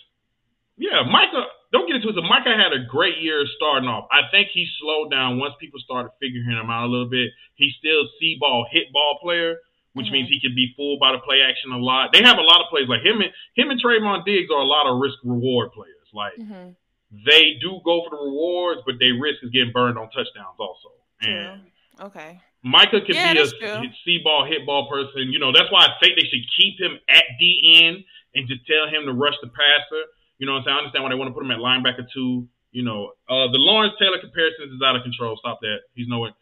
[0.77, 2.17] yeah, Micah, don't get into it.
[2.25, 4.09] Micah had a great year starting off.
[4.13, 7.31] I think he slowed down once people started figuring him out a little bit.
[7.55, 9.61] He's still C ball, hit ball player,
[9.97, 10.29] which mm-hmm.
[10.29, 12.13] means he can be fooled by the play action a lot.
[12.13, 14.69] They have a lot of plays like him and him and Trevon Diggs are a
[14.69, 16.05] lot of risk reward players.
[16.13, 16.77] Like mm-hmm.
[17.25, 20.93] they do go for the rewards, but they risk is getting burned on touchdowns also.
[21.25, 21.65] And
[22.13, 22.45] okay.
[22.61, 25.33] Micah can yeah, be a C ball, hit ball person.
[25.33, 28.05] You know, that's why I think they should keep him at DN
[28.37, 30.05] and just tell him to rush the passer.
[30.37, 30.77] You know what I'm saying?
[30.77, 32.45] I understand why they want to put him at linebacker too.
[32.69, 35.41] You know, uh, the Lawrence Taylor comparisons is out of control.
[35.41, 35.89] Stop that.
[35.97, 36.37] He's nowhere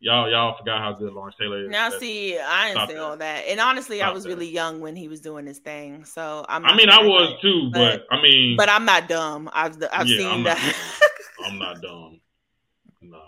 [0.00, 1.70] y'all y'all forgot how good Lawrence Taylor is.
[1.70, 4.30] Now, see, I didn't say all that, and honestly, Stop I was that.
[4.30, 6.04] really young when he was doing his thing.
[6.04, 6.64] So I'm.
[6.64, 9.48] I mean, I was too, but, but, I mean, but I'm not dumb.
[9.52, 10.58] I've I've yeah, seen I'm that.
[10.58, 12.20] Not, I'm not dumb.
[13.02, 13.18] Nah.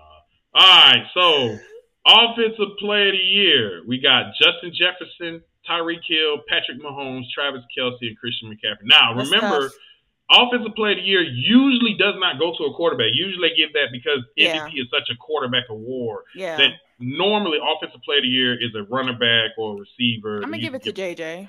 [0.54, 1.58] All right, so
[2.06, 7.96] offensive player of the year, we got Justin Jefferson, Tyreek Hill, Patrick Mahomes, Travis Kelce,
[8.02, 8.84] and Christian McCaffrey.
[8.84, 9.70] Now, remember.
[10.32, 13.08] Offensive player of the year usually does not go to a quarterback.
[13.12, 14.66] Usually they give that because Yeah.
[14.66, 16.56] MVP is such a quarterback award Yeah.
[16.56, 20.36] that normally offensive player of the year is a running back or a receiver.
[20.36, 21.48] I'm gonna You give it to JJ.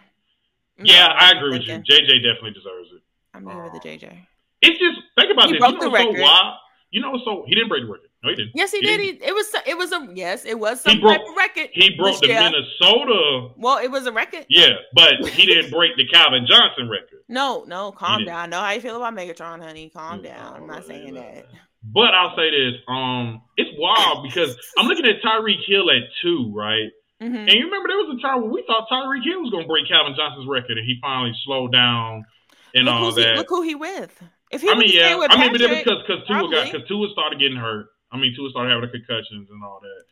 [0.84, 1.74] Yeah, I agree with you.
[1.80, 3.02] JJ definitely deserves it.
[3.34, 4.28] I'm gonna give it to um, JJ.
[4.62, 5.60] It's just think about He this.
[5.60, 6.22] broke you know the what's so record.
[6.22, 6.56] wild?
[6.92, 8.10] You know so he didn't break the record.
[8.24, 8.52] No, he didn't.
[8.56, 9.00] Yes, he, He did.
[9.02, 11.70] He, it was it was a yes, it was some broke- type of record.
[11.74, 12.40] He broke the year.
[12.42, 13.50] Minnesota.
[13.58, 14.46] Well, it was a record.
[14.50, 17.20] Yeah, but he didn't break the Calvin Johnson record.
[17.28, 18.50] No, no, calm down.
[18.50, 19.90] Know how you feel about Megatron, honey.
[19.90, 20.56] Calm Yeah, down.
[20.56, 21.22] I'm not saying yeah.
[21.22, 21.46] that.
[21.84, 26.52] But I'll say this: um, it's wild because I'm looking at Tyreek Hill at two,
[26.56, 26.90] right?
[27.20, 29.64] hmm And you remember there was a time when we thought Tyreek Hill was going
[29.64, 32.24] to break Calvin Johnson's record, and he finally slowed down
[32.74, 33.36] and Look, all who's he, that.
[33.36, 34.18] look who he with.
[34.50, 35.16] If he I mean, yeah.
[35.16, 37.88] with I mean, but because because Tua got because Tua started getting hurt.
[38.14, 40.04] I mean, Tua started having the concussions and all that.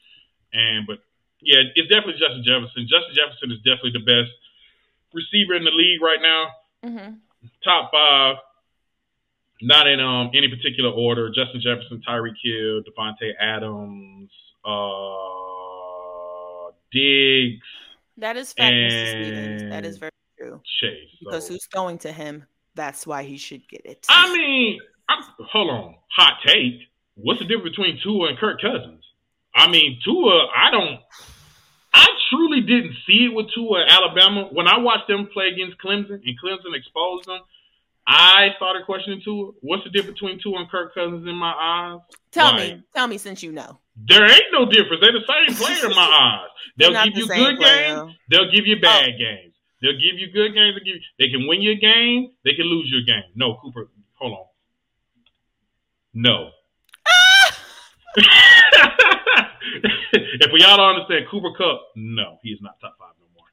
[0.57, 0.97] And but
[1.41, 2.87] yeah, it's definitely Justin Jefferson.
[2.89, 4.33] Justin Jefferson is definitely the best
[5.13, 6.51] receiver in the league right now.
[6.83, 7.19] Mhm.
[7.63, 8.37] Top five.
[9.61, 11.29] Not in um any particular order.
[11.29, 14.31] Justin Jefferson, Tyreek Hill, Davante Adams,
[14.65, 17.65] uh, Diggs,
[18.17, 18.73] that is fact.
[19.69, 20.61] That is very true.
[20.79, 21.09] Chase.
[21.19, 22.45] Because So- who's going to him?
[22.75, 24.05] That's why he should get it.
[24.09, 24.79] I mean,
[25.09, 25.95] I'm, hold on.
[26.17, 26.89] Hot take.
[27.24, 29.03] What's the difference between Tua and Kirk Cousins?
[29.53, 30.99] I mean, Tua, I don't.
[31.93, 34.47] I truly didn't see it with Tua at Alabama.
[34.51, 37.41] When I watched them play against Clemson and Clemson exposed them,
[38.07, 39.51] I started questioning Tua.
[39.61, 41.99] What's the difference between Tua and Kirk Cousins in my eyes?
[42.32, 43.80] tell like- me, tell me, since you know.
[44.07, 45.01] There ain't no difference.
[45.01, 46.01] They're the same player in my
[46.41, 46.49] eyes.
[46.78, 47.95] They'll give you good player.
[48.05, 48.15] games.
[48.30, 49.53] They'll give you bad games.
[49.82, 50.76] They'll give you good games.
[50.80, 52.32] They, give you, they can win you a game.
[52.45, 53.30] They can lose you a game.
[53.36, 54.45] No, Cooper, hold on.
[56.13, 56.51] No.
[60.14, 63.47] If we all don't understand Cooper Kupp, no, he is not top five no more.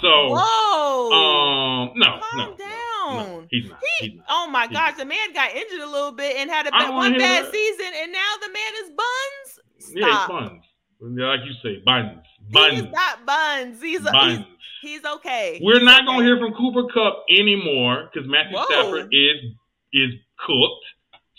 [0.00, 1.12] So, Whoa!
[1.12, 3.16] um, no, Calm no, no, down.
[3.40, 3.78] no, he's not.
[4.00, 4.26] He- He's not.
[4.28, 6.92] oh my He- gosh, the man got injured a little bit and had a bad,
[6.92, 7.52] one bad that.
[7.52, 9.94] season, and now the man is buns.
[9.94, 10.64] Yeah, it's buns.
[11.00, 13.80] Like you say, buns, He's not buns.
[13.82, 14.38] He's buns.
[14.82, 15.60] he's, he's okay.
[15.62, 18.64] We're He's not gonna hear from Cooper Kupp anymore because Matthew Whoa.
[18.68, 19.36] Stafford is
[19.92, 20.84] is cooked.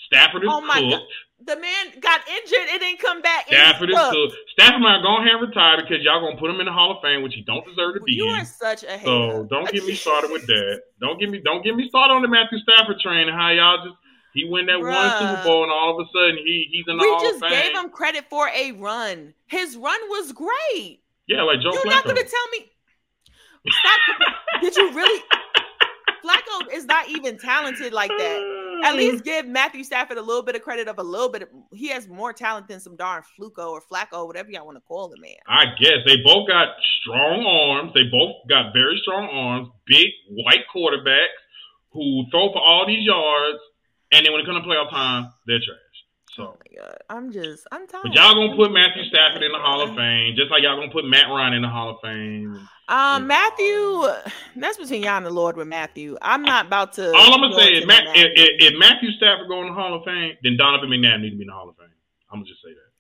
[0.06, 1.02] Stafford is Oh my God.
[1.46, 3.46] The man got injured and didn't come back.
[3.48, 4.36] Stafford is cooked.
[4.58, 7.02] Stafford might go ahead and retire because y'all gonna put him in the Hall of
[7.04, 8.42] Fame, which he don't deserve to be You in.
[8.42, 9.06] are such a hater.
[9.06, 10.82] So don't get me started with that.
[11.00, 13.78] Don't get me don't get me started on the Matthew Stafford train and how y'all
[13.86, 13.96] just
[14.34, 17.04] he win that one Super Bowl and all of a sudden he he's in the
[17.04, 17.42] We Hall of Fame.
[17.42, 19.34] We just gave him credit for a run.
[19.46, 21.02] His run was great.
[21.28, 21.86] yeah, like Joe You're Flacco.
[21.86, 22.72] not going to tell me.
[23.70, 24.00] Stop.
[24.62, 25.24] Did you really?
[26.26, 28.65] Flacco is not even talented like that.
[28.84, 31.44] At least give Matthew Stafford a little bit of credit of a little bit.
[31.44, 34.82] Of, he has more talent than some darn Fluco or Flacco, whatever y'all want to
[34.82, 35.36] call the man.
[35.48, 36.70] I guess they both got
[37.02, 37.92] strong arms.
[37.94, 39.70] They both got very strong arms.
[39.88, 41.38] Big white quarterbacks
[41.92, 43.60] who throw for all these yards,
[44.12, 45.78] and then when it comes to playoff time, they're trash.
[46.38, 48.04] Oh So, god, I'm just, I'm tired.
[48.04, 50.92] but y'all gonna put Matthew Stafford in the Hall of Fame, just like y'all gonna
[50.92, 52.60] put Matt Ryan in the Hall of Fame.
[52.88, 54.04] Um, Matthew,
[54.56, 56.18] that's between y'all and the Lord with Matthew.
[56.22, 57.12] I'm not about to.
[57.14, 58.24] All I'm gonna say is, Matt, if, Matthew.
[58.36, 61.36] if, if Matthew Stafford go in the Hall of Fame, then Donovan McNabb need to
[61.36, 61.88] be in the Hall of Fame.
[62.32, 62.92] I'm gonna just say that.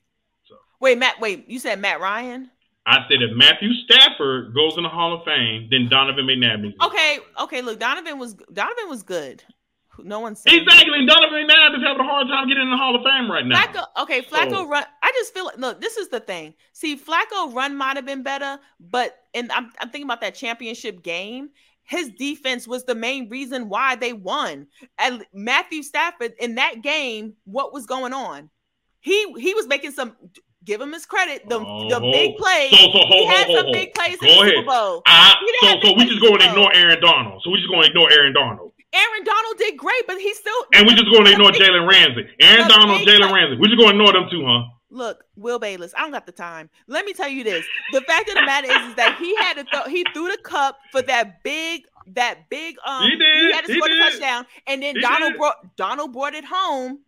[0.47, 2.49] So wait, Matt, wait, you said Matt Ryan?
[2.87, 6.75] I said if Matthew Stafford goes in the Hall of Fame, then Donovan McNabb needs.
[6.75, 7.43] To be Okay, Hall of Fame.
[7.45, 7.61] okay.
[7.61, 9.43] Look, Donovan was Donovan was good.
[10.03, 10.99] No one's Exactly.
[10.99, 13.45] And Donovan McNabb is having a hard time getting in the Hall of Fame right
[13.45, 13.61] now.
[13.65, 14.83] Flacco, okay, Flacco So- run.
[15.01, 16.53] I just feel like look, this is the thing.
[16.73, 21.01] See, Flacco run might have been better, but and I'm, I'm thinking about that championship
[21.03, 21.49] game.
[21.83, 24.67] His defense was the main reason why they won.
[24.97, 28.49] And Matthew Stafford in that game, what was going on?
[29.01, 30.15] He he was making some.
[30.63, 31.47] Give him his credit.
[31.47, 32.71] The the Oh, big plays.
[32.71, 34.53] So, so, he had some big plays Go in the ahead.
[34.55, 35.03] Super Bowl.
[35.05, 37.41] I, so, so we just in the going to ignore Aaron Donald.
[37.45, 38.64] So we just going to ignore Aaron Donald.
[38.95, 42.25] Aaron Donald did great, but he still And we're just going to ignore Jalen Ramsey.
[42.39, 43.57] Aaron The Donald, Jalen Ramsey.
[43.59, 44.63] We're just going to ignore them too, huh?
[44.89, 46.69] Look, Will Bayless, I don't got the time.
[46.87, 49.55] Let me tell you this: the fact of the matter is, is that he had
[49.55, 51.81] to throw, he threw the cup for that big,
[52.13, 52.77] that big.
[52.85, 54.11] Um, He did, had to he score the did.
[54.11, 55.37] touchdown, and then He Donald did.
[55.39, 56.99] brought Donald brought it home.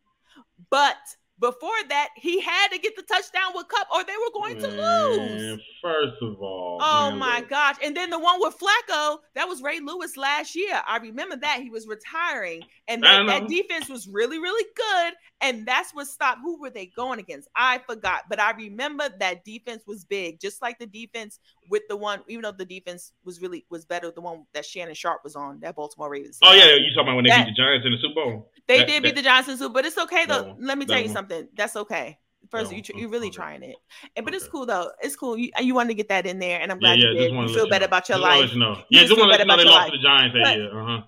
[0.69, 0.97] But
[1.39, 4.67] before that, he had to get the touchdown with Kupp, or they were going to
[4.67, 5.61] lose.
[5.81, 6.79] First of all.
[6.81, 7.49] Oh man, my look.
[7.49, 7.75] gosh.
[7.83, 10.81] And then the one with Flacco, that was Ray Lewis last year.
[10.87, 11.61] I remember that.
[11.61, 12.63] He was retiring.
[12.87, 15.13] And that, that defense was really, really good.
[15.41, 16.39] And that's what stopped.
[16.41, 17.47] Who were they going against?
[17.55, 18.23] I forgot.
[18.29, 21.39] But I remember that defense was big, just like the defense
[21.69, 24.93] with the one, even though the defense was really was better, the one that Shannon
[24.95, 26.39] Sharpe was on, that Baltimore Ravens.
[26.41, 26.75] Oh, yeah.
[26.75, 28.51] You talking about when they That- beat the Giants in the Super Bowl?
[28.67, 30.43] They that- did beat that- the Johnson Super, Bowl, but it's okay though.
[30.53, 30.65] One.
[30.65, 31.13] Let me tell you one.
[31.13, 31.47] something.
[31.55, 32.17] That's okay.
[32.49, 33.35] First, That you tr- you really Okay.
[33.35, 33.75] trying it,
[34.15, 34.89] and but it's cool though.
[35.01, 35.37] It's cool.
[35.37, 37.09] You, you wanted to get that in there, and I'm glad yeah.
[37.09, 37.31] you did.
[37.33, 38.53] You feel better about your Just life.
[38.53, 38.75] you know.
[38.89, 40.57] Yeah, just just want to let you know they lost to the Giants that But-
[40.57, 40.79] year.
[40.81, 41.01] Uh huh.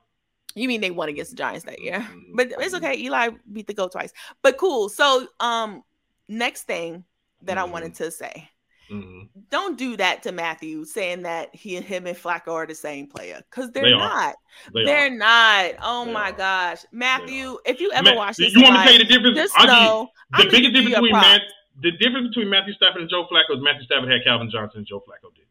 [0.55, 2.05] You mean they won against the Giants that year?
[2.35, 2.97] But it's okay.
[2.97, 4.11] Eli beat the goat twice.
[4.41, 4.89] But cool.
[4.89, 5.83] So um
[6.27, 7.05] next thing
[7.43, 8.49] that I wanted to say.
[8.89, 9.29] Mhm.
[9.51, 13.07] Don't do that to Matthew, saying that he and him and Flacco are the same
[13.07, 13.41] player.
[13.49, 14.35] Because they're They not.
[14.73, 15.09] They They're are.
[15.09, 15.71] not.
[15.81, 16.33] Oh They my are.
[16.33, 16.79] gosh.
[16.91, 19.37] Matthew, if you ever Man, watch this, you want me to tell you the difference?
[19.37, 21.11] just I'll give you- know the I'm biggest difference between.
[21.13, 21.41] Matt,
[21.81, 24.87] the difference between Matthew Stafford and Joe Flacco is Matthew Stafford had Calvin Johnson and
[24.87, 25.45] Joe Flacco did.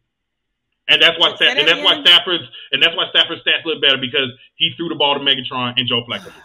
[0.90, 2.00] And that's why and that's why?
[2.02, 5.74] Stafford's and that's why Stafford's stats look better because he threw the ball to Megatron
[5.76, 6.42] and Joe Flacco did.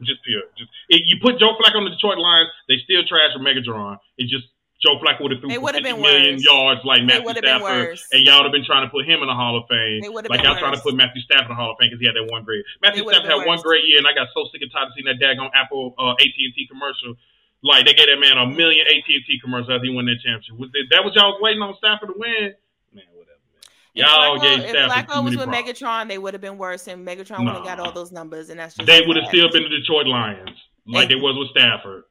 [0.02, 0.42] Just pure.
[0.58, 3.96] Just you put Joe Flacco on the Detroit Lions, they still trash with Megatron.
[4.18, 4.44] It's just
[4.84, 6.44] Joe Flacco would have threw for would've 50 been million worse.
[6.44, 7.62] yards like Matthew Stafford,
[7.96, 8.04] worse.
[8.12, 10.04] and y'all would have been trying to put him in the Hall of Fame.
[10.28, 12.16] Like y'all trying to put Matthew Stafford in the Hall of Fame because he had
[12.16, 12.60] that one great.
[12.84, 14.92] Matthew Stafford had been one great year, and I got so sick and tired of
[14.92, 17.16] seeing that daggone Apple uh, AT and T commercial.
[17.64, 20.20] Like they gave that man a million AT and T commercials after he won that
[20.20, 20.60] championship.
[20.60, 22.52] Was it, that was y'all was waiting on Stafford to win?
[22.92, 23.40] Man, whatever.
[23.48, 23.64] Man.
[23.96, 25.56] If Y'all Flacco- gave if Stafford Flacco was with props.
[25.56, 28.60] Megatron, they would have been worse, and Megatron would have got all those numbers, and
[28.60, 30.52] that's just They would have still been the Detroit Lions,
[30.86, 32.04] like it was with Stafford.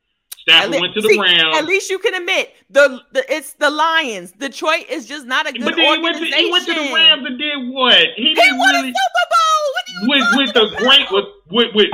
[0.47, 1.57] At Stafford le- went to the see, Rams.
[1.57, 4.31] At least you can admit the, the it's the Lions.
[4.33, 6.45] Detroit is just not a good But then he went, to, organization.
[6.45, 8.05] he went to the Rams and did what?
[8.15, 9.63] He He didn't won really a Super Bowl.
[9.73, 11.89] What you with with the talking great with with with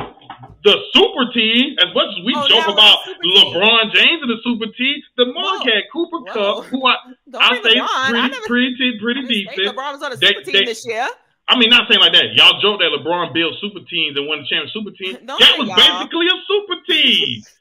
[0.64, 1.76] the super team.
[1.80, 3.56] As much as we Oh, joke about the super team.
[3.56, 6.34] LeBron James and the super team, the Monk had Cooper Whoa.
[6.62, 6.96] Kupp, who I
[7.40, 7.88] I say LeBron.
[7.88, 9.76] I pretty never pretty pretty decent.
[9.76, 11.08] LeBron was on a They- super team they- this year.
[11.48, 12.32] I mean, not saying like that.
[12.36, 15.18] Y'all joke that LeBron built super teams and won the championship super team.
[15.26, 15.76] Don't that was y'all.
[15.76, 17.44] basically a super team.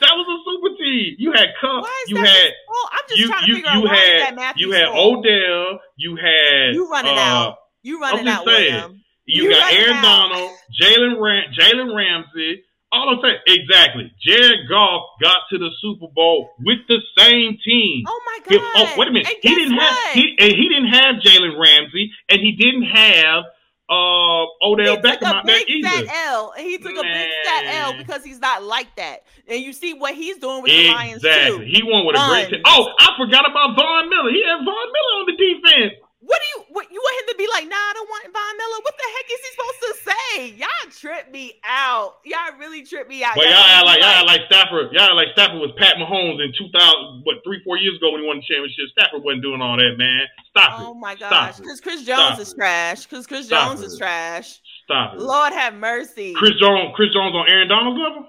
[0.00, 1.16] that was a super team.
[1.18, 1.86] You had Kupp.
[2.08, 2.26] You that?
[2.26, 4.72] had oh, I'm just you trying to you figure you out that had Matthew's you
[4.72, 5.18] had fault?
[5.18, 5.80] Odell.
[5.96, 7.56] You had You running uh, out.
[7.82, 9.00] You running out, saying.
[9.26, 10.02] You, You got Aaron out.
[10.02, 12.62] Donald, Jalen Ram- Jalen Ramsey.
[12.92, 14.12] All I'm saying, exactly.
[14.22, 18.04] Jared Goff got to the Super Bowl with the same team.
[18.06, 18.60] Oh my god!
[18.76, 19.26] oh, wait a minute.
[19.42, 23.44] He didn't have he, and he didn't have Jalen Ramsey, and he didn't have
[23.88, 25.88] uh Odell he Beckham out there either.
[25.88, 29.24] fat L, he took a big fat L because he's not like that.
[29.46, 31.60] And you see what he's doing with the Lions too.
[31.60, 32.62] He won with a great team.
[32.64, 34.30] Oh, I forgot about Von Miller.
[34.30, 36.03] He had Von Miller on the defense.
[36.24, 36.64] What do you?
[36.72, 37.68] What you want him to be like?
[37.68, 38.80] Nah, I don't want Von Miller.
[38.80, 40.32] What the heck is he supposed to say?
[40.56, 42.16] Y'all trip me out.
[42.24, 43.36] Y'all really trip me out.
[43.36, 44.92] But y'all Y'all make like y'all like Stafford.
[44.92, 48.22] Y'all like Stafford was Pat Mahomes in two thousand, what three, four years ago when
[48.22, 48.88] he won the championship.
[48.96, 50.24] Stafford wasn't doing all that, man.
[50.50, 50.86] Stop Oh it.
[50.88, 52.56] Oh my Stop gosh, because Chris Stop Jones is it.
[52.56, 53.04] trash.
[53.04, 54.60] Because Chris Stop Jones is trash.
[54.84, 55.20] Stop it.
[55.20, 56.32] Lord have mercy.
[56.34, 56.92] Chris Jones.
[56.96, 58.26] Chris Jones on Aaron Donald's level.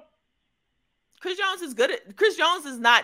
[1.20, 3.04] Chris Jones is good at Chris Jones is not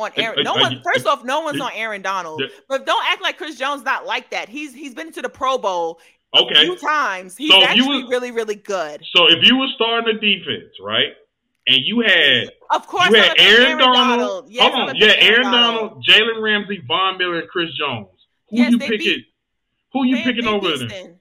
[0.00, 0.42] on Aaron.
[0.44, 2.42] No one first off, no one's on Aaron Donald.
[2.68, 4.48] But don't act like Chris Jones not like that.
[4.48, 6.00] He's he's been to the Pro Bowl
[6.34, 6.64] a Okay.
[6.64, 7.36] few times.
[7.36, 9.02] He's So actually was- really, really good.
[9.14, 11.12] So if you were starting the defense, right,
[11.66, 15.14] and you had Of course, you had a big Aaron, Donald, Yes, hold on, yeah,
[15.18, 18.08] Aaron Donald, Jalen Ramsey, Von Miller, and Chris Jones.
[18.50, 18.98] Who Yes, you picking?
[18.98, 19.26] beat-
[19.92, 20.88] who you They- picking they over them?
[20.88, 21.16] beastin'.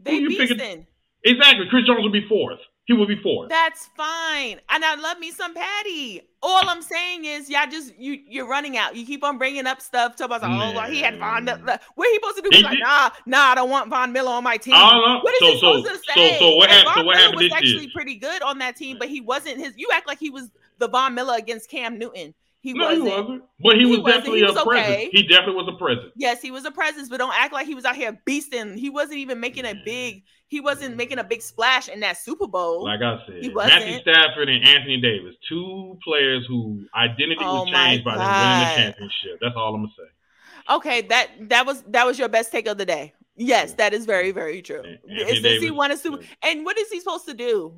[0.00, 0.86] They you picking-
[1.26, 1.66] Exactly.
[1.70, 2.60] Chris Jones would be fourth.
[2.86, 3.48] He would be fourth.
[3.48, 4.60] That's fine.
[4.68, 6.20] And I love me some Patty.
[6.42, 8.94] All I'm saying is, y'all just you you're running out.
[8.94, 10.16] You keep on bringing up stuff.
[10.16, 11.78] Talking about oh, well, he had Von Miller.
[11.94, 12.48] What he supposed to do?
[12.52, 14.74] He's like, nah, nah, I don't want Von Miller on my team.
[14.74, 16.38] I'm- What is so- he so- supposed to so- say?
[16.38, 17.90] so what And hap- so Von what Miller happened was actually year?
[17.94, 19.72] pretty good on that team, but he wasn't his.
[19.78, 22.34] You act like he was the Von Miller against Cam Newton.
[22.60, 23.04] He no, wasn't.
[23.04, 23.42] he wasn't.
[23.60, 24.14] But he, He was wasn't.
[24.24, 25.08] definitely He was a presence.
[25.12, 26.12] He definitely was a presence.
[26.16, 28.76] Yes, he was a presence, but don't act like he was out here beasting.
[28.78, 30.22] He wasn't even making a big.
[30.48, 32.84] He wasn't making a big splash in that Super Bowl.
[32.84, 33.86] Like I said, He wasn't.
[33.86, 38.68] Matthew Stafford and Anthony Davis, two players who identity Oh was changed by them winning
[38.68, 39.38] the championship.
[39.40, 40.74] That's all I'm gonna say.
[40.74, 43.14] Okay, that that was that was your best take of the day.
[43.36, 44.82] Yes, that is very very true.
[45.08, 46.22] Is he won a Super?
[46.42, 47.74] And what is he supposed to do?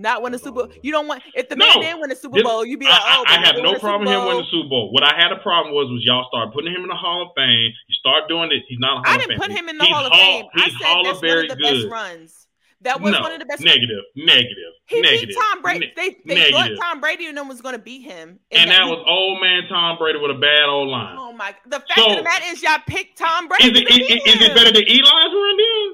[0.00, 0.66] Not win a Super.
[0.66, 0.72] Bowl.
[0.82, 1.66] You don't want if the No.
[1.66, 4.08] man didn't win a Super Bowl, you'd be like, oh, I but have no problem
[4.08, 4.92] him winning the Super Bowl.
[4.92, 7.28] What I had a problem was was y'all start putting him in the Hall of
[7.36, 7.70] Fame.
[7.86, 8.62] You start doing it.
[8.66, 10.44] He's not I didn't put him in the He's Hall of Fame.
[10.56, 11.82] I said Hall that's one of the good.
[11.82, 12.36] best runs.
[12.82, 13.60] That was no, one of the best.
[13.62, 15.28] negative, negative, He negative.
[15.28, 15.92] beat Tom Brady.
[15.94, 16.54] they they negative.
[16.56, 19.38] thought Tom Brady and them was going to beat him, and that he- was old
[19.42, 21.14] man Tom Brady with a bad old line.
[21.18, 21.54] Oh my!
[21.66, 23.84] The fact So- of the matter is, y'all picked Tom Brady.
[23.84, 25.92] Is it, is, it better than Eli's run then?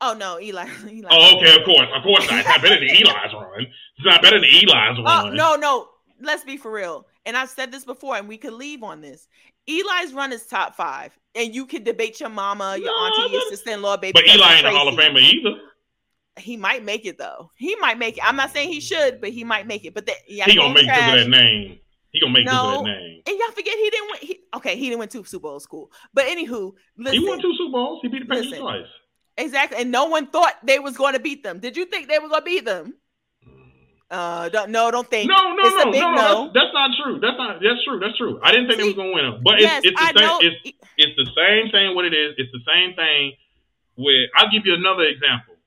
[0.00, 0.68] Oh no, Eli.
[0.88, 1.08] Eli.
[1.10, 2.40] Oh, okay, of course, of course not.
[2.40, 3.60] It's not better than Eli's run.
[3.96, 5.34] It's not better than Eli's Oh run.
[5.36, 5.88] no, no.
[6.20, 7.06] Let's be for real.
[7.26, 9.28] And I've said this before, and we could leave on this.
[9.68, 13.42] Eli's run is top five, and you can debate your mama, your No, auntie, your
[13.50, 14.12] sister-in-law, baby.
[14.14, 15.56] But Eli ain't a Hall of Famer either.
[16.38, 17.50] He might make it though.
[17.56, 18.24] He might make it.
[18.24, 19.94] I'm not saying he should, but he might make it.
[19.94, 21.78] But the, yeah, He gonna make it because of that name.
[22.12, 22.82] He gonna make No.
[22.82, 23.22] that name.
[23.26, 24.18] And y'all forget he didn't win.
[24.22, 25.66] He, okay, he didn't win two Super Bowls.
[25.66, 25.90] Cool.
[26.14, 27.20] But anywho, listen.
[27.20, 27.98] He won two Super Bowls.
[28.02, 28.86] He beat the Patriots twice.
[29.38, 29.78] Exactly.
[29.80, 31.60] And no one thought they was going to beat them.
[31.60, 32.94] Did you think they were going to beat them?
[34.10, 35.28] Uh, don't no, don't think.
[35.28, 36.44] No, no, It's no, no, no.
[36.48, 37.20] That's, that's not true.
[37.20, 37.60] That's not.
[37.60, 38.00] That's true.
[38.00, 38.40] That's true.
[38.42, 40.24] I didn't think they was gonna win them, but yes, it's, it's the I same.
[40.24, 40.38] know.
[40.40, 40.56] It's
[40.96, 41.94] it's the same thing.
[41.94, 43.36] What it is, it's the same thing.
[44.00, 45.60] With I'll give you another example.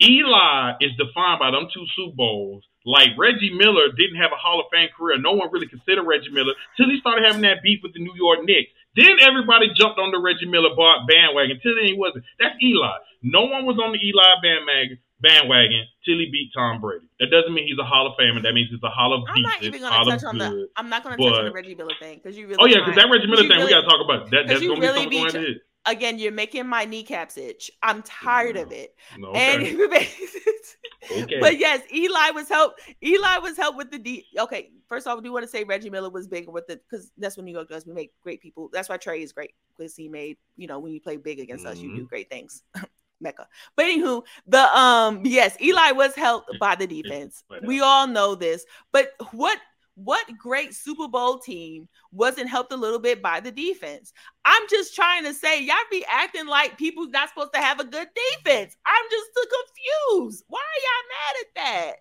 [0.00, 2.62] Eli is defined by them two Super Bowls.
[2.86, 5.18] Like Reggie Miller didn't have a Hall of Fame career.
[5.18, 8.14] No one really considered Reggie Miller till he started having that beef with the New
[8.14, 8.70] York Knicks.
[8.96, 11.60] Then everybody jumped on the Reggie Miller bandwagon.
[11.62, 12.24] Till then he wasn't.
[12.38, 12.98] That's Eli.
[13.22, 17.06] No one was on the Eli bandwagon bandwagon till he beat Tom Brady.
[17.20, 18.42] That doesn't mean he's a Hall of Famer.
[18.42, 20.68] That means he's a Hall of I'm not even going to touch on the.
[20.76, 22.58] I'm not going to touch on the Reggie Miller thing because you really.
[22.58, 24.30] Oh yeah, because that Reggie Miller thing really, we got to talk about.
[24.30, 27.70] That, that's going to really be something going again, you're making my kneecaps itch.
[27.82, 28.62] I'm tired no.
[28.62, 28.94] of it.
[29.18, 29.54] No, okay.
[29.54, 31.40] And okay.
[31.40, 32.74] But yes, Eli was help.
[33.02, 34.26] Eli was help with the D.
[34.38, 37.10] Okay, first off, I do want to say Reggie Miller was big with it because
[37.18, 37.86] that's what New York does.
[37.86, 38.68] We make great people.
[38.72, 41.64] That's why Trae is great because he made you know when you play big against
[41.64, 41.72] mm-hmm.
[41.72, 42.06] us, you do mm-hmm.
[42.06, 42.62] great things.
[43.22, 43.46] Mecca.
[43.76, 47.44] But anywho, the um yes, Eli was helped by the defense.
[47.64, 48.64] We all know this.
[48.92, 49.58] But what
[50.04, 54.12] what great Super Bowl team wasn't helped a little bit by the defense?
[54.44, 57.84] I'm just trying to say, y'all be acting like people not supposed to have a
[57.84, 58.76] good defense.
[58.86, 60.44] I'm just so confused.
[60.48, 61.92] Why are y'all mad at that?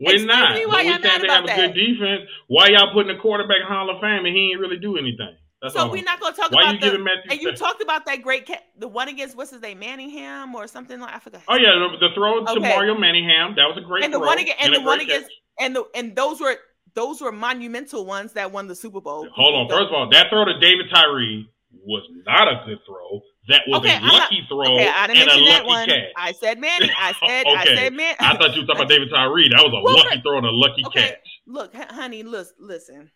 [0.00, 0.68] We're Explain not.
[0.68, 2.22] Why y'all we saying they have a good defense.
[2.48, 5.36] Why y'all putting a quarterback in Hall of Fame and he ain't really do anything?
[5.62, 7.52] That's so we're not going to talk Why about you the, giving Matthew and you
[7.52, 11.14] talked about that great ca- the one against what's his name Manningham or something like
[11.14, 11.42] I forgot.
[11.48, 12.54] Oh yeah, the, the throw okay.
[12.54, 14.86] to Mario Manningham that was a great and the throw one against and, and the
[14.86, 16.56] one against and the and those were
[16.94, 19.28] those were monumental ones that won the Super Bowl.
[19.34, 21.50] Hold on, first of all, that throw to David Tyree
[21.84, 23.20] was not a good throw.
[23.48, 25.88] That was okay, a lucky not, throw okay, I didn't and a lucky one.
[25.88, 25.98] catch.
[26.16, 26.90] I said Manny.
[26.96, 27.56] I said okay.
[27.56, 28.14] I said man.
[28.20, 29.48] I thought you were talking about David Tyree.
[29.48, 31.08] That was a well, lucky throw and a lucky okay.
[31.08, 31.40] catch.
[31.46, 33.10] Look, honey, listen, listen.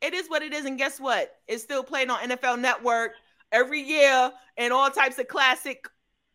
[0.00, 1.32] It is what it is, and guess what?
[1.46, 3.12] It's still played on NFL Network
[3.52, 5.86] every year and all types of classic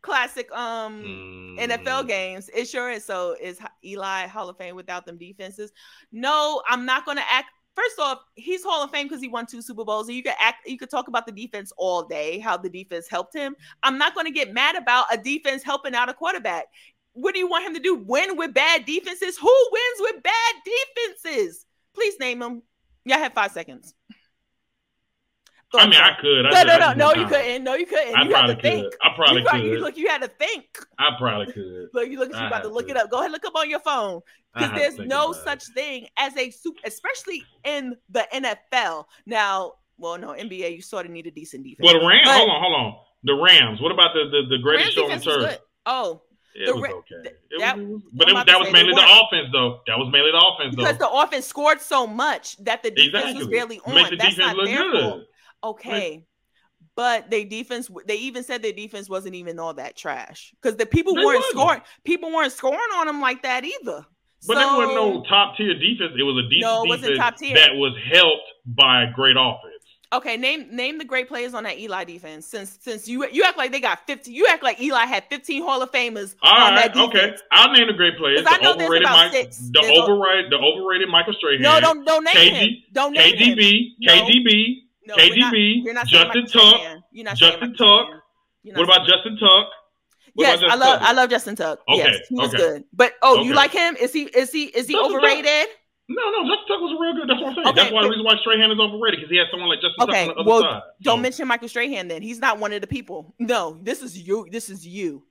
[0.01, 1.59] classic um mm.
[1.59, 2.49] NFL games.
[2.53, 3.05] It sure is.
[3.05, 5.71] So is Eli Hall of Fame without them defenses?
[6.11, 7.47] No, I'm not going to act.
[7.75, 10.33] First off, he's Hall of Fame because he won two Super Bowls, and you could
[10.39, 10.67] act.
[10.67, 13.55] You could talk about the defense all day, how the defense helped him.
[13.83, 16.65] I'm not going to get mad about a defense helping out a quarterback.
[17.13, 17.95] What do you want him to do?
[17.95, 19.37] Win with bad defenses?
[19.37, 21.65] Who wins with bad defenses?
[21.93, 22.63] Please name them.
[23.05, 23.93] Y'all have five seconds.
[25.73, 26.45] I mean, I could.
[26.45, 27.63] I no, no, no, no, you couldn't.
[27.63, 28.15] No, you couldn't.
[28.15, 28.93] I you probably to think.
[29.01, 29.63] I probably you could.
[29.63, 30.65] You, look, you had to think.
[30.97, 31.89] I probably could.
[31.93, 32.29] look, you look.
[32.29, 33.11] You about to look it up.
[33.11, 34.21] Go ahead, look up on your phone
[34.53, 35.73] because there's no such it.
[35.73, 39.05] thing as a super, especially in the NFL.
[39.25, 41.79] Now, well, no, NBA, you sort of need a decent defense.
[41.83, 42.21] Well, the Rams.
[42.25, 42.95] But, hold on, hold on.
[43.23, 43.81] The Rams.
[43.81, 45.59] What about the the, the greatest show on turf?
[45.85, 46.21] Oh,
[46.55, 47.29] it was okay.
[47.29, 49.81] It that, was, but it, that was mainly the, the offense, though.
[49.85, 50.83] That was mainly the offense, though.
[50.83, 53.37] Because the offense scored so much that the defense exactly.
[53.37, 53.93] was barely on.
[53.93, 55.01] Make the That's defense look good.
[55.01, 55.23] Fault.
[55.63, 56.23] Okay,
[56.97, 60.85] but they defense they even said their defense wasn't even all that trash because the
[60.85, 61.51] people weren't wasn't.
[61.51, 64.05] scoring people weren't scoring on them like that either
[64.45, 67.75] but so, there wasn't no top tier defense it was a decent no, defense that
[67.75, 69.73] was helped by a great offense
[70.13, 73.57] okay name name the great players on that eli defense since since you you act
[73.57, 76.95] like they got 50 you act like eli had 15 hall of famers all right
[76.95, 79.57] okay i'll name the great players the I know overrated Mike, six.
[79.71, 83.97] the overrated the overrated michael strahan no don't don't name KG, him don't name kdb
[83.99, 84.25] him.
[84.25, 86.81] kdb no, KDB, not, not Justin Tuck,
[87.35, 88.07] Justin Tuck.
[88.63, 89.67] What about Justin Tuck?
[90.33, 91.09] What yes, I love Tuck?
[91.09, 91.79] I love Justin Tuck.
[91.89, 92.57] Okay, yes, he was okay.
[92.57, 92.83] good.
[92.93, 93.47] But oh, okay.
[93.47, 93.95] you like him?
[93.95, 95.45] Is he is he is he Justin overrated?
[95.45, 95.77] Tuck.
[96.09, 97.29] No, no, Justin Tuck was real good.
[97.29, 97.67] That's what I'm saying.
[97.67, 100.03] Okay, That's why the reason why Strahan is overrated because he has someone like Justin
[100.03, 100.81] okay, Tuck on the other well, side.
[101.01, 102.21] Don't mention Michael Strahan then.
[102.21, 103.33] He's not one of the people.
[103.39, 104.47] No, this is you.
[104.51, 105.23] This is you.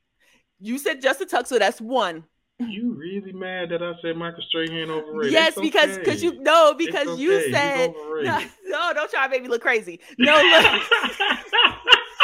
[0.58, 2.24] You said Justin Tuck, so that's one.
[2.68, 5.32] You really mad that I said Michael Strahan overrated?
[5.32, 7.20] Yes, because because you no because okay.
[7.20, 10.00] you said no, no, don't try to make me look crazy.
[10.18, 10.82] No, look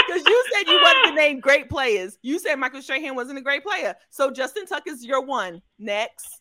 [0.07, 2.19] because you said you wanted to name great players.
[2.23, 5.61] You said Michael Strahan wasn't a great player, so Justin Tuck is your one.
[5.79, 6.41] Next,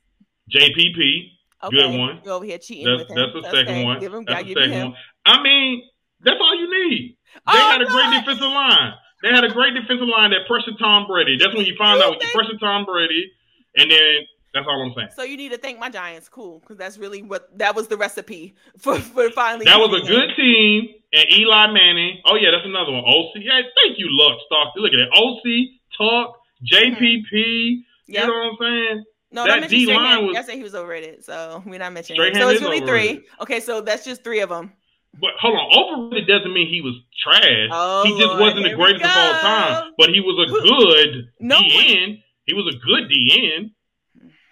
[0.50, 1.32] JPP,
[1.64, 1.76] okay.
[1.76, 2.22] good one.
[2.24, 3.16] You over here cheating that's, with him.
[3.18, 4.00] That's the that's second one.
[4.00, 4.88] Give him, that's the second him.
[4.88, 4.96] one.
[5.26, 5.84] I mean,
[6.24, 7.18] that's all you need.
[7.36, 7.90] They oh, had a no.
[7.90, 8.94] great defensive line.
[9.22, 11.38] They had a great defensive line that pressured Tom Brady.
[11.38, 13.32] That's when you find you out when you pressure Tom Brady
[13.76, 15.10] and then that's all I'm saying.
[15.16, 17.98] So you need to thank my Giants, cool, because that's really what that was the
[17.98, 19.66] recipe for for finally.
[19.66, 22.22] That was a good team, and Eli Manning.
[22.26, 23.04] Oh yeah, that's another one.
[23.04, 24.74] Osi, yeah, thank you, Luck Stock.
[24.76, 25.10] Look at it.
[25.14, 26.36] Osi, Tuck,
[26.72, 27.32] JPP.
[27.32, 27.82] Mm-hmm.
[28.08, 28.24] Yep.
[28.24, 29.04] You know what I'm saying?
[29.34, 30.36] No, that D line was.
[30.36, 32.22] I said he was overrated, so we're not mentioning.
[32.22, 32.36] Him.
[32.36, 33.18] So it's really overrated.
[33.20, 33.30] three.
[33.42, 34.74] Okay, so that's just three of them.
[35.20, 37.70] But hold on, overrated doesn't mean he was trash.
[37.72, 39.92] Oh, he just Lord, wasn't the greatest of all time.
[39.98, 42.22] But he was a good no, DN.
[42.46, 43.72] He was a good DN.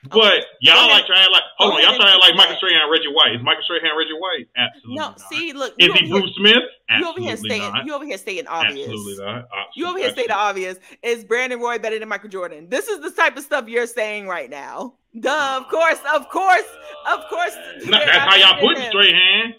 [0.10, 3.36] But y'all like trying like hold on, y'all trying like Michael Strahan and Reggie White.
[3.36, 4.48] Is Michael Strahan Reggie White?
[4.56, 4.96] Absolutely.
[4.96, 5.20] No, not.
[5.20, 5.74] see, look.
[5.78, 6.64] Is he Bruce Smith?
[6.90, 7.86] Absolutely you over here stating not.
[7.86, 8.88] you over here stating obvious.
[8.88, 9.36] Absolutely not.
[9.36, 9.72] Absolutely.
[9.76, 10.80] You over here stating obvious.
[11.04, 12.70] Is Brandon Roy better than Michael Jordan?
[12.70, 14.94] This is the type of stuff you're saying right now.
[15.20, 16.70] Duh, of course, of course,
[17.06, 17.56] of course.
[17.86, 19.54] No, that's how y'all put Strahan.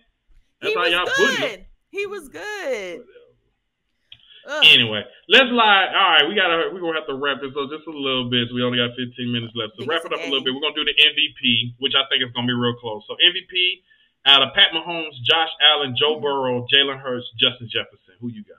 [0.62, 1.66] That's he how y'all put it.
[1.90, 3.02] He was good.
[4.51, 4.64] Ugh.
[4.66, 5.86] Anyway, let's lie.
[5.94, 8.51] All right, we gotta we're gonna have to wrap this up just a little bit.
[8.51, 9.78] So we only got 15 minutes left.
[9.78, 10.51] So wrap it up a little bit.
[10.51, 13.06] We're gonna do the MVP, which I think is gonna be real close.
[13.06, 13.86] So MVP
[14.27, 16.27] out of Pat Mahomes, Josh Allen, Joe mm-hmm.
[16.27, 18.18] Burrow, Jalen Hurts, Justin Jefferson.
[18.18, 18.59] Who you got?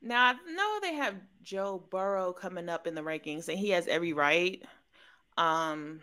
[0.00, 3.88] Now I know they have Joe Burrow coming up in the rankings, and he has
[3.88, 4.62] every right.
[5.36, 5.98] Um,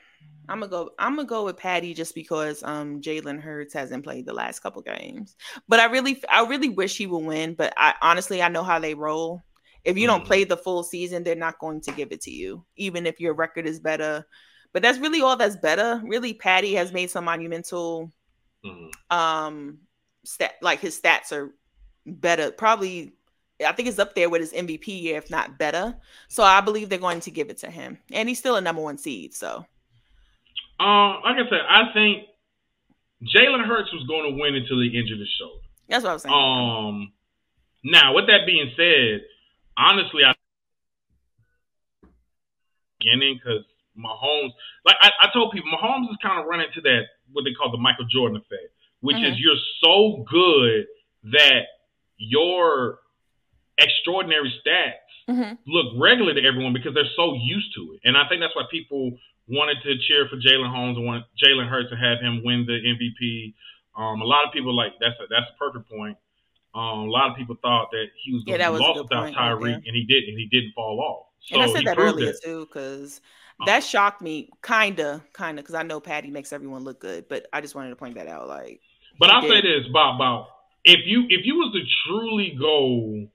[0.47, 0.91] I'm gonna go.
[0.99, 4.81] I'm gonna go with Patty just because um Jalen Hurts hasn't played the last couple
[4.81, 5.35] games.
[5.67, 7.55] But I really, I really wish he would win.
[7.55, 9.41] But I honestly, I know how they roll.
[9.83, 10.27] If you don't mm-hmm.
[10.27, 13.33] play the full season, they're not going to give it to you, even if your
[13.33, 14.25] record is better.
[14.73, 16.01] But that's really all that's better.
[16.03, 18.11] Really, Patty has made some monumental,
[18.65, 19.15] mm-hmm.
[19.15, 19.79] um,
[20.23, 21.55] stat like his stats are
[22.05, 22.51] better.
[22.51, 23.13] Probably
[23.65, 25.95] I think it's up there with his MVP year, if not better.
[26.27, 28.81] So I believe they're going to give it to him, and he's still a number
[28.81, 29.33] one seed.
[29.33, 29.65] So,
[30.79, 32.23] uh, like I said, I think
[33.23, 35.61] Jalen Hurts was going to win until he injured his shoulder.
[35.87, 36.33] That's what I was saying.
[36.33, 37.13] Um,
[37.83, 39.21] now with that being said,
[39.77, 40.33] honestly, I
[43.05, 43.63] beginning because
[43.97, 44.51] Mahomes,
[44.85, 47.71] like I, I told people, Mahomes is kind of running to that what they call
[47.71, 49.33] the Michael Jordan effect, which mm-hmm.
[49.33, 50.85] is you're so good
[51.31, 51.69] that
[52.17, 52.99] your
[53.77, 55.55] extraordinary stats mm-hmm.
[55.67, 58.01] look regular to everyone because they're so used to it.
[58.03, 61.69] And I think that's why people wanted to cheer for Jalen Holmes and want Jalen
[61.69, 63.53] Hurts to have him win the MVP.
[63.95, 66.17] Um, a lot of people like that's a, that's a perfect point.
[66.73, 69.61] Um, a lot of people thought that he was going to be lost without Tyreek,
[69.61, 71.27] right and he did, and he didn't fall off.
[71.39, 72.41] So and I said that earlier that.
[72.43, 73.21] too, because
[73.61, 77.47] um, that shocked me, kinda, kinda, because I know Patty makes everyone look good, but
[77.53, 78.49] I just wanted to point that out.
[78.49, 78.81] Like,
[79.19, 79.51] but I'll did.
[79.51, 80.47] say this, Bob, Bob,
[80.83, 83.27] if you if you was to truly go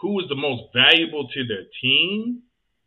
[0.00, 2.42] who was the most valuable to their team,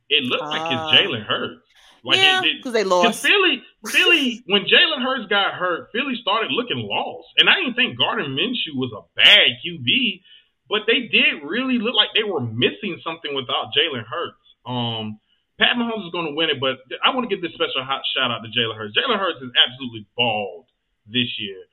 [0.10, 0.96] it looked uh, like it's ah.
[0.96, 1.63] Jalen Hurts.
[2.04, 3.24] Like yeah, because they lost.
[3.24, 7.98] Philly, Philly, when Jalen Hurts got hurt, Philly started looking lost, and I didn't think
[7.98, 10.20] Gardner Minshew was a bad QB,
[10.68, 14.44] but they did really look like they were missing something without Jalen Hurts.
[14.68, 15.20] Um,
[15.56, 18.04] Pat Mahomes is going to win it, but I want to give this special hot
[18.12, 18.92] shout out to Jalen Hurts.
[18.92, 20.68] Jalen Hurts is absolutely bald
[21.08, 21.64] this year.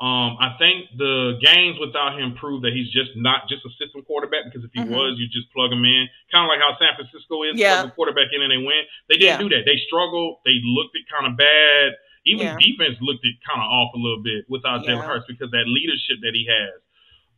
[0.00, 4.00] Um, I think the games without him prove that he's just not just a system
[4.08, 4.96] quarterback because if he mm-hmm.
[4.96, 6.08] was, you just plug him in.
[6.32, 7.84] Kind of like how San Francisco is, yeah.
[7.84, 8.88] plug a quarterback in and they win.
[9.12, 9.44] They didn't yeah.
[9.44, 9.68] do that.
[9.68, 10.40] They struggled.
[10.48, 12.00] They looked it kind of bad.
[12.24, 12.56] Even yeah.
[12.56, 14.96] defense looked it kind of off a little bit without yeah.
[14.96, 16.80] Jalen Hurts because that leadership that he has.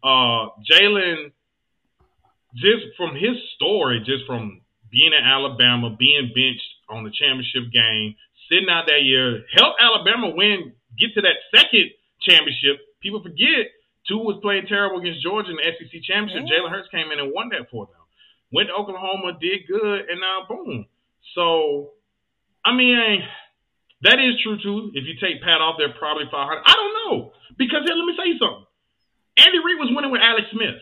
[0.06, 1.34] Uh, Jalen,
[2.55, 8.14] just from his story, just from being in Alabama, being benched on the championship game,
[8.47, 11.90] sitting out that year, helped Alabama win, get to that second–
[12.28, 12.82] championship.
[13.01, 13.70] People forget
[14.09, 16.47] Tua was playing terrible against Georgia in the SEC championship.
[16.47, 16.62] Yeah.
[16.62, 18.03] Jalen Hurts came in and won that for them.
[18.53, 20.86] Went to Oklahoma, did good, and now boom.
[21.35, 21.94] So,
[22.65, 23.23] I mean,
[24.03, 24.90] that is true too.
[24.94, 26.62] If you take Pat off, they're probably 500.
[26.66, 28.66] I don't know because let me say something.
[29.39, 30.81] Andy Reid was winning with Alex Smith.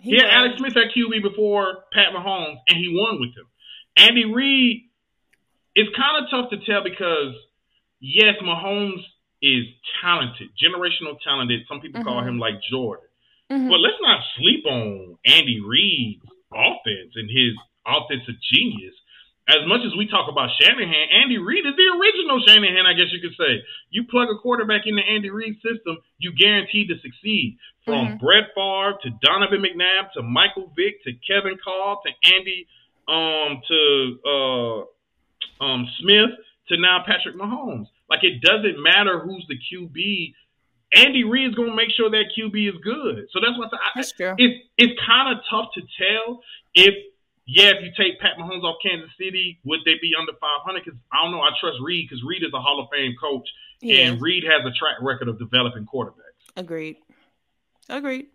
[0.00, 3.48] He, he had Alex Smith at QB before Pat Mahomes, and he won with him.
[3.96, 4.90] Andy Reid
[5.74, 7.34] it's kind of tough to tell because
[8.00, 9.02] yes, Mahomes
[9.42, 9.64] is
[10.02, 11.62] talented, generational talented.
[11.68, 12.08] Some people mm-hmm.
[12.08, 13.06] call him like Jordan.
[13.50, 13.68] Mm-hmm.
[13.68, 17.56] But let's not sleep on Andy Reid's offense and his
[17.86, 18.94] offensive genius.
[19.48, 23.10] As much as we talk about Shanahan, Andy Reid is the original Shanahan, I guess
[23.10, 23.64] you could say.
[23.90, 27.58] You plug a quarterback in the Andy Reid system, you guaranteed to succeed.
[27.84, 28.24] From mm-hmm.
[28.24, 32.68] Brett Favre to Donovan McNabb to Michael Vick to Kevin Kolb to Andy
[33.08, 36.30] um to uh um Smith
[36.68, 37.88] to now Patrick Mahomes.
[38.10, 40.34] Like it doesn't matter who's the QB.
[40.92, 43.28] Andy Reid is going to make sure that QB is good.
[43.32, 44.34] So that's what I, that's true.
[44.36, 46.40] It's it's kind of tough to tell
[46.74, 46.94] if
[47.46, 50.84] yeah, if you take Pat Mahomes off Kansas City, would they be under 500?
[50.84, 51.40] Because I don't know.
[51.40, 53.48] I trust Reid because Reid is a Hall of Fame coach,
[53.82, 56.38] and Reid has a track record of developing quarterbacks.
[56.56, 56.96] Agreed.
[57.88, 58.26] Agreed.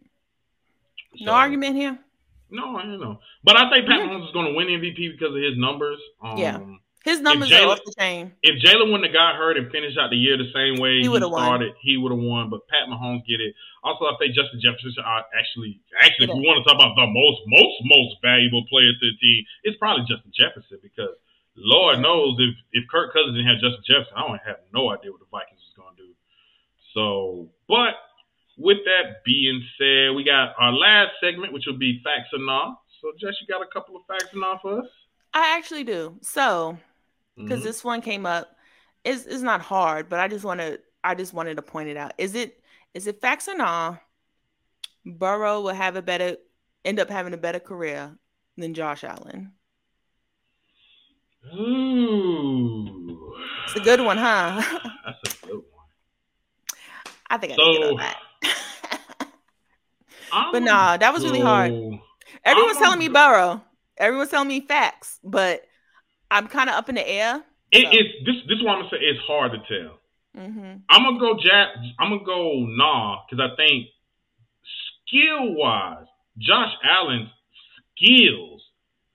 [1.21, 1.97] No argument here.
[2.49, 3.19] No, I don't know.
[3.43, 4.07] But I think Pat yeah.
[4.07, 5.99] Mahomes is going to win MVP because of his numbers.
[6.21, 6.59] Um, yeah.
[7.05, 8.33] His numbers Jalen, are off the chain.
[8.41, 11.05] If Jalen wouldn't have got hurt and finished out the year the same way he,
[11.05, 11.85] he started, won.
[11.85, 12.49] he would have won.
[12.49, 13.53] But Pat Mahomes get it.
[13.85, 17.05] Also, I think Justin Jefferson are actually, actually, if we want to talk about the
[17.05, 21.13] most, most, most valuable player to the team, it's probably Justin Jefferson because
[21.53, 25.13] Lord knows if if Kirk Cousins didn't have Justin Jefferson, I don't have no idea
[25.13, 26.11] what the Vikings was going to do.
[26.97, 28.01] So, but
[28.57, 32.81] with that being said, we got our last segment, which will be facts or not.
[32.97, 34.89] So, Jess, you got a couple of facts or not for us?
[35.33, 36.17] I actually do.
[36.21, 36.77] So,
[37.35, 37.67] because mm-hmm.
[37.67, 38.55] this one came up.
[39.03, 41.97] It's, it's not hard, but I just want to I just wanted to point it
[41.97, 42.13] out.
[42.17, 42.59] Is it
[42.93, 44.01] is it facts or not?
[45.05, 46.37] Burrow will have a better
[46.83, 48.17] end up having a better career
[48.57, 49.51] than Josh Allen.
[51.53, 53.35] Ooh,
[53.65, 54.61] it's a good one, huh?
[55.05, 55.63] That's a good one.
[57.29, 58.17] I think I so, get on that.
[60.51, 61.71] but nah, that was really hard.
[62.43, 63.61] Everyone's I'm telling me Burrow.
[63.97, 65.65] Everyone's telling me facts, but
[66.31, 67.43] I'm kind of up in the air.
[67.71, 68.41] It, So- this.
[68.47, 68.97] This is what I'm gonna say.
[69.01, 69.99] It's hard to tell.
[70.37, 70.77] Mm-hmm.
[70.89, 71.69] I'm gonna go Jack.
[71.99, 73.87] I'm gonna go Nah because I think
[75.07, 76.05] skill wise,
[76.37, 77.29] Josh Allen's
[77.95, 78.61] skills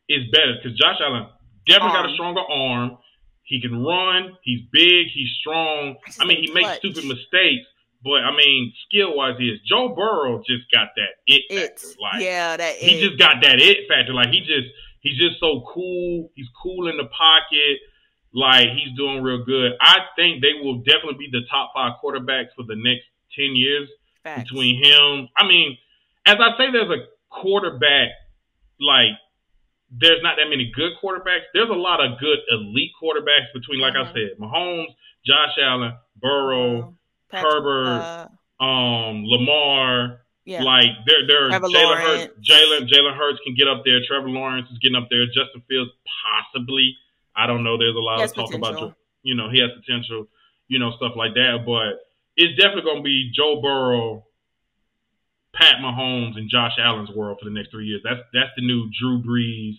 [0.09, 1.27] is better because Josh Allen
[1.67, 2.99] definitely got a stronger arm.
[3.43, 4.37] He can run.
[4.43, 5.09] He's big.
[5.13, 5.97] He's strong.
[6.21, 7.67] I mean, he makes stupid mistakes,
[8.03, 9.61] but I mean, skill wise, he is.
[9.69, 11.87] Joe Burrow just got that it It, factor.
[12.01, 13.09] Like yeah, that he it.
[13.09, 14.15] just got that it factor.
[14.15, 14.69] Like he just
[15.01, 16.31] he's just so cool.
[16.35, 17.79] He's cool in the pocket.
[18.33, 19.73] Like he's doing real good.
[19.81, 23.05] I think they will definitely be the top five quarterbacks for the next
[23.37, 23.89] ten years
[24.23, 24.43] Facts.
[24.49, 25.29] between him.
[25.37, 25.77] I mean,
[26.27, 28.11] as I say, there's a quarterback
[28.81, 29.17] like
[29.91, 31.43] there's not that many good quarterbacks.
[31.53, 34.13] There's a lot of good elite quarterbacks between, like I Mhm.
[34.13, 34.95] said, Mahomes,
[35.27, 36.95] Josh Allen, Burrow,
[37.29, 38.29] Patrick- Herbert,
[38.61, 40.20] uh, um, Lamar.
[40.45, 40.63] Yeah.
[40.63, 41.49] Like there, there.
[41.49, 44.01] Trevor Jalen Hurts, Jalen, Jalen Hurts can get up there.
[44.07, 45.27] Trevor Lawrence is getting up there.
[45.27, 45.91] Justin Fields
[46.25, 46.97] possibly.
[47.37, 47.79] I don't know.
[47.79, 50.27] There's a lot of talk about, you know, he has potential,
[50.69, 51.65] you know, stuff like that.
[51.65, 52.03] But
[52.37, 54.25] it's definitely going to be Joe Burrow,
[55.55, 58.01] Pat Mahomes, and Josh Allen's world for the next three years.
[58.03, 59.77] That's that's the new Drew Brees,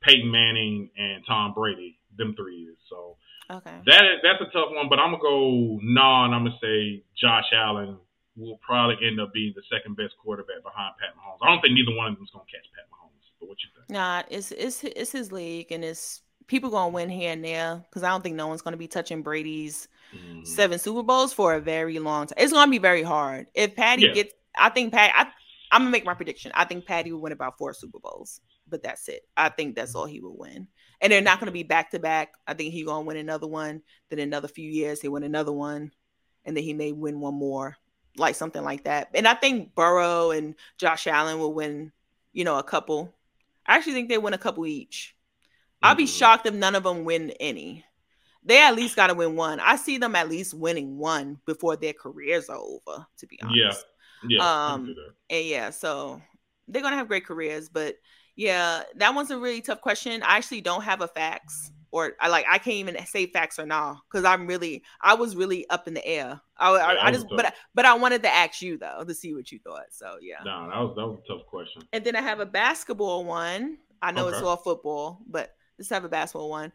[0.00, 1.98] Peyton Manning, and Tom Brady.
[2.16, 2.76] Them three years.
[2.88, 3.16] So
[3.50, 3.74] okay.
[3.86, 4.88] that is, that's a tough one.
[4.88, 7.98] But I'm gonna go nah, and I'm gonna say Josh Allen
[8.36, 11.38] will probably end up being the second best quarterback behind Pat Mahomes.
[11.42, 13.30] I don't think neither one of them is gonna catch Pat Mahomes.
[13.40, 13.90] But what you think?
[13.90, 18.02] Nah, it's it's it's his league, and it's people gonna win here and there because
[18.02, 20.46] I don't think no one's gonna be touching Brady's Mm.
[20.46, 22.36] seven Super Bowls for a very long time.
[22.38, 23.46] It's gonna be very hard.
[23.54, 24.12] If Patty Yeah.
[24.12, 25.10] gets, I think Pat.
[25.14, 25.22] I,
[25.72, 26.52] I'm gonna make my prediction.
[26.54, 29.22] I think Patty will win about four Super Bowls, but that's it.
[29.36, 30.68] I think that's all he will win,
[31.00, 32.34] and they're not gonna be back to back.
[32.46, 33.82] I think he gonna win another one.
[34.10, 35.90] Then another few years he win another one,
[36.44, 37.76] and then he may win one more,
[38.16, 39.10] like something like that.
[39.14, 41.92] And I think Burrow and Josh Allen will win.
[42.32, 43.14] You know, a couple.
[43.66, 45.14] I actually think they win a couple each.
[45.82, 46.18] I'll be Mhm.
[46.18, 47.84] shocked if none of them win any.
[48.42, 49.60] They at least got to win one.
[49.60, 53.06] I see them at least winning one before their careers are over.
[53.18, 53.86] To be honest,
[54.24, 54.36] Yeah.
[54.38, 54.72] Yeah.
[54.72, 54.94] Um,
[55.30, 56.20] and yeah, so
[56.66, 57.68] they're gonna have great careers.
[57.68, 57.96] But
[58.36, 60.22] yeah, that one's a really tough question.
[60.22, 63.66] I actually don't have a facts, or I like I can't even say facts or
[63.66, 66.40] nah because I'm really I was really up in the air.
[66.58, 67.36] I, I, Yeah, I was just tough.
[67.36, 69.86] but I, but I wanted to ask you though to see what you thought.
[69.92, 70.42] So yeah.
[70.44, 71.82] Nah, that was that was a tough question.
[71.92, 73.78] And then I have a basketball one.
[74.02, 76.72] I know it's all football, but let's have a basketball one.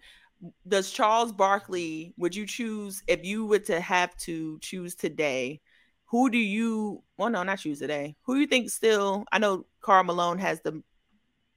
[0.66, 5.60] Does Charles Barkley, would you choose if you were to have to choose today?
[6.06, 8.16] Who do you well no, not choose today.
[8.24, 10.82] Who do you think still I know Karl Malone has the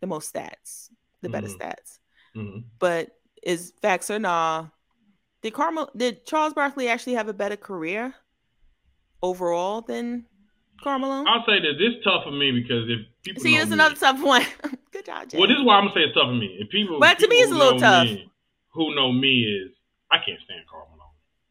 [0.01, 0.90] the most stats,
[1.22, 1.59] the better Mhm.
[1.59, 1.98] stats.
[2.34, 3.10] hmm But
[3.43, 4.66] is facts or nah?
[5.43, 8.14] Did Carmel did Charles Barkley actually have a better career
[9.23, 10.27] overall than
[10.82, 11.27] Karl Malone?
[11.27, 12.02] I'll say that this.
[12.05, 14.44] Tough for me because if people See, there's another tough one.
[14.93, 15.39] Good job, Jay.
[15.39, 16.56] Well, this is why I'm gonna say it's tough for me.
[16.60, 18.06] If people, But to me, it's a little tough.
[18.06, 18.31] me-
[18.74, 19.70] who know me is
[20.10, 20.98] I can't stand Karl Malone.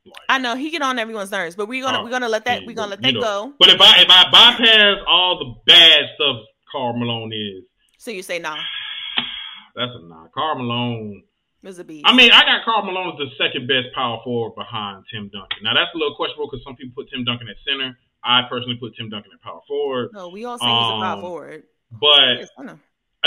[0.05, 2.45] Like, I know he get on everyone's nerves, but we're gonna Oh, we're gonna let
[2.45, 3.19] that yeah, we're gonna let that know.
[3.21, 3.53] go.
[3.59, 6.37] But if I if I bypass all the bad stuff
[6.71, 7.63] Karl Malone is,
[7.99, 8.55] So you say nah,
[9.75, 10.27] that's a nah.
[10.33, 11.23] Karl Malone.
[11.61, 11.79] Ms.
[11.79, 12.05] a beast.
[12.07, 15.61] I mean, I got Karl Malone as the second best power forward behind Tim Duncan.
[15.61, 17.97] Now that's a little questionable because some people put Tim Duncan at center.
[18.23, 20.09] I personally put Tim Duncan at power forward.
[20.13, 21.63] no, we all say he's a power um, forward.
[21.91, 22.79] But I know.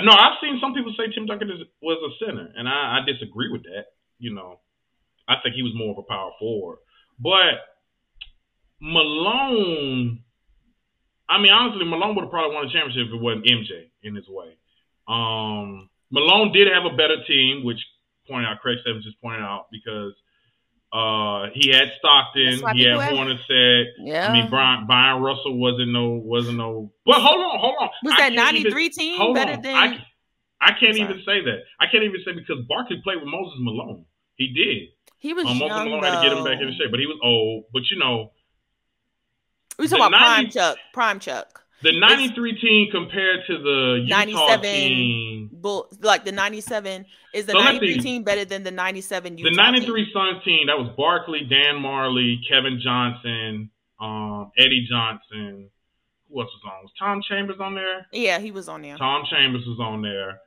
[0.03, 3.07] no, I've seen some people say Tim Duncan is, was a center, and I, I
[3.07, 3.95] disagree with that.
[4.19, 4.61] You know,
[5.29, 6.79] I think he was more of a power forward.
[7.19, 7.63] But
[8.81, 10.23] Malone,
[11.29, 14.15] I mean, honestly, Malone would have probably won a championship if it wasn't MJ in
[14.15, 14.59] his way.
[15.07, 17.81] Um, Malone did have a better team, which
[18.27, 20.13] pointed out Craig Stevens just pointed out because
[20.93, 23.85] uh, he had Stockton, That's why he had people have- Hornacek.
[23.99, 24.29] Yeah.
[24.29, 26.93] I mean, Brian Bryon Russell wasn't no wasn't no.
[27.05, 27.89] But hold on, hold on.
[28.05, 29.63] was I that can't even- '93 team better on.
[29.63, 29.75] than?
[29.75, 30.07] I,
[30.61, 31.59] I can't even say that.
[31.81, 34.05] I can't even say because Barkley played with Moses Malone.
[34.37, 34.89] He did.
[35.19, 36.11] he was Um, Moses young Malone though.
[36.11, 37.65] had to get him back in shape, but he was old.
[37.73, 38.31] But you know,
[39.79, 41.64] we talking the about prime Chuck, prime Chuck.
[41.85, 47.05] The '93 team compared to the Utah 97 team, Bull, like the '97
[47.35, 49.57] is the So '93 team better than the '97 Utah the team?
[49.57, 53.71] '93 Suns team that was Barkley, Dan Majerle, Kevin Johnson,
[54.01, 55.69] um, Eddie Johnson.
[56.31, 56.83] Who else was on?
[56.83, 58.07] Was Tom Chambers on there?
[58.13, 58.97] Yeah, he was on there.
[58.97, 60.41] Tom Chambers was on there.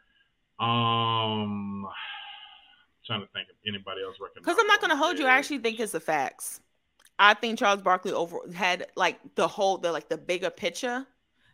[0.60, 1.86] Um,
[3.06, 4.44] trying to think of anybody else recognized.
[4.44, 5.28] Because I'm not gonna hold you.
[5.28, 6.62] I actually think it's the facts.
[7.20, 11.06] I think Charles Barkley over had like the whole the like the bigger picture,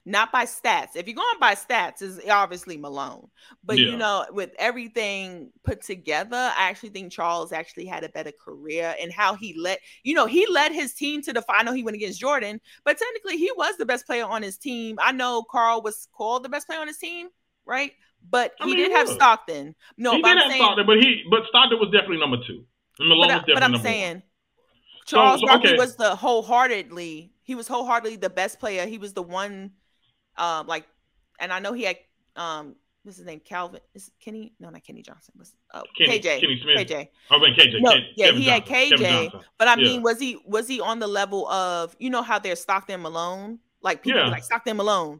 [0.05, 0.95] not by stats.
[0.95, 3.29] If you're going by stats, is obviously Malone.
[3.63, 3.91] But Yeah.
[3.91, 8.95] you know, with everything put together, I actually think Charles actually had a better career
[9.01, 9.77] and how he led.
[10.03, 11.73] You know, he led his team to the final.
[11.73, 14.97] He went against Jordan, but technically he was the best player on his team.
[15.01, 17.29] I know Karl was called the best player on his team,
[17.65, 17.93] right?
[18.29, 19.07] But I he mean, did he have.
[19.09, 19.75] Stockton.
[19.97, 22.65] No, he did I'm have saying, Stockton, but he but Stockton was definitely number two.
[22.99, 24.23] And Malone but, I- was definitely but I'm number saying one.
[25.05, 25.75] Charles so, okay.
[25.77, 27.33] was the wholeheartedly.
[27.43, 28.85] He was wholeheartedly the best player.
[28.85, 29.71] He was the one,
[30.37, 30.85] um, like,
[31.39, 31.97] and I know he had
[32.35, 33.41] um, what's his name?
[33.43, 34.53] Calvin is Kenny?
[34.59, 35.33] No, not Kenny Johnson.
[35.37, 36.41] Was oh Kenny, KJ?
[36.41, 36.87] Kenny Smith.
[36.87, 37.07] KJ.
[37.31, 37.81] I mean KJ.
[37.81, 38.97] No, Ken- yeah, Kevin he had Johnson.
[38.97, 39.83] Kevin KJ, But I Yeah.
[39.83, 43.59] mean, was he was he on the level of you know how there's Stockton Malone?
[43.81, 44.27] Like people Yeah.
[44.29, 45.19] like Stockton Malone.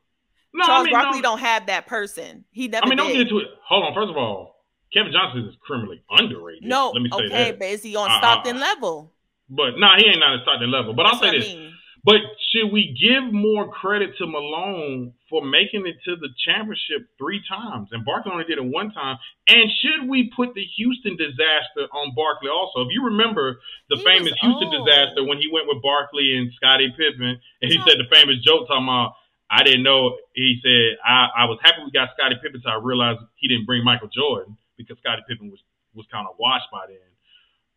[0.53, 2.45] No, Charles I mean, Barkley no, don't have that person.
[2.52, 3.48] He never I mean, don't get into it.
[3.68, 3.94] Hold on.
[3.95, 4.64] First of all,
[4.94, 6.64] Kevin Johnson is criminally underrated.
[6.64, 7.60] no, let me say okay, that.
[7.60, 9.11] but is he on Uh, uh, Stockton level?
[9.49, 10.94] But nah, he ain't not at Stockton level.
[10.94, 11.48] But I'll say what I this.
[11.49, 11.72] mean.
[12.05, 12.19] But
[12.51, 17.89] should we give more credit to Malone for making it to the championship three times?
[17.95, 19.15] And Barkley only did it one time.
[19.47, 22.81] And should we put the Houston disaster on Barkley also?
[22.84, 23.55] If you remember
[23.89, 24.84] the He famous Houston old.
[24.84, 28.67] disaster when he went with Barkley and Scottie Pippen, and he said the famous joke
[28.67, 29.15] talking about,
[29.49, 30.19] I didn't know.
[30.35, 33.63] He said, I, I was happy we got Scottie Pippen, so I realized he didn't
[33.65, 35.63] bring Michael Jordan because Scottie Pippen was,
[35.95, 36.99] was kind of washed by then.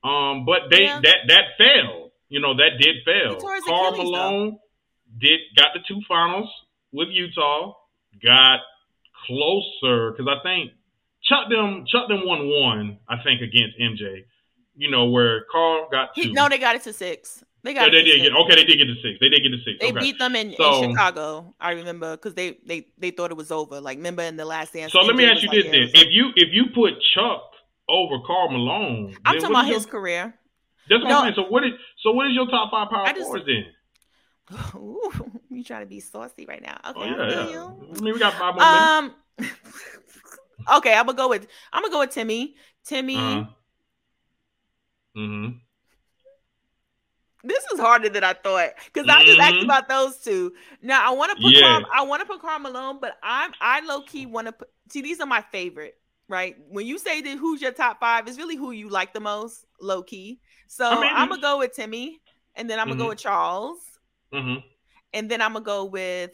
[0.03, 0.99] Um, but they Yeah.
[0.99, 2.11] that that failed.
[2.29, 3.37] You know that did fail.
[3.37, 4.11] Karl tore his Karl Achilles, though.
[4.31, 4.59] Malone
[5.21, 6.49] did got the two finals
[6.93, 7.73] with Utah.
[8.25, 8.61] Got
[9.27, 10.73] closer because I think
[11.25, 12.99] Chuck them Chuck them won one.
[13.09, 14.25] I think against MJ.
[14.77, 16.23] You know where Karl got two.
[16.23, 17.43] He, no, they got it to six.
[17.63, 18.29] They Yeah, got they it to did six.
[18.29, 18.55] get okay.
[18.57, 19.19] They did get to six.
[19.21, 19.79] They did get to six.
[19.81, 20.01] They okay.
[20.01, 21.55] beat them in, So- in Chicago.
[21.61, 23.81] I remember because they, they they thought it was over.
[23.81, 24.93] Like remember in the last dance.
[24.93, 27.43] so let me ask you like, this yeah, then: if you if you put Chuck
[27.89, 30.35] over Karl Malone, I'm talking about is his career.
[30.89, 31.19] That's what No.
[31.19, 31.35] I'm saying.
[31.37, 31.73] So what is
[32.03, 33.65] so what is your top five power just- forwards then?
[34.77, 35.11] Ooh,
[35.51, 36.79] you trying to be saucy right now?
[36.91, 37.51] Okay, Oh yeah, yeah.
[37.51, 37.89] you.
[37.97, 39.15] I mean, we got five more minutes.
[40.69, 40.77] Um.
[40.79, 42.55] okay, I'm gonna go with I'm gonna go with Timmy.
[42.85, 43.17] Timmy.
[43.17, 43.45] Uh-huh.
[45.17, 45.59] Mm-hmm.
[47.45, 49.65] This is harder than I thought because I just asked Mhm.
[49.65, 50.53] about those two.
[50.83, 51.63] Now I want to put Yeah.
[51.81, 54.69] Karl, I want to put Karl Malone, but I'm I low key want to put.
[54.91, 55.97] See, these are my favorite.
[56.29, 59.21] Right when you say that who's your top five, it's really who you like the
[59.21, 60.41] most, low key.
[60.67, 62.21] So I mean, I'm gonna go with Timmy,
[62.57, 63.79] and then I'm gonna go with Charles,
[64.33, 64.67] Mm-hmm.
[65.15, 66.33] and then I'm gonna go with.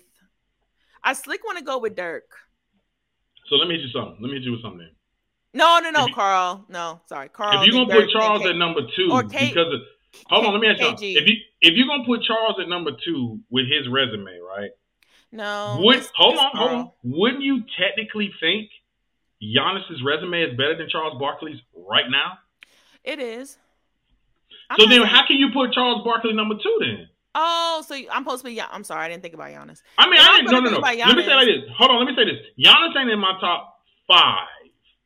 [1.04, 2.24] I slick want to go with Dirk.
[3.50, 4.16] So let me hit you something.
[4.20, 4.88] Let me hit you with something.
[5.52, 6.64] No, no, no, If you- Karl.
[6.70, 7.60] No, sorry, Karl.
[7.60, 9.80] if you're gonna put Dirk, then Charles K- at number two Or K- because of
[10.28, 11.18] hold on, let me ask you.
[11.18, 14.70] If you if you're gonna put Charles at number two with his resume, right?
[15.32, 16.90] no, Would it's- hold it's on, hold on.
[17.02, 18.70] Wouldn't you technically think
[19.42, 22.38] Giannis's resume is better than Charles Barkley's right now?
[23.04, 23.58] It is.
[24.70, 27.08] I'm so then, saying- how can you put Charles Barkley number two then?
[27.34, 28.60] Oh, so I'm supposed to be.
[28.60, 29.80] I'm sorry, I didn't think about Giannis.
[29.96, 30.52] I mean, If I didn't.
[30.52, 30.82] No, no, no.
[30.82, 31.64] think about Let me say like this.
[31.78, 32.04] Hold on.
[32.04, 32.40] Let me say this.
[32.60, 34.48] Giannis ain't in my top five.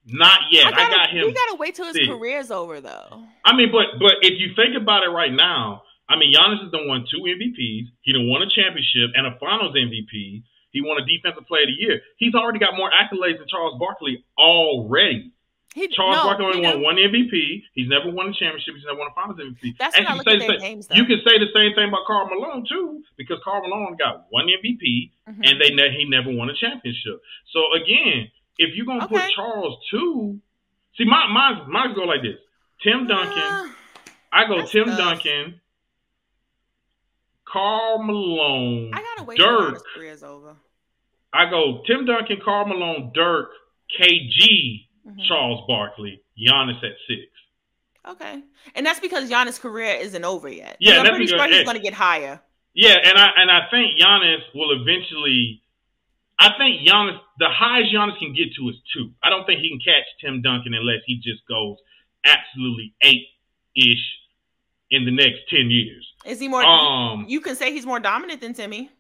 [0.06, 0.66] Not yet.
[0.66, 1.26] I, gotta, got him.
[1.26, 2.06] We gotta wait till his six.
[2.06, 3.22] career's over, though.
[3.44, 6.70] I mean, but but if you think about it right now, I mean, Giannis has
[6.70, 7.86] done won two MVPs.
[8.02, 10.42] He done won a championship and a Finals MVP.
[10.77, 12.03] He won a Defensive Player of the Year.
[12.20, 15.32] He's already got more accolades than Charles Barkley already.
[15.74, 17.62] He, Charles no, Barkley only won one MVP.
[17.74, 18.74] He's never won a championship.
[18.77, 19.77] He's never won a Finals MVP.
[19.78, 20.94] That's And when I look say at their same- though.
[20.97, 24.47] You can say the same thing about Karl Malone too, because Karl Malone got one
[24.48, 25.40] MVP Mhm.
[25.48, 27.20] and they ne- he never won a championship.
[27.53, 30.40] So again, if you're gonna put Charles two,
[30.97, 32.39] see my my mine go like this:
[32.82, 33.36] Tim Duncan.
[33.43, 33.69] Uh,
[34.32, 34.97] I go Tim tough.
[34.98, 35.61] Duncan,
[37.44, 39.82] Karl Malone, I gotta wait Dirk.
[39.94, 40.57] career's over.
[41.36, 43.50] I go Tim Duncan, Karl Malone, Dirk,
[44.00, 45.26] KG, Mhm.
[45.28, 47.22] Charles Barkley, Giannis at six.
[48.08, 48.42] Okay,
[48.74, 50.76] and that's because Giannis' career isn't over yet.
[50.80, 51.64] Yeah, I'm that's pretty because- sure he's eh.
[51.64, 52.40] gonna get higher.
[52.74, 55.62] Yeah, and I and I think Giannis will eventually.
[56.38, 59.12] I think Giannis, the highest Giannis can get to is two.
[59.22, 61.78] I don't think he can catch Tim Duncan unless he just goes
[62.24, 63.26] absolutely eight
[63.74, 64.04] ish
[64.90, 66.06] in the next ten years.
[66.26, 66.62] Is he more?
[66.64, 68.90] Um, you can say he's more dominant than Timmy.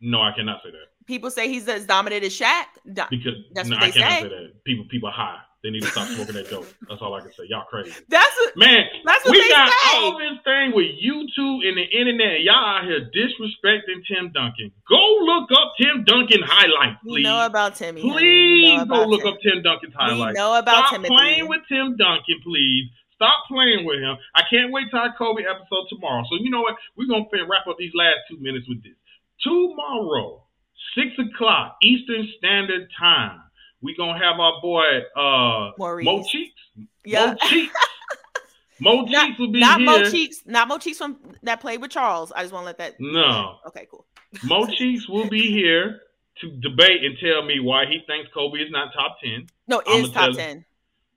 [0.00, 0.88] no, I cannot say that.
[1.06, 2.64] People say he's as dominant as Shaq.
[2.92, 4.22] Do- Because That's no, what I they cannot say.
[4.22, 4.64] say that.
[4.64, 5.38] People, people are high.
[5.62, 6.66] They need to stop smoking that dope.
[6.88, 7.44] That's all I can say.
[7.48, 8.82] Y'all crazy, That's what, man.
[9.04, 9.96] that's what we got say.
[9.98, 12.42] all this thing with YouTube and the internet.
[12.42, 14.72] Y'all out here disrespecting Tim Duncan.
[14.88, 17.22] Go look up Tim Duncan highlights, we please.
[17.22, 18.00] know about Timmy.
[18.02, 20.36] Please know go look Tim- up Tim Duncan's We highlights.
[20.36, 21.14] know about Stop Timothy.
[21.14, 22.90] playing with Tim Duncan, please.
[23.14, 24.16] Stop playing with him.
[24.34, 26.24] I can't wait till our Kobe episode tomorrow.
[26.28, 26.74] So you know what?
[26.96, 28.98] We're gonna wrap up these last two minutes with this.
[29.46, 30.42] Tomorrow,
[30.94, 33.40] six o'clock Eastern Standard Time.
[33.80, 34.84] We're gonna have our boy
[35.16, 36.04] uh Maurice.
[36.04, 36.54] Mo Cheeks.
[37.04, 37.26] Yeah.
[37.26, 37.74] Mo Cheeks.
[38.80, 39.86] Mo Not- Cheeks will be not here.
[39.86, 42.32] Mo Cheeks, not Mo Cheeks from that played with Charles.
[42.32, 42.96] I just want to let that.
[42.98, 43.58] No.
[43.68, 44.04] Okay, cool.
[44.44, 46.00] Mo Cheeks will be here
[46.40, 49.46] to debate and tell me why he thinks Kobe is not top ten.
[49.68, 50.64] No, is top ten.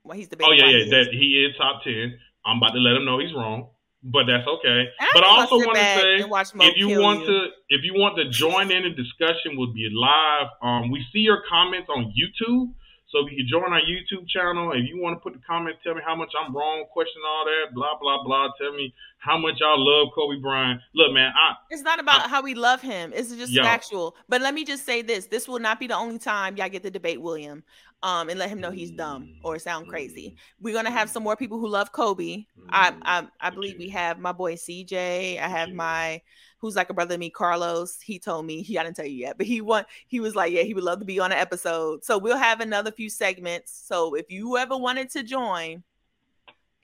[0.04, 0.52] Well, he's debating.
[0.52, 1.08] Oh yeah, yeah, he that is.
[1.08, 2.18] he is top ten.
[2.44, 3.68] I'm about to let him know he's wrong.
[4.12, 4.86] But that's okay.
[5.00, 7.26] I but I also want to say and watch Mo if you want you.
[7.26, 11.20] to if you want to join in the discussion we'll be live um we see
[11.20, 12.72] your comments on youtube
[13.08, 15.78] so if you can join our youtube channel if you want to put the comments
[15.82, 19.36] tell me how much i'm wrong question all that blah blah blah tell me how
[19.36, 23.12] much y'all love kobe bryant look man i It's not about how we love him.
[23.14, 23.62] It's just Yo.
[23.62, 24.16] factual.
[24.28, 26.82] But let me just say this: this will not be the only time y'all get
[26.84, 27.64] to debate William,
[28.06, 29.44] um, and let him know he's dumb mm-hmm.
[29.44, 30.28] or sound crazy.
[30.28, 30.64] Mm-hmm.
[30.64, 32.44] We're gonna have some more people who love Kobe.
[32.68, 33.26] I, I, mm-hmm.
[33.40, 35.42] I believe we have my boy CJ.
[35.42, 36.22] I have my
[36.58, 38.00] who's like a brother to me, Carlos.
[38.00, 40.52] He told me he I didn't tell you yet, but he want he was like,
[40.52, 42.04] yeah, he would love to be on an episode.
[42.04, 43.72] So we'll have another few segments.
[43.72, 45.82] So if you ever wanted to join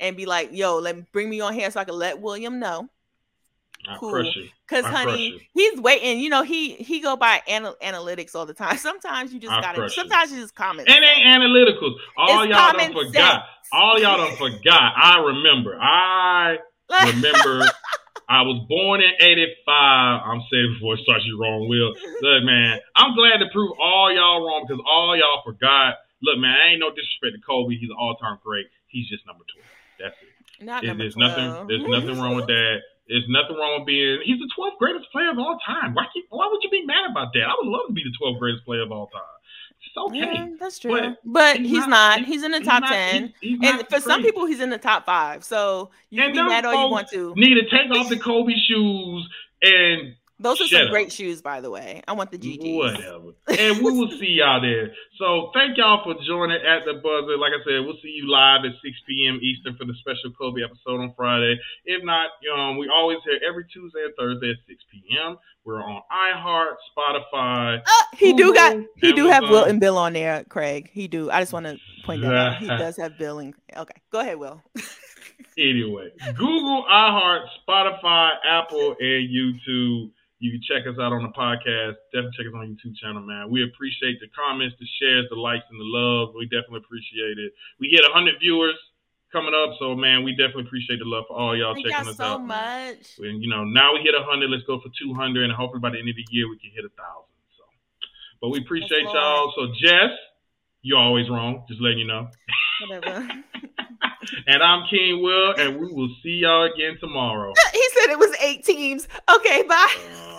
[0.00, 2.58] and be like, yo, let me bring me on here so I can let William
[2.58, 2.88] know.
[3.98, 4.24] Cool.
[4.68, 6.20] Cause honey, he's waiting.
[6.20, 8.76] You know, he he go by anal- analytics all the time.
[8.78, 9.90] Sometimes you just I gotta.
[9.90, 10.88] Sometimes you just comment.
[10.88, 13.44] it ain't analyticals all It's y'all done forgot sense.
[13.72, 16.56] all y'all done forgot i remember i
[17.06, 17.66] remember
[18.28, 19.66] I was born in 85.
[19.68, 21.92] I'm saying before it starts you wrong, Will.
[21.92, 25.96] Look, man, I'm glad to prove all y'all wrong because all y'all forgot.
[26.22, 27.76] Look, man, I ain't no disrespect to Kobe.
[27.76, 28.66] He's an all time great.
[28.86, 29.68] He's just number 12.
[29.98, 30.64] That's it.
[30.64, 31.66] Not There's, number there's nothing.
[31.68, 32.80] There's nothing wrong with that.
[33.12, 34.20] There's nothing wrong with being.
[34.24, 35.92] He's the 12th greatest player of all time.
[35.94, 36.06] Why?
[36.30, 37.44] Why would you be mad about that?
[37.44, 39.22] I would love to be the 12th greatest player of all time.
[39.84, 40.18] It's okay.
[40.18, 40.92] Yeah, that's true.
[40.92, 42.24] But But, he's he's, not-.
[42.24, 43.34] He's in the He's top not- ten.
[43.40, 45.44] he- he's and for some people, he's in the top five.
[45.44, 47.34] So you And can be mad all you want to.
[47.36, 49.28] need to take off the Kobe shoes
[49.60, 50.92] and Those are shut some up.
[50.92, 52.02] great shoes, by the way.
[52.06, 52.76] I want the GGs.
[52.76, 53.32] Whatever.
[53.48, 54.92] And we will see y'all there.
[55.18, 57.38] So thank y'all for joining at the buzzer.
[57.38, 59.38] Like I said, we'll see you live at 6 p.m.
[59.42, 61.58] Eastern for the special Kobe episode on Friday.
[61.84, 65.36] If not, um, we always here every Tuesday and Thursday at 6 p.m.
[65.64, 67.80] We're on iHeart, Spotify.
[67.86, 68.76] Uh, he do got.
[68.96, 70.90] He do have Will and Bill on there, Craig.
[70.92, 71.30] He do.
[71.30, 72.56] I just want to point that out.
[72.58, 73.54] He does have Bill and.
[73.76, 74.60] Okay, go ahead, Will.
[75.58, 80.10] Anyway, Google, iHeart, Spotify, Apple, and YouTube.
[80.42, 82.02] You can check us out on the podcast.
[82.10, 83.46] Definitely check us on YouTube channel, man.
[83.46, 86.34] We appreciate the comments, the shares, the likes, and the love.
[86.34, 87.54] We definitely appreciate it.
[87.78, 88.74] We hit 100 viewers
[89.30, 92.10] coming up, so man, we definitely appreciate the love for all y'all Thank checking y'all
[92.10, 92.44] us so out.
[92.44, 92.98] man.
[92.98, 93.22] much.
[93.22, 94.50] And you know, now we hit 100.
[94.50, 96.82] Let's go for 200, and hopefully by the end of the year we can hit
[96.82, 97.38] a thousand.
[97.54, 97.62] So,
[98.42, 99.14] but we appreciate Lord.
[99.14, 99.54] y'all.
[99.54, 100.10] So, Jess,
[100.82, 101.62] you're always wrong.
[101.70, 102.26] Just letting you know.
[102.90, 103.30] Whatever.
[104.46, 107.52] And I'm King Will, and we will see y'all again tomorrow.
[107.72, 109.08] he said it was eight teams.
[109.32, 109.86] Okay, bye.
[109.94, 110.31] Geez.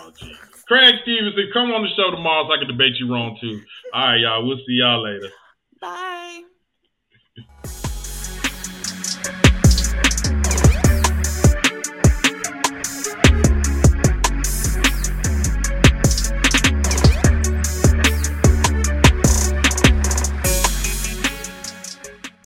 [0.66, 3.60] Craig Stevenson, come on the show tomorrow so I can debate you wrong too.
[3.92, 4.46] All right, y'all.
[4.46, 5.30] We'll see y'all later.
[5.80, 6.42] Bye.